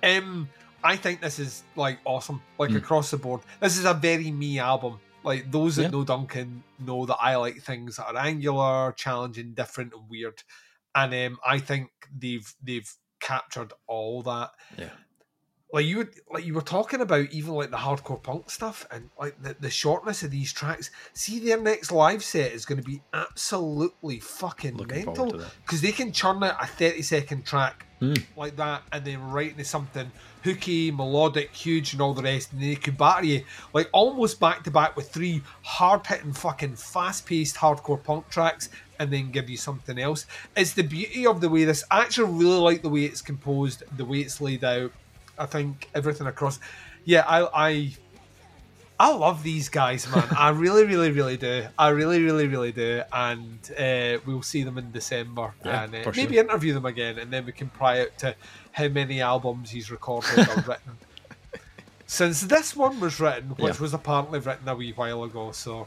um, 0.02 0.48
I 0.82 0.96
think 0.96 1.20
this 1.20 1.38
is 1.38 1.62
like 1.76 1.98
awesome, 2.04 2.42
like 2.58 2.72
across 2.72 3.12
the 3.12 3.18
board. 3.18 3.42
This 3.60 3.78
is 3.78 3.84
a 3.84 3.94
very 3.94 4.32
me 4.32 4.58
album. 4.58 4.98
Like 5.24 5.50
those 5.50 5.76
that 5.76 5.82
Yeah. 5.84 5.88
know 5.90 6.04
Duncan 6.04 6.62
know 6.78 7.06
that 7.06 7.18
I 7.20 7.36
like 7.36 7.62
things 7.62 7.96
that 7.96 8.06
are 8.06 8.16
angular, 8.16 8.92
challenging, 8.92 9.54
different, 9.54 9.92
and 9.94 10.08
weird. 10.08 10.42
And 10.94 11.12
um, 11.14 11.38
I 11.46 11.58
think 11.58 11.90
they've 12.16 12.54
they've 12.62 12.90
captured 13.20 13.72
all 13.86 14.22
that 14.22 14.50
Yeah. 14.76 14.90
Like 15.72 15.84
you 15.84 15.98
would 15.98 16.14
like 16.30 16.44
you 16.46 16.54
were 16.54 16.62
talking 16.62 17.00
about 17.00 17.30
even 17.30 17.54
like 17.54 17.70
the 17.70 17.76
hardcore 17.76 18.22
punk 18.22 18.50
stuff 18.50 18.86
and 18.90 19.10
like 19.18 19.40
the, 19.42 19.54
the 19.60 19.70
shortness 19.70 20.22
of 20.22 20.30
these 20.30 20.52
tracks. 20.52 20.90
See 21.12 21.38
their 21.38 21.60
next 21.60 21.92
live 21.92 22.24
set 22.24 22.52
is 22.52 22.64
going 22.64 22.80
to 22.80 22.84
be 22.84 23.02
absolutely 23.12 24.20
fucking 24.20 24.76
Looking 24.76 25.04
mental 25.06 25.42
because 25.62 25.80
they 25.80 25.92
can 25.92 26.12
churn 26.12 26.42
out 26.42 26.62
a 26.62 26.66
30 26.66 27.02
second 27.02 27.44
track 27.44 27.84
Hmm. 28.00 28.14
like 28.36 28.54
that 28.54 28.82
and 28.92 29.04
then 29.04 29.28
right 29.28 29.50
into 29.50 29.64
something 29.64 30.08
hooky 30.44 30.92
melodic 30.92 31.52
huge 31.52 31.94
and 31.94 32.00
all 32.00 32.14
the 32.14 32.22
rest 32.22 32.52
and 32.52 32.62
they 32.62 32.76
could 32.76 32.96
batter 32.96 33.26
you 33.26 33.42
like 33.74 33.90
almost 33.90 34.38
back 34.38 34.62
to 34.62 34.70
back 34.70 34.94
with 34.94 35.10
three 35.10 35.42
hard 35.62 36.06
hitting 36.06 36.32
fucking 36.32 36.76
fast 36.76 37.26
paced 37.26 37.56
hardcore 37.56 38.00
punk 38.00 38.28
tracks 38.28 38.68
and 39.00 39.12
then 39.12 39.30
give 39.30 39.48
you 39.48 39.56
something 39.56 39.98
else. 39.98 40.26
It's 40.56 40.74
the 40.74 40.82
beauty 40.82 41.26
of 41.26 41.40
the 41.40 41.48
way 41.48 41.64
this 41.64 41.84
I 41.90 42.00
actually 42.02 42.32
really 42.32 42.58
like 42.58 42.82
the 42.82 42.88
way 42.88 43.04
it's 43.04 43.22
composed 43.22 43.82
the 43.96 44.04
way 44.04 44.18
it's 44.20 44.40
laid 44.40 44.62
out 44.62 44.92
I 45.38 45.46
think 45.46 45.88
everything 45.94 46.26
across. 46.26 46.58
Yeah, 47.04 47.24
I 47.26 47.66
I 47.68 47.90
I 49.00 49.12
love 49.14 49.42
these 49.44 49.68
guys, 49.68 50.10
man. 50.12 50.26
I 50.36 50.48
really, 50.50 50.84
really, 50.84 51.12
really 51.12 51.36
do. 51.36 51.66
I 51.78 51.88
really, 51.90 52.20
really, 52.22 52.48
really 52.48 52.72
do. 52.72 53.02
And 53.12 53.58
uh, 53.78 54.18
we'll 54.26 54.42
see 54.42 54.64
them 54.64 54.76
in 54.76 54.90
December, 54.90 55.54
Yeah, 55.64 55.84
and 55.84 55.94
uh, 55.94 56.02
sure. 56.02 56.12
maybe 56.16 56.38
interview 56.38 56.74
them 56.74 56.84
again, 56.84 57.18
and 57.18 57.32
then 57.32 57.46
we 57.46 57.52
can 57.52 57.68
pry 57.68 58.00
out 58.02 58.18
to 58.18 58.34
how 58.72 58.88
many 58.88 59.20
albums 59.20 59.70
he's 59.70 59.90
recorded 59.90 60.40
or 60.48 60.54
written. 60.66 60.98
Since 62.06 62.40
this 62.42 62.74
one 62.74 62.98
was 63.00 63.20
written, 63.20 63.50
which 63.50 63.76
Yeah. 63.76 63.80
was 63.82 63.94
apparently 63.94 64.40
written 64.40 64.66
a 64.68 64.74
wee 64.74 64.92
while 64.92 65.22
ago, 65.24 65.52
so 65.52 65.86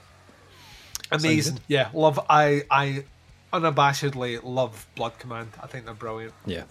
amazing. 1.12 1.60
Yeah, 1.68 1.90
love. 1.94 2.18
I 2.30 2.64
I 2.72 3.04
unabashedly 3.52 4.40
love 4.44 4.88
Blood 4.96 5.20
Command. 5.20 5.50
I 5.62 5.68
think 5.68 5.84
they're 5.86 5.94
brilliant. 5.94 6.34
Yeah. 6.46 6.64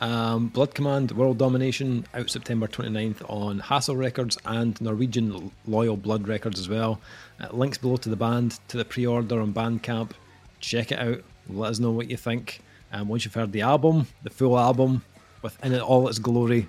Um, 0.00 0.48
Blood 0.48 0.74
Command 0.74 1.12
World 1.12 1.36
Domination 1.36 2.06
out 2.14 2.30
September 2.30 2.66
29th 2.66 3.22
on 3.28 3.58
Hassle 3.58 3.96
Records 3.96 4.38
and 4.46 4.80
Norwegian 4.80 5.52
Loyal 5.66 5.96
Blood 5.96 6.26
Records 6.26 6.58
as 6.58 6.68
well. 6.68 7.00
Uh, 7.38 7.48
links 7.52 7.76
below 7.76 7.96
to 7.98 8.08
the 8.08 8.16
band, 8.16 8.58
to 8.68 8.78
the 8.78 8.84
pre 8.84 9.06
order 9.06 9.40
on 9.40 9.52
Bandcamp. 9.52 10.12
Check 10.60 10.90
it 10.90 10.98
out. 10.98 11.22
Let 11.48 11.70
us 11.70 11.78
know 11.78 11.90
what 11.90 12.10
you 12.10 12.16
think. 12.16 12.60
And 12.90 13.08
once 13.08 13.24
you've 13.24 13.34
heard 13.34 13.52
the 13.52 13.60
album, 13.60 14.06
the 14.22 14.30
full 14.30 14.58
album, 14.58 15.04
within 15.42 15.74
it 15.74 15.82
all 15.82 16.08
its 16.08 16.18
glory, 16.18 16.68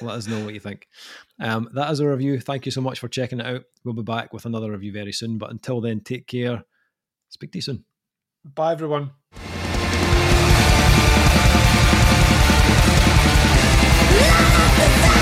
let 0.00 0.14
us 0.14 0.28
know 0.28 0.44
what 0.44 0.54
you 0.54 0.60
think. 0.60 0.86
Um, 1.40 1.68
that 1.74 1.90
is 1.90 2.00
a 2.00 2.08
review. 2.08 2.38
Thank 2.40 2.64
you 2.64 2.72
so 2.72 2.80
much 2.80 3.00
for 3.00 3.08
checking 3.08 3.40
it 3.40 3.46
out. 3.46 3.64
We'll 3.84 3.94
be 3.94 4.02
back 4.02 4.32
with 4.32 4.46
another 4.46 4.70
review 4.70 4.92
very 4.92 5.12
soon. 5.12 5.38
But 5.38 5.50
until 5.50 5.80
then, 5.80 6.00
take 6.00 6.26
care. 6.26 6.64
Speak 7.28 7.52
to 7.52 7.58
you 7.58 7.62
soon. 7.62 7.84
Bye, 8.44 8.72
everyone. 8.72 9.10
Bye. 14.78 15.18